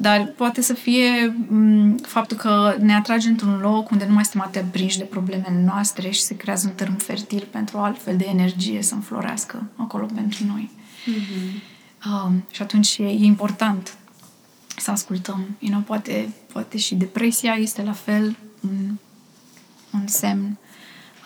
Dar 0.00 0.26
poate 0.36 0.60
să 0.60 0.74
fie 0.74 1.36
m, 1.48 1.96
faptul 1.96 2.36
că 2.36 2.76
ne 2.80 2.94
atrage 2.94 3.28
într-un 3.28 3.58
loc 3.60 3.90
unde 3.90 4.06
nu 4.06 4.14
mai 4.14 4.24
suntem 4.24 4.40
atât 4.40 4.70
prinși 4.70 4.98
de 4.98 5.04
problemele 5.04 5.62
noastre 5.64 6.10
și 6.10 6.20
se 6.20 6.36
creează 6.36 6.66
un 6.68 6.74
tărâm 6.74 6.94
fertil 6.94 7.48
pentru 7.50 7.76
o 7.76 7.80
altfel 7.80 8.16
de 8.16 8.24
energie 8.28 8.82
să 8.82 8.94
înflorească 8.94 9.70
acolo 9.76 10.06
pentru 10.14 10.44
noi. 10.46 10.70
Mhm. 11.06 11.62
Um, 12.12 12.44
și 12.50 12.62
atunci 12.62 12.98
e, 12.98 13.04
e 13.04 13.24
important 13.24 13.96
să 14.76 14.90
ascultăm. 14.90 15.56
You 15.58 15.70
know, 15.70 15.80
poate, 15.80 16.32
poate 16.52 16.78
și 16.78 16.94
depresia 16.94 17.52
este 17.52 17.82
la 17.82 17.92
fel 17.92 18.36
un, 18.60 18.94
un 19.92 20.06
semn. 20.06 20.58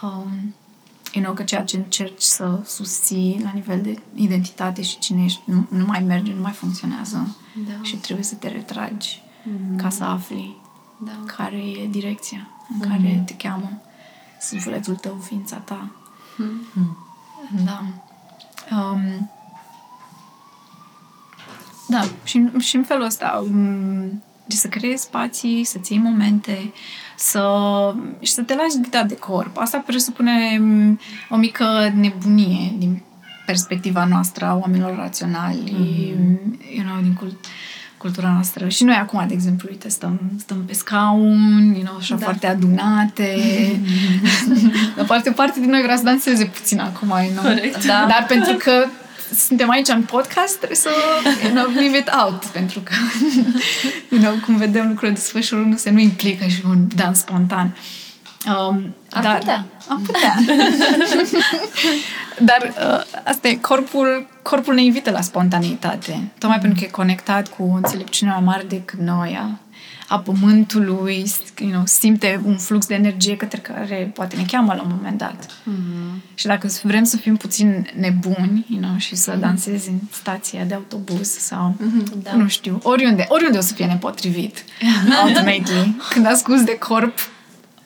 Um, 0.03 0.55
you 1.13 1.25
know, 1.25 1.35
că 1.35 1.43
ceea 1.43 1.63
ce 1.65 1.77
încerci 1.77 2.23
să 2.23 2.61
susții 2.65 3.41
la 3.43 3.51
nivel 3.55 3.81
de 3.81 3.99
identitate 4.15 4.83
și 4.83 4.99
cine 4.99 5.25
ești 5.25 5.41
nu, 5.45 5.67
nu 5.69 5.85
mai 5.85 6.01
merge, 6.01 6.33
nu 6.33 6.41
mai 6.41 6.53
funcționează 6.53 7.37
Da. 7.67 7.73
și 7.83 7.97
trebuie 7.97 8.25
să 8.25 8.35
te 8.35 8.49
retragi 8.49 9.23
Mhm. 9.45 9.77
ca 9.77 9.89
să 9.89 10.05
afli 10.05 10.57
Da. 10.99 11.13
care 11.37 11.57
e 11.57 11.87
direcția 11.91 12.49
în 12.73 12.89
care 12.89 13.23
te 13.27 13.35
cheamă 13.37 13.71
sufletul 14.41 14.95
tău, 14.97 15.17
ființa 15.23 15.57
ta. 15.57 15.91
Mhm. 16.37 16.97
Da. 17.65 17.83
Um, 18.77 19.31
da, 21.89 22.05
și, 22.25 22.37
în- 22.37 22.59
și 22.59 22.77
în 22.77 22.83
felul 22.85 23.05
ăsta, 23.05 23.43
um, 23.45 24.23
de 24.47 24.55
să 24.57 24.69
creezi 24.69 25.03
spații, 25.03 25.65
să 25.65 25.79
ții 25.79 25.99
momente, 25.99 26.73
să, 27.23 27.95
și 28.21 28.33
să 28.33 28.43
te 28.43 28.55
lași 28.55 28.81
ghida 28.83 29.03
de 29.03 29.17
corp. 29.17 29.59
Asta 29.59 29.83
presupune 29.87 30.59
mm, 30.61 31.01
o 31.31 31.37
mică 31.37 31.93
nebunie 31.95 32.75
din 32.79 33.03
perspectiva 33.47 34.05
noastră 34.05 34.45
a 34.45 34.55
oamenilor 34.55 34.97
raționali, 34.97 35.63
mm-hmm. 35.65 36.75
you 36.75 36.85
know, 36.85 37.01
din 37.03 37.15
cult, 37.19 37.37
cultura 37.97 38.31
noastră. 38.33 38.69
Și 38.69 38.85
noi 38.85 38.95
acum, 38.95 39.25
de 39.29 39.35
exemplu, 39.35 39.69
uite, 39.71 39.89
stăm, 39.89 40.21
stăm 40.39 40.65
pe 40.67 40.73
scaun, 40.73 41.73
you 41.75 41.85
know, 41.85 41.97
așa 41.97 42.15
da. 42.15 42.25
foarte 42.25 42.47
adunate. 42.47 43.35
Mm-hmm. 43.35 44.95
Dar 44.97 45.05
parte, 45.13 45.31
parte 45.31 45.61
din 45.61 45.71
noi 45.71 45.83
vrea 45.83 45.97
să 45.97 46.03
danseze 46.03 46.45
puțin 46.45 46.81
acum, 46.81 47.09
you 47.09 47.33
know? 47.35 47.55
Da. 47.87 48.07
Dar 48.09 48.25
pentru 48.29 48.55
că 48.55 48.87
suntem 49.35 49.71
aici 49.71 49.89
în 49.89 50.03
podcast, 50.03 50.57
trebuie 50.57 50.77
să 50.77 50.89
you 51.43 51.53
know, 51.53 51.67
leave 51.75 51.99
it 51.99 52.11
out, 52.25 52.45
pentru 52.45 52.81
că 52.81 52.93
you 54.09 54.21
know, 54.21 54.35
cum 54.45 54.57
vedem 54.57 54.89
lucrurile 54.89 55.19
nu 55.51 55.77
se 55.77 55.91
nu 55.91 55.99
implică 55.99 56.47
și 56.47 56.63
un 56.69 56.89
dans 56.97 57.19
spontan. 57.19 57.77
Um, 58.47 58.95
ar 59.11 59.23
dar, 59.23 59.39
putea. 59.39 59.65
Am 59.89 60.03
putea. 60.03 60.35
dar 62.51 62.73
uh, 62.79 63.21
asta 63.25 63.49
e, 63.49 63.55
corpul, 63.55 64.27
corpul 64.43 64.75
ne 64.75 64.83
invită 64.83 65.11
la 65.11 65.21
spontaneitate, 65.21 66.31
tocmai 66.39 66.57
mm. 66.57 66.63
pentru 66.63 66.79
că 66.79 66.85
e 66.85 66.91
conectat 66.91 67.49
cu 67.49 67.73
înțelepciunea 67.75 68.35
mai 68.35 68.45
mare 68.45 68.65
decât 68.69 68.99
noi, 68.99 69.39
a, 70.13 70.17
a 70.17 70.19
pământului, 70.19 71.25
you 71.59 71.71
know, 71.71 71.83
simte 71.87 72.41
un 72.45 72.57
flux 72.57 72.87
de 72.87 72.95
energie 72.95 73.37
către 73.37 73.59
care 73.59 74.11
poate 74.15 74.37
ne 74.37 74.45
cheamă 74.45 74.75
la 74.75 74.83
un 74.83 74.93
moment 74.97 75.19
dat. 75.19 75.47
Mm-hmm. 75.47 76.35
Și 76.35 76.47
dacă 76.47 76.69
vrem 76.83 77.05
să 77.05 77.17
fim 77.17 77.37
puțin 77.37 77.91
nebuni 77.99 78.67
you 78.69 78.81
know, 78.81 78.97
și 78.97 79.15
să 79.15 79.37
mm-hmm. 79.37 79.41
dansezi 79.41 79.89
în 79.89 79.99
stația 80.11 80.65
de 80.65 80.75
autobuz 80.75 81.29
sau, 81.29 81.77
mm-hmm, 81.77 82.23
da. 82.23 82.35
nu 82.35 82.49
știu, 82.49 82.81
oriunde, 82.83 83.27
oriunde 83.29 83.59
o 83.59 83.61
să 83.61 83.75
fie 83.75 83.87
nepotrivit, 83.87 84.65
ultimately. 85.27 85.97
Când 86.11 86.27
asculti 86.27 86.65
de 86.65 86.79
corp, 86.79 87.19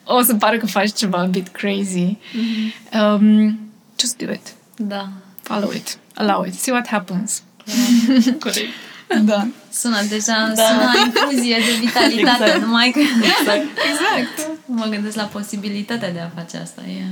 o 0.03 0.21
să 0.21 0.35
pară 0.35 0.57
că 0.57 0.65
faci 0.65 0.93
ceva 0.93 1.17
a 1.17 1.25
bit 1.25 1.47
crazy. 1.47 2.17
Mm-hmm. 2.17 2.99
Um, 3.01 3.59
just 3.99 4.17
do 4.17 4.31
it. 4.31 4.53
Da. 4.75 5.09
Follow 5.41 5.71
it. 5.71 5.97
Allow 6.13 6.45
it. 6.45 6.53
See 6.53 6.73
what 6.73 6.87
happens. 6.87 7.43
Corect. 8.39 8.86
Da. 9.23 9.47
Sună 9.71 10.03
deja, 10.09 10.51
da. 10.55 10.63
sună 10.63 10.91
infuzie 11.05 11.57
de 11.57 11.85
vitalitate, 11.85 12.43
exact. 12.43 12.63
numai 12.63 12.91
că... 12.91 12.99
Exact. 12.99 13.65
exact. 13.91 14.59
Mă 14.65 14.85
gândesc 14.85 15.15
la 15.15 15.23
posibilitatea 15.23 16.11
de 16.11 16.19
a 16.19 16.29
face 16.29 16.57
asta. 16.57 16.81
E... 16.81 17.03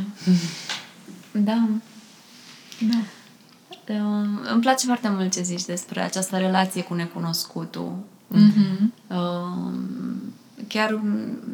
Da. 1.31 1.67
Da. 2.79 2.97
Um, 3.93 4.39
îmi 4.51 4.61
place 4.61 4.85
foarte 4.85 5.09
mult 5.09 5.33
ce 5.33 5.41
zici 5.41 5.63
despre 5.63 6.01
această 6.01 6.37
relație 6.37 6.81
cu 6.81 6.93
necunoscutul. 6.93 7.95
Mm-hmm. 8.33 9.07
Um, 9.07 10.33
chiar 10.67 11.01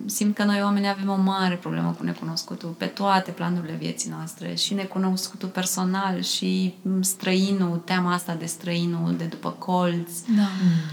simt 0.06 0.36
că 0.36 0.44
noi 0.44 0.62
oamenii 0.62 0.90
avem 0.90 1.10
o 1.10 1.16
mare 1.16 1.56
problemă 1.56 1.96
cu 1.98 2.04
necunoscutul 2.04 2.70
pe 2.70 2.86
toate 2.86 3.32
planurile 3.32 3.74
vieții 3.74 4.10
noastre 4.10 4.56
și 4.56 4.74
necunoscutul 4.74 5.50
personal 5.50 6.22
și 6.22 6.74
străinul, 7.02 7.82
teama 7.86 8.14
asta 8.14 8.34
de 8.34 8.46
străinul, 8.46 9.16
de 9.18 9.24
după 9.24 9.50
colț. 9.50 10.12
Da, 10.36 10.48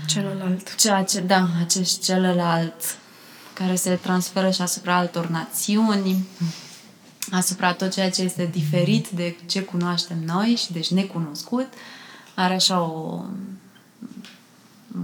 celălalt. 0.06 0.74
Ceea 0.74 1.04
ce, 1.04 1.20
da, 1.20 1.48
acest 1.60 2.02
celălalt 2.02 2.96
care 3.52 3.74
se 3.74 3.94
transferă 3.94 4.50
și 4.50 4.62
asupra 4.62 4.96
altor 4.96 5.26
națiuni, 5.26 6.26
asupra 7.30 7.72
tot 7.72 7.92
ceea 7.92 8.10
ce 8.10 8.22
este 8.22 8.48
diferit 8.52 9.08
de 9.08 9.36
ce 9.46 9.62
cunoaștem 9.62 10.18
noi 10.26 10.54
și 10.64 10.72
deci 10.72 10.90
necunoscut, 10.90 11.68
are 12.34 12.54
așa 12.54 12.80
o 12.80 13.24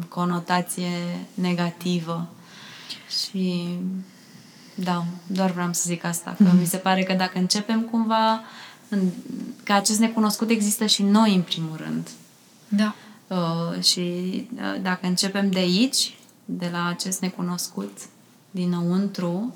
conotație 0.09 0.91
negativă. 1.35 2.29
Și 3.19 3.69
da, 4.75 5.05
doar 5.27 5.51
vreau 5.51 5.73
să 5.73 5.83
zic 5.87 6.05
asta, 6.05 6.35
că 6.39 6.45
mm-hmm. 6.45 6.59
mi 6.59 6.67
se 6.67 6.77
pare 6.77 7.03
că 7.03 7.13
dacă 7.13 7.39
începem 7.39 7.81
cumva, 7.81 8.41
în, 8.89 9.01
că 9.63 9.73
acest 9.73 9.99
necunoscut 9.99 10.51
există 10.51 10.87
și 10.87 11.03
noi 11.03 11.35
în 11.35 11.43
primul 11.43 11.77
rând. 11.77 12.09
Da. 12.69 12.95
Uh, 13.27 13.83
și 13.83 14.01
uh, 14.55 14.81
dacă 14.83 15.07
începem 15.07 15.51
de 15.51 15.59
aici, 15.59 16.17
de 16.45 16.69
la 16.73 16.89
acest 16.89 17.21
necunoscut 17.21 17.99
dinăuntru, 18.51 19.55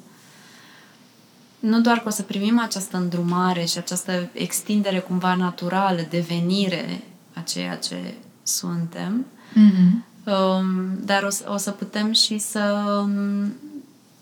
nu 1.58 1.80
doar 1.80 1.98
că 1.98 2.08
o 2.08 2.10
să 2.10 2.22
primim 2.22 2.58
această 2.60 2.96
îndrumare 2.96 3.64
și 3.64 3.78
această 3.78 4.28
extindere 4.32 4.98
cumva 4.98 5.34
naturală, 5.34 6.06
devenire 6.10 7.02
a 7.34 7.40
ceea 7.40 7.76
ce 7.76 8.14
suntem, 8.42 9.26
mm-hmm. 9.52 10.07
Um, 10.28 11.04
dar 11.04 11.22
o, 11.22 11.52
o 11.52 11.56
să 11.56 11.70
putem 11.70 12.12
și 12.12 12.38
să 12.38 12.94
um, 13.00 13.52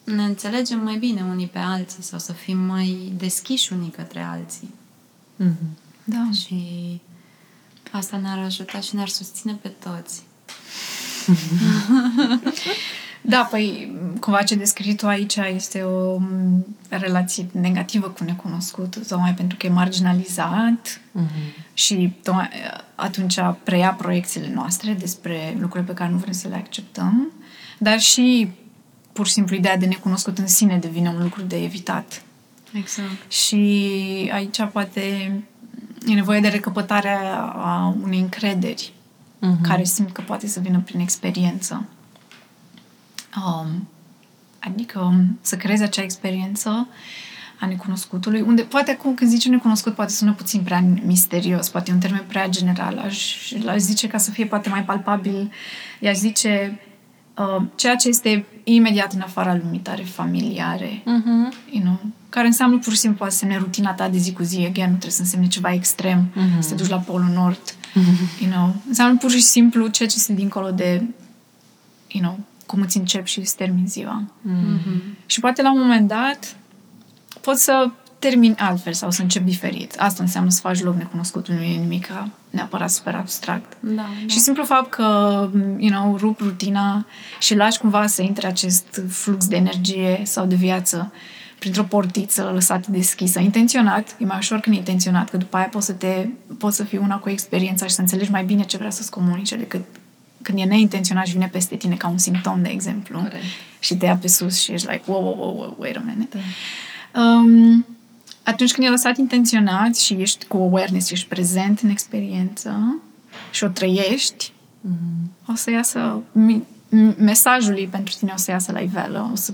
ne 0.04 0.24
înțelegem 0.24 0.78
mai 0.78 0.96
bine 0.96 1.22
unii 1.30 1.46
pe 1.46 1.58
alții 1.58 2.02
sau 2.02 2.18
să 2.18 2.32
fim 2.32 2.58
mai 2.58 3.12
deschiși 3.16 3.72
unii 3.72 3.90
către 3.90 4.20
alții. 4.20 4.74
Mm-hmm. 5.42 5.76
Da. 6.04 6.28
Și 6.32 7.00
asta 7.90 8.16
ne-ar 8.16 8.38
ajuta 8.38 8.80
și 8.80 8.94
ne-ar 8.94 9.08
susține 9.08 9.58
pe 9.62 9.68
toți. 9.68 10.22
Da, 13.28 13.48
păi, 13.50 13.92
cumva 14.20 14.42
ce 14.42 14.54
descrii 14.54 14.94
tu 14.94 15.06
aici 15.06 15.36
este 15.36 15.82
o 15.82 16.18
relație 16.88 17.46
negativă 17.52 18.08
cu 18.08 18.24
necunoscut, 18.24 19.08
tocmai 19.08 19.34
pentru 19.34 19.56
că 19.56 19.66
e 19.66 19.70
marginalizat 19.70 21.00
uh-huh. 21.20 21.64
și 21.74 22.12
tocmai 22.22 22.48
atunci 22.94 23.38
preia 23.62 23.92
proiecțiile 23.92 24.50
noastre 24.54 24.92
despre 24.92 25.56
lucruri 25.58 25.84
pe 25.84 25.92
care 25.92 26.10
nu 26.10 26.16
vrem 26.16 26.32
să 26.32 26.48
le 26.48 26.54
acceptăm, 26.54 27.32
dar 27.78 28.00
și 28.00 28.50
pur 29.12 29.26
și 29.26 29.32
simplu 29.32 29.56
ideea 29.56 29.76
de 29.76 29.86
necunoscut 29.86 30.38
în 30.38 30.46
sine 30.46 30.76
devine 30.78 31.08
un 31.08 31.22
lucru 31.22 31.42
de 31.42 31.62
evitat. 31.62 32.22
Exact. 32.72 33.32
Și 33.32 34.30
aici 34.32 34.62
poate 34.72 35.00
e 36.06 36.14
nevoie 36.14 36.40
de 36.40 36.48
recăpătarea 36.48 37.36
a 37.42 37.96
unei 38.02 38.20
încrederi 38.20 38.92
uh-huh. 39.38 39.60
care 39.62 39.84
simt 39.84 40.12
că 40.12 40.22
poate 40.26 40.46
să 40.46 40.60
vină 40.60 40.80
prin 40.84 41.00
experiență. 41.00 41.84
Um, 43.36 43.88
adică 44.58 45.00
um, 45.00 45.38
să 45.40 45.56
creezi 45.56 45.82
acea 45.82 46.02
experiență 46.02 46.88
a 47.60 47.66
necunoscutului, 47.66 48.40
unde 48.40 48.62
poate 48.62 48.90
acum 48.90 49.14
când 49.14 49.30
zice 49.30 49.48
necunoscut 49.48 49.94
poate 49.94 50.12
sună 50.12 50.32
puțin 50.32 50.62
prea 50.62 50.84
misterios, 51.04 51.68
poate 51.68 51.90
e 51.90 51.94
un 51.94 52.00
termen 52.00 52.24
prea 52.26 52.48
general, 52.48 52.98
aș, 52.98 53.52
aș 53.66 53.78
zice 53.78 54.06
ca 54.06 54.18
să 54.18 54.30
fie 54.30 54.46
poate 54.46 54.68
mai 54.68 54.84
palpabil, 54.84 55.52
i-aș 56.00 56.16
zice 56.16 56.80
uh, 57.34 57.62
ceea 57.74 57.94
ce 57.94 58.08
este 58.08 58.46
imediat 58.64 59.12
în 59.12 59.20
afara 59.20 59.54
lumii 59.62 59.78
tare 59.78 60.02
familiare, 60.02 61.02
uh-huh. 61.02 61.70
you 61.70 61.82
know, 61.82 62.00
care 62.28 62.46
înseamnă 62.46 62.78
pur 62.78 62.92
și 62.92 62.98
simplu 62.98 63.18
poate 63.18 63.34
să 63.34 63.44
ne 63.44 63.56
rutina 63.56 63.92
ta 63.92 64.08
de 64.08 64.18
zi 64.18 64.32
cu 64.32 64.42
zi, 64.42 64.56
again, 64.56 64.90
nu 64.90 64.96
trebuie 64.96 65.10
să 65.10 65.22
însemne 65.22 65.46
ceva 65.46 65.72
extrem, 65.72 66.30
uh-huh. 66.30 66.58
să 66.58 66.68
te 66.68 66.74
duci 66.74 66.88
la 66.88 66.98
Polul 66.98 67.30
Nord, 67.34 67.60
uh-huh. 67.70 68.40
you 68.40 68.50
know, 68.50 68.74
înseamnă 68.88 69.18
pur 69.18 69.30
și 69.30 69.40
simplu 69.40 69.86
ceea 69.86 70.08
ce 70.08 70.14
este 70.16 70.32
dincolo 70.32 70.70
de, 70.70 71.02
you 72.08 72.22
know, 72.22 72.38
cum 72.66 72.80
îți 72.80 72.96
încep 72.96 73.26
și 73.26 73.38
îți 73.38 73.56
termin 73.56 73.86
ziua. 73.86 74.22
Mm-hmm. 74.22 75.26
Și 75.26 75.40
poate 75.40 75.62
la 75.62 75.72
un 75.72 75.78
moment 75.78 76.08
dat 76.08 76.56
poți 77.40 77.64
să 77.64 77.90
termin 78.18 78.56
altfel 78.58 78.92
sau 78.92 79.10
să 79.10 79.22
încep 79.22 79.44
diferit. 79.44 79.94
Asta 79.98 80.22
înseamnă 80.22 80.50
să 80.50 80.60
faci 80.60 80.82
loc 80.82 80.96
necunoscut, 80.96 81.48
nu 81.48 81.62
e 81.62 81.78
nimic 81.78 82.08
neapărat 82.50 82.90
super 82.90 83.14
abstract. 83.14 83.76
Da, 83.80 83.94
da. 83.94 84.02
Și 84.26 84.38
simplu 84.38 84.64
fapt 84.64 84.90
că, 84.90 85.04
you 85.78 85.90
know, 85.90 86.16
rup 86.16 86.40
rutina 86.40 87.06
și 87.40 87.54
lași 87.54 87.78
cumva 87.78 88.06
să 88.06 88.22
intre 88.22 88.46
acest 88.46 89.02
flux 89.08 89.46
de 89.46 89.56
energie 89.56 90.20
sau 90.24 90.46
de 90.46 90.54
viață 90.54 91.12
printr-o 91.58 91.82
portiță 91.82 92.50
lăsată 92.54 92.90
deschisă, 92.90 93.40
intenționat, 93.40 94.16
e 94.18 94.24
mai 94.24 94.36
ușor 94.38 94.60
când 94.60 94.74
e 94.74 94.78
intenționat, 94.78 95.30
că 95.30 95.36
după 95.36 95.56
aia 95.56 95.66
poți 95.66 95.86
să 95.86 95.92
te, 95.92 96.28
poți 96.58 96.76
să 96.76 96.84
fii 96.84 96.98
una 96.98 97.18
cu 97.18 97.28
experiența 97.28 97.86
și 97.86 97.94
să 97.94 98.00
înțelegi 98.00 98.30
mai 98.30 98.44
bine 98.44 98.62
ce 98.62 98.76
vrea 98.76 98.90
să-ți 98.90 99.10
comunice 99.10 99.56
decât 99.56 99.84
când 100.46 100.58
e 100.58 100.64
neintenționat 100.64 101.26
și 101.26 101.32
vine 101.32 101.48
peste 101.52 101.76
tine 101.76 101.94
ca 101.94 102.08
un 102.08 102.18
simptom, 102.18 102.62
de 102.62 102.68
exemplu, 102.68 103.18
Corect. 103.18 103.44
și 103.78 103.96
te 103.96 104.04
ia 104.04 104.16
pe 104.16 104.28
sus 104.28 104.60
și 104.60 104.72
ești 104.72 104.90
like, 104.90 105.02
wow, 105.06 105.22
wow, 105.22 105.36
wow, 105.38 105.56
wow 105.56 105.76
wait 105.78 105.96
a 105.96 106.02
minute. 106.06 106.38
Da. 107.12 107.20
Um, 107.20 107.86
atunci 108.42 108.72
când 108.72 108.86
e 108.86 108.90
lăsat 108.90 109.16
intenționat 109.16 109.96
și 109.96 110.14
ești 110.14 110.44
cu 110.44 110.56
awareness 110.56 111.06
și 111.06 111.12
ești 111.12 111.26
prezent 111.26 111.80
în 111.80 111.88
experiență 111.88 113.00
și 113.50 113.64
o 113.64 113.68
trăiești, 113.68 114.52
mm-hmm. 114.52 115.46
o 115.46 115.54
să 115.54 115.70
iasă, 115.70 116.22
mesajul 117.18 117.88
pentru 117.90 118.14
tine 118.18 118.32
o 118.34 118.38
să 118.38 118.50
iasă 118.50 118.72
la 118.72 118.80
iveală, 118.80 119.30
o 119.32 119.36
să 119.36 119.52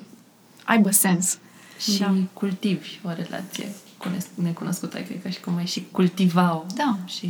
aibă 0.64 0.90
sens. 0.90 1.38
Și 1.78 1.99
da. 1.99 2.14
cultivi 2.32 2.99
o 3.03 3.09
relație 3.09 3.68
cu 3.97 4.09
necunoscută, 4.34 4.99
cred 4.99 5.22
că 5.22 5.28
și 5.28 5.40
cum 5.40 5.57
ai 5.57 5.66
și 5.66 5.86
cultiva-o. 5.90 6.64
Da. 6.74 6.99
Și 7.07 7.28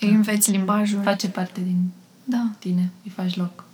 îi 0.00 0.08
înveți 0.10 0.50
limbajul. 0.50 1.02
Face 1.02 1.28
parte 1.28 1.60
din 1.60 1.90
da. 2.28 2.50
tine, 2.58 2.90
îi 3.04 3.10
faci 3.10 3.36
loc. 3.36 3.64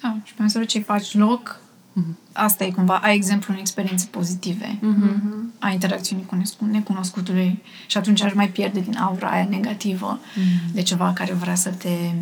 Da, 0.00 0.16
și 0.24 0.34
pe 0.34 0.42
măsură 0.42 0.64
ce 0.64 0.76
îi 0.76 0.82
faci 0.82 1.14
loc, 1.14 1.60
mm-hmm. 2.00 2.32
asta 2.32 2.64
e 2.64 2.70
cumva, 2.70 2.96
ai 2.96 3.14
exemplu 3.14 3.52
în 3.52 3.58
experiențe 3.58 4.06
pozitive, 4.10 4.78
mm-hmm. 4.78 5.58
ai 5.58 5.72
interacțiuni 5.72 6.26
cu 6.26 6.64
necunoscutului 6.64 7.62
și 7.86 7.96
atunci 7.96 8.22
aș 8.22 8.34
mai 8.34 8.48
pierde 8.48 8.80
din 8.80 8.96
aura 8.96 9.30
aia 9.30 9.46
negativă 9.50 10.20
mm-hmm. 10.20 10.72
de 10.72 10.82
ceva 10.82 11.12
care 11.12 11.32
vrea 11.32 11.54
să 11.54 11.70
te, 11.70 12.12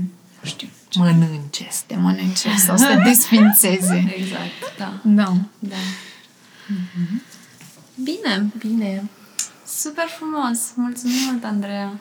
nu 0.41 0.49
știu, 0.49 0.69
ce, 0.89 0.99
mănânce. 0.99 1.67
Să 1.71 1.83
te 1.87 1.97
mănânce 1.97 2.57
sau 2.57 2.77
să 2.77 2.87
te 2.87 3.03
desfințeze. 3.09 4.15
Exact, 4.17 4.77
da. 4.79 4.93
Da. 5.03 5.37
da. 5.59 5.77
Bine, 8.03 8.53
Bine. 8.59 9.11
super 9.67 10.07
frumos. 10.07 10.73
Mulțumim 10.75 11.17
mult, 11.31 11.45
Andreea. 11.45 11.93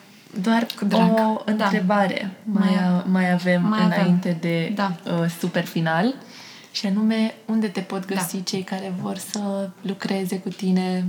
Doar 0.41 0.65
Cu 0.79 0.85
drag. 0.85 1.11
o 1.17 1.41
întrebare 1.45 2.31
mai, 2.43 2.69
Mai- 2.75 3.03
mai 3.11 3.31
avem 3.31 3.65
mai 3.67 3.79
avem. 3.83 3.97
înainte 3.99 4.37
de 4.41 4.71
Da. 4.75 4.95
uh, 5.05 5.29
super 5.39 5.65
final. 5.65 6.13
Și 6.71 6.85
anume, 6.85 7.33
unde 7.45 7.67
te 7.67 7.79
pot 7.79 8.05
găsi 8.05 8.35
Da. 8.35 8.41
cei 8.43 8.61
care 8.63 8.93
vor 9.01 9.17
să 9.17 9.69
lucreze 9.81 10.37
cu 10.39 10.49
tine, 10.49 11.05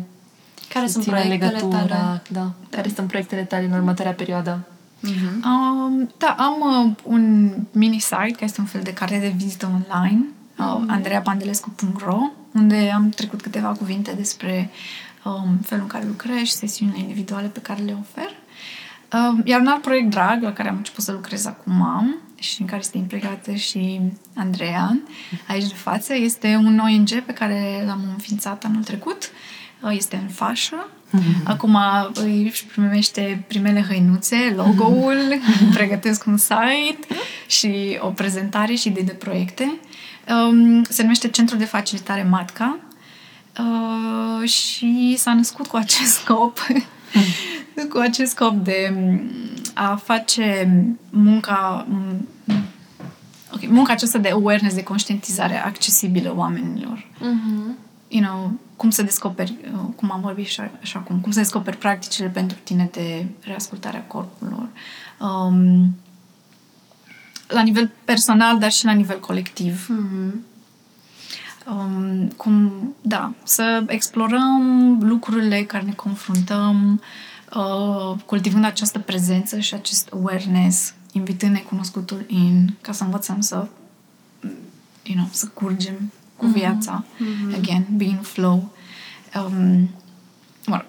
Care 0.69 0.87
să 0.87 0.93
sunt 0.93 1.05
țină 1.05 1.17
proiectele 1.17 1.51
legătura, 1.51 1.79
tale? 1.87 2.23
Da. 2.29 2.53
Care 2.71 2.89
sunt 2.95 3.09
proiectele 3.09 3.43
tale 3.43 3.65
în 3.65 3.73
următoarea 3.73 4.13
perioadă? 4.13 4.61
Mhm. 5.01 5.45
Um, 5.47 6.11
da, 6.19 6.35
am 6.39 6.55
uh, 6.87 6.93
un 7.03 7.53
mini-site, 7.73 8.17
care 8.33 8.45
este 8.45 8.61
un 8.61 8.67
fel 8.67 8.81
de 8.83 8.93
carte 8.93 9.19
de 9.19 9.33
vizită 9.37 9.67
online, 9.75 10.25
uh, 10.59 10.83
andreapandelescu.ro, 10.87 12.19
unde 12.55 12.91
am 12.95 13.09
trecut 13.09 13.43
câteva 13.43 13.69
cuvinte 13.69 14.13
despre 14.17 14.71
um, 15.25 15.57
felul 15.63 15.83
în 15.83 15.89
care 15.91 16.05
lucrez 16.07 16.39
și 16.43 16.53
sesiunile 16.53 16.99
individuale 16.99 17.47
pe 17.47 17.61
care 17.61 17.83
le 17.83 17.97
ofer. 18.01 18.31
Um, 19.15 19.43
iar 19.45 19.61
un 19.61 19.67
alt 19.67 19.83
proiect 19.83 20.11
drag, 20.11 20.43
la 20.43 20.53
care 20.53 20.69
am 20.69 20.77
început 20.77 21.05
să 21.05 21.13
lucrez 21.13 21.47
acum 21.47 22.15
și 22.39 22.61
în 22.61 22.67
care 22.67 22.81
este 22.81 22.99
implicată 22.99 23.53
și 23.53 24.01
Andreea, 24.35 24.99
aici 25.49 25.69
de 25.69 25.75
față, 25.75 26.15
este 26.15 26.61
un 26.65 26.79
ONG 26.79 27.09
pe 27.21 27.33
care 27.33 27.85
l-am 27.87 28.01
înființat 28.13 28.65
anul 28.65 28.83
trecut. 28.83 29.31
Uh, 29.83 29.93
Este 29.97 30.17
în 30.17 30.29
fașă. 30.29 30.89
Acum 31.45 31.79
îi 32.15 32.43
își 32.43 32.65
primește 32.65 33.45
primele 33.49 33.85
hăinuțe, 33.89 34.55
logo-ul, 34.57 35.41
pregătesc 35.75 36.27
un 36.27 36.37
site 36.37 37.07
și 37.47 37.99
o 38.01 38.09
prezentare 38.09 38.75
și 38.75 38.89
idei 38.89 39.05
de 39.05 39.13
proiecte. 39.13 39.79
Um, 40.29 40.83
Se 40.83 41.03
numește 41.03 41.29
Centrul 41.29 41.59
de 41.59 41.65
Facilitare 41.65 42.23
Matca 42.23 42.79
uh, 43.59 44.49
și 44.49 45.15
s-a 45.19 45.35
născut 45.35 45.67
cu 45.67 45.77
acest 45.77 46.13
scop 46.13 46.59
cu 47.93 47.99
acest 47.99 48.31
scop 48.31 48.55
de 48.55 48.95
a 49.75 49.97
face 49.97 50.69
munca 51.11 51.87
ok, 53.53 53.69
munca 53.69 53.93
aceasta 53.93 54.19
de 54.19 54.29
awareness, 54.29 54.75
de 54.75 54.83
conștientizare 54.83 55.65
accesibilă 55.65 56.35
oamenilor 56.37 57.07
Mm-hmm. 57.15 57.77
you 58.09 58.23
know, 58.25 58.59
cum 58.77 58.91
să 58.91 59.03
descoperi, 59.03 59.55
uh, 59.73 59.81
cum 59.97 60.13
am 60.13 60.21
vorbit 60.21 60.47
și 60.47 60.61
așa 60.83 60.99
acum, 60.99 61.21
cum 61.21 61.31
să 61.33 61.39
descoperi 61.39 61.77
practicile 61.77 62.29
pentru 62.29 62.59
tine 62.63 62.89
de 62.93 63.27
reascultarea 63.41 64.03
corpurilor. 64.03 64.69
Um, 65.21 65.97
la 67.49 67.63
nivel 67.63 67.91
personal, 68.05 68.59
dar 68.59 68.71
și 68.71 68.85
la 68.85 68.93
nivel 68.93 69.21
colectiv. 69.21 69.87
Mhm. 69.89 70.45
Um, 71.69 72.29
cum, 72.29 72.73
da, 73.01 73.33
să 73.43 73.85
explorăm 73.87 74.99
lucrurile 75.03 75.63
care 75.63 75.85
ne 75.85 75.93
confruntăm, 75.93 77.03
uh, 77.55 78.19
cultivând 78.27 78.65
această 78.65 78.99
prezență 78.99 79.59
și 79.59 79.75
acest 79.75 80.09
awareness, 80.13 80.95
invitând 81.13 81.53
necunoscutul 81.53 82.25
in, 82.27 82.75
ca 82.81 82.93
să 82.93 83.05
învățăm 83.05 83.41
să, 83.41 83.67
you 85.03 85.17
know, 85.17 85.29
să 85.31 85.47
curgem 85.47 86.13
cu 86.37 86.47
viața. 86.47 87.05
Again, 87.57 87.87
be 87.97 88.05
in 88.05 88.21
flow. 88.23 88.73
Um, 89.45 89.91
mă 90.67 90.77
rog, 90.77 90.87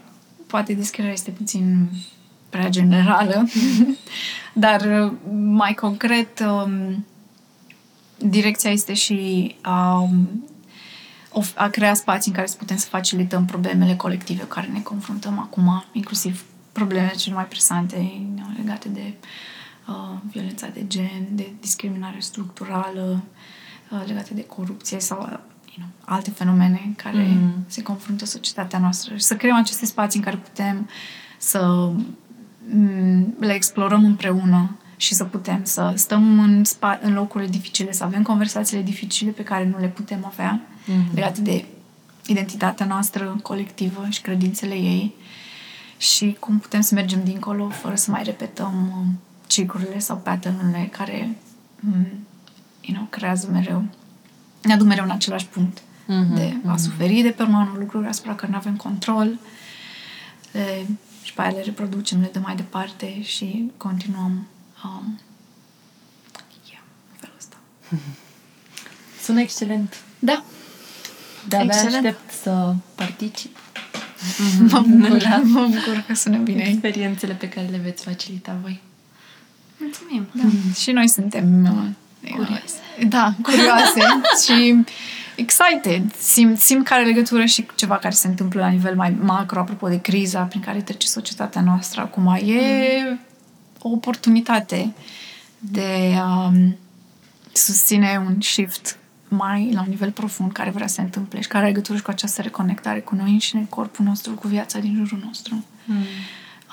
poate 0.48 0.74
descrierea 0.74 1.14
este 1.14 1.32
puțin 1.32 1.90
prea 2.50 2.70
generală, 2.70 3.48
dar 4.54 4.82
uh, 4.82 5.12
mai 5.40 5.74
concret, 5.74 6.40
um, 6.40 7.06
direcția 8.18 8.72
este 8.72 8.94
și 8.94 9.56
um, 9.66 10.28
of- 10.28 10.55
a 11.56 11.68
crea 11.68 11.94
spații 11.94 12.32
în 12.32 12.36
care 12.38 12.48
să 12.50 12.56
putem 12.58 12.78
să 12.78 12.88
facilităm 12.88 13.46
problemele 13.46 13.96
colective 13.96 14.42
cu 14.42 14.48
care 14.48 14.68
ne 14.68 14.80
confruntăm 14.82 15.40
acum, 15.40 15.84
inclusiv 15.92 16.44
problemele 16.72 17.14
cele 17.16 17.36
mai 17.36 17.46
presante 17.46 17.96
you 17.96 18.34
know, 18.36 18.48
legate 18.58 18.90
de 18.90 19.14
uh, 19.88 20.18
violența 20.32 20.68
de 20.68 20.88
gen, 20.88 21.28
de 21.32 21.54
discriminare 21.60 22.20
structurală, 22.20 23.24
uh, 23.92 24.04
legate 24.06 24.34
de 24.34 24.46
corupție 24.46 25.00
sau 25.00 25.20
uh, 25.22 25.28
you 25.66 25.76
know, 25.78 25.88
alte 26.06 26.30
fenomene 26.32 26.94
care 26.96 27.28
Mhm. 27.28 27.54
se 27.68 27.82
confruntă 27.82 28.26
societatea 28.26 28.80
noastră 28.80 29.16
și 29.16 29.24
să 29.24 29.36
creăm 29.36 29.56
aceste 29.56 29.86
spații 29.86 30.20
în 30.20 30.26
care 30.26 30.38
putem 30.38 30.90
să 31.38 31.92
mm, 32.74 33.36
le 33.40 33.54
explorăm 33.54 34.04
împreună 34.06 34.78
și 34.98 35.14
să 35.14 35.24
putem 35.24 35.60
să 35.64 35.92
stăm 35.96 36.40
în, 36.40 36.64
spa- 36.64 37.00
în 37.02 37.14
locurile 37.14 37.50
dificile, 37.50 37.92
să 37.92 38.04
avem 38.04 38.22
conversațiile 38.24 38.84
dificile 38.84 39.32
pe 39.32 39.44
care 39.44 39.66
nu 39.66 39.78
le 39.80 39.88
putem 39.88 40.26
avea 40.26 40.62
Mhm. 40.86 41.16
legate 41.16 41.42
de 41.42 41.66
identitatea 42.26 42.86
noastră 42.86 43.40
colectivă 43.42 44.06
și 44.10 44.22
credințele 44.22 44.74
ei 44.74 45.14
și 45.98 46.38
cum 46.40 46.60
putem 46.60 46.82
să 46.82 46.94
mergem 46.94 47.24
dincolo 47.24 47.70
fără 47.70 47.96
să 47.96 48.12
mai 48.12 48.24
repetăm 48.24 48.94
uh, 49.00 49.14
ciclurile 49.48 50.00
sau 50.00 50.18
pattern-urile 50.18 50.90
care 50.92 51.38
mm, 51.80 52.08
you 52.82 52.96
know, 52.96 53.08
creează 53.10 53.48
mereu 53.52 53.84
ne 54.62 54.74
aduc 54.74 54.88
mereu 54.88 55.04
în 55.04 55.10
același 55.12 55.46
punct 55.46 55.82
Mhm, 56.08 56.34
de 56.34 56.58
a 56.66 56.78
suferi 56.78 57.22
de 57.22 57.30
pe 57.30 57.44
urma 57.44 57.62
unor 57.62 57.78
lucruri 57.78 58.08
asupra 58.08 58.36
care 58.36 58.52
nu 58.52 58.58
avem 58.58 58.76
control 58.76 59.40
le, 60.52 60.86
și 61.24 61.34
pe 61.34 61.42
aia 61.42 61.52
le 61.52 61.62
reproducem, 61.62 62.22
le 62.22 62.30
dăm 62.34 62.42
mai 62.42 62.56
departe 62.56 63.22
și 63.22 63.72
continuăm 63.78 64.48
um, 64.84 65.20
yeah, 66.70 66.82
în 67.12 67.18
felul 67.20 67.36
ăsta. 67.38 67.56
Sună 69.24 69.40
excelent. 69.40 70.04
Da, 70.20 70.44
De-abia 71.48 71.74
Excelent. 71.74 72.06
aștept 72.06 72.32
să 72.32 72.74
particip 72.96 73.58
mă 74.60 74.80
bucur, 74.88 75.42
mă 75.44 75.62
bucur 75.62 76.04
că 76.08 76.14
sună 76.14 76.38
bine. 76.38 76.64
experiențele 76.64 77.34
pe 77.34 77.50
care 77.50 77.68
le 77.72 77.78
veți 77.84 78.04
facilita 78.04 78.56
voi. 78.62 78.82
Mulțumim. 79.78 80.28
Da. 80.32 80.44
Și 80.80 80.92
noi 80.92 81.08
suntem 81.08 81.64
uh, 81.64 82.32
Curioase. 82.32 82.80
Da, 83.08 83.34
curioase 83.42 84.00
și 84.46 84.84
excited. 85.36 86.16
Simt, 86.16 86.60
simt 86.60 86.86
că 86.86 86.94
are 86.94 87.04
legătură 87.04 87.46
și 87.46 87.64
cu 87.64 87.74
ceva 87.76 87.98
care 87.98 88.14
se 88.14 88.28
întâmplă 88.28 88.60
la 88.60 88.68
nivel 88.68 88.96
mai 88.96 89.16
macro, 89.22 89.60
apropo 89.60 89.88
de 89.88 90.02
criza 90.02 90.42
prin 90.42 90.62
care 90.62 90.82
trece 90.82 91.08
societatea 91.08 91.62
noastră 91.62 92.02
acum. 92.02 92.28
E 92.28 93.20
o 93.80 93.90
oportunitate 93.90 94.94
de 95.60 96.16
a 96.18 96.46
um, 96.46 96.78
susține 97.52 98.24
un 98.26 98.42
shift 98.42 98.98
mai 99.38 99.72
la 99.74 99.82
un 99.82 99.88
nivel 99.90 100.12
profund 100.12 100.52
care 100.52 100.70
vrea 100.70 100.88
să 100.88 100.94
se 100.94 101.02
întâmple 101.02 101.42
și 101.42 101.48
care 101.48 101.64
are 101.64 101.74
legătură 101.74 101.98
și 101.98 102.04
cu 102.04 102.10
această 102.10 102.42
reconectare 102.42 103.00
cu 103.00 103.16
noi 103.16 103.32
înșine, 103.32 103.66
corpul 103.70 104.06
nostru, 104.06 104.34
cu 104.34 104.48
viața 104.48 104.80
din 104.80 104.94
jurul 104.96 105.24
nostru. 105.26 105.66
Mm. 105.86 105.96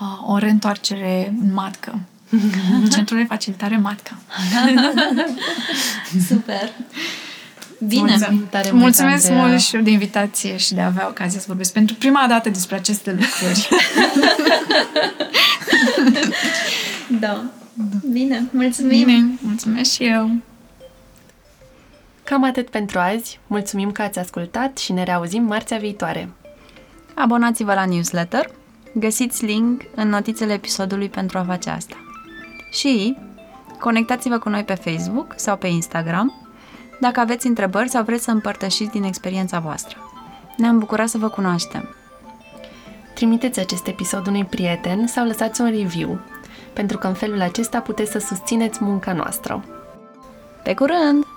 Uh, 0.00 0.30
o 0.30 0.38
reîntoarcere 0.38 1.34
în 1.40 1.52
matcă. 1.52 1.98
Centrul 2.94 3.18
de 3.18 3.24
facilitare 3.24 3.76
matcă. 3.76 4.16
Super. 6.28 6.70
Bine. 7.86 8.02
Mulțumim 8.02 8.46
tare 8.50 8.70
mult, 8.70 8.82
Mulțumesc 8.82 9.24
Andreea. 9.24 9.46
mult 9.46 9.60
și 9.60 9.76
eu 9.76 9.82
de 9.82 9.90
invitație 9.90 10.56
și 10.56 10.74
de 10.74 10.80
a 10.80 10.86
avea 10.86 11.06
ocazia 11.08 11.38
să 11.38 11.44
vorbesc 11.48 11.72
pentru 11.72 11.94
prima 11.94 12.26
dată 12.28 12.50
despre 12.50 12.76
aceste 12.76 13.10
lucruri. 13.10 13.68
Da. 17.20 17.44
Bine. 18.12 18.48
Mulțumim. 18.50 19.04
Bine, 19.04 19.38
mulțumesc 19.40 19.92
și 19.92 20.04
eu. 20.04 20.30
Cam 22.24 22.44
atât 22.44 22.68
pentru 22.68 22.98
azi. 22.98 23.40
Mulțumim 23.46 23.92
că 23.92 24.02
ați 24.02 24.18
ascultat 24.18 24.78
și 24.78 24.92
ne 24.92 25.02
reauzim 25.02 25.42
marțea 25.42 25.78
viitoare. 25.78 26.28
Abonați-vă 27.14 27.74
la 27.74 27.84
newsletter. 27.84 28.50
Găsiți 28.94 29.44
link 29.44 29.82
în 29.94 30.08
notițele 30.08 30.52
episodului 30.52 31.08
pentru 31.08 31.38
a 31.38 31.44
face 31.44 31.70
asta. 31.70 31.96
Și 32.70 33.16
conectați-vă 33.80 34.38
cu 34.38 34.48
noi 34.48 34.64
pe 34.64 34.74
Facebook 34.74 35.34
sau 35.36 35.56
pe 35.56 35.66
Instagram 35.66 36.42
dacă 37.00 37.20
aveți 37.20 37.46
întrebări 37.46 37.88
sau 37.88 38.02
vreți 38.04 38.24
să 38.24 38.30
împărtășiți 38.30 38.90
din 38.90 39.02
experiența 39.02 39.58
voastră. 39.58 39.96
Ne-am 40.56 40.78
bucurat 40.78 41.08
să 41.08 41.18
vă 41.18 41.28
cunoaștem. 41.28 41.94
Trimiteți 43.14 43.60
acest 43.60 43.86
episod 43.86 44.26
unui 44.26 44.44
prieten 44.44 45.06
sau 45.06 45.26
lăsați 45.26 45.60
un 45.60 45.70
review, 45.70 46.18
pentru 46.72 46.98
că 46.98 47.06
în 47.06 47.14
felul 47.14 47.40
acesta 47.40 47.80
puteți 47.80 48.10
să 48.10 48.18
susțineți 48.18 48.84
munca 48.84 49.12
noastră. 49.12 49.64
Pe 50.62 50.74
curând! 50.74 51.31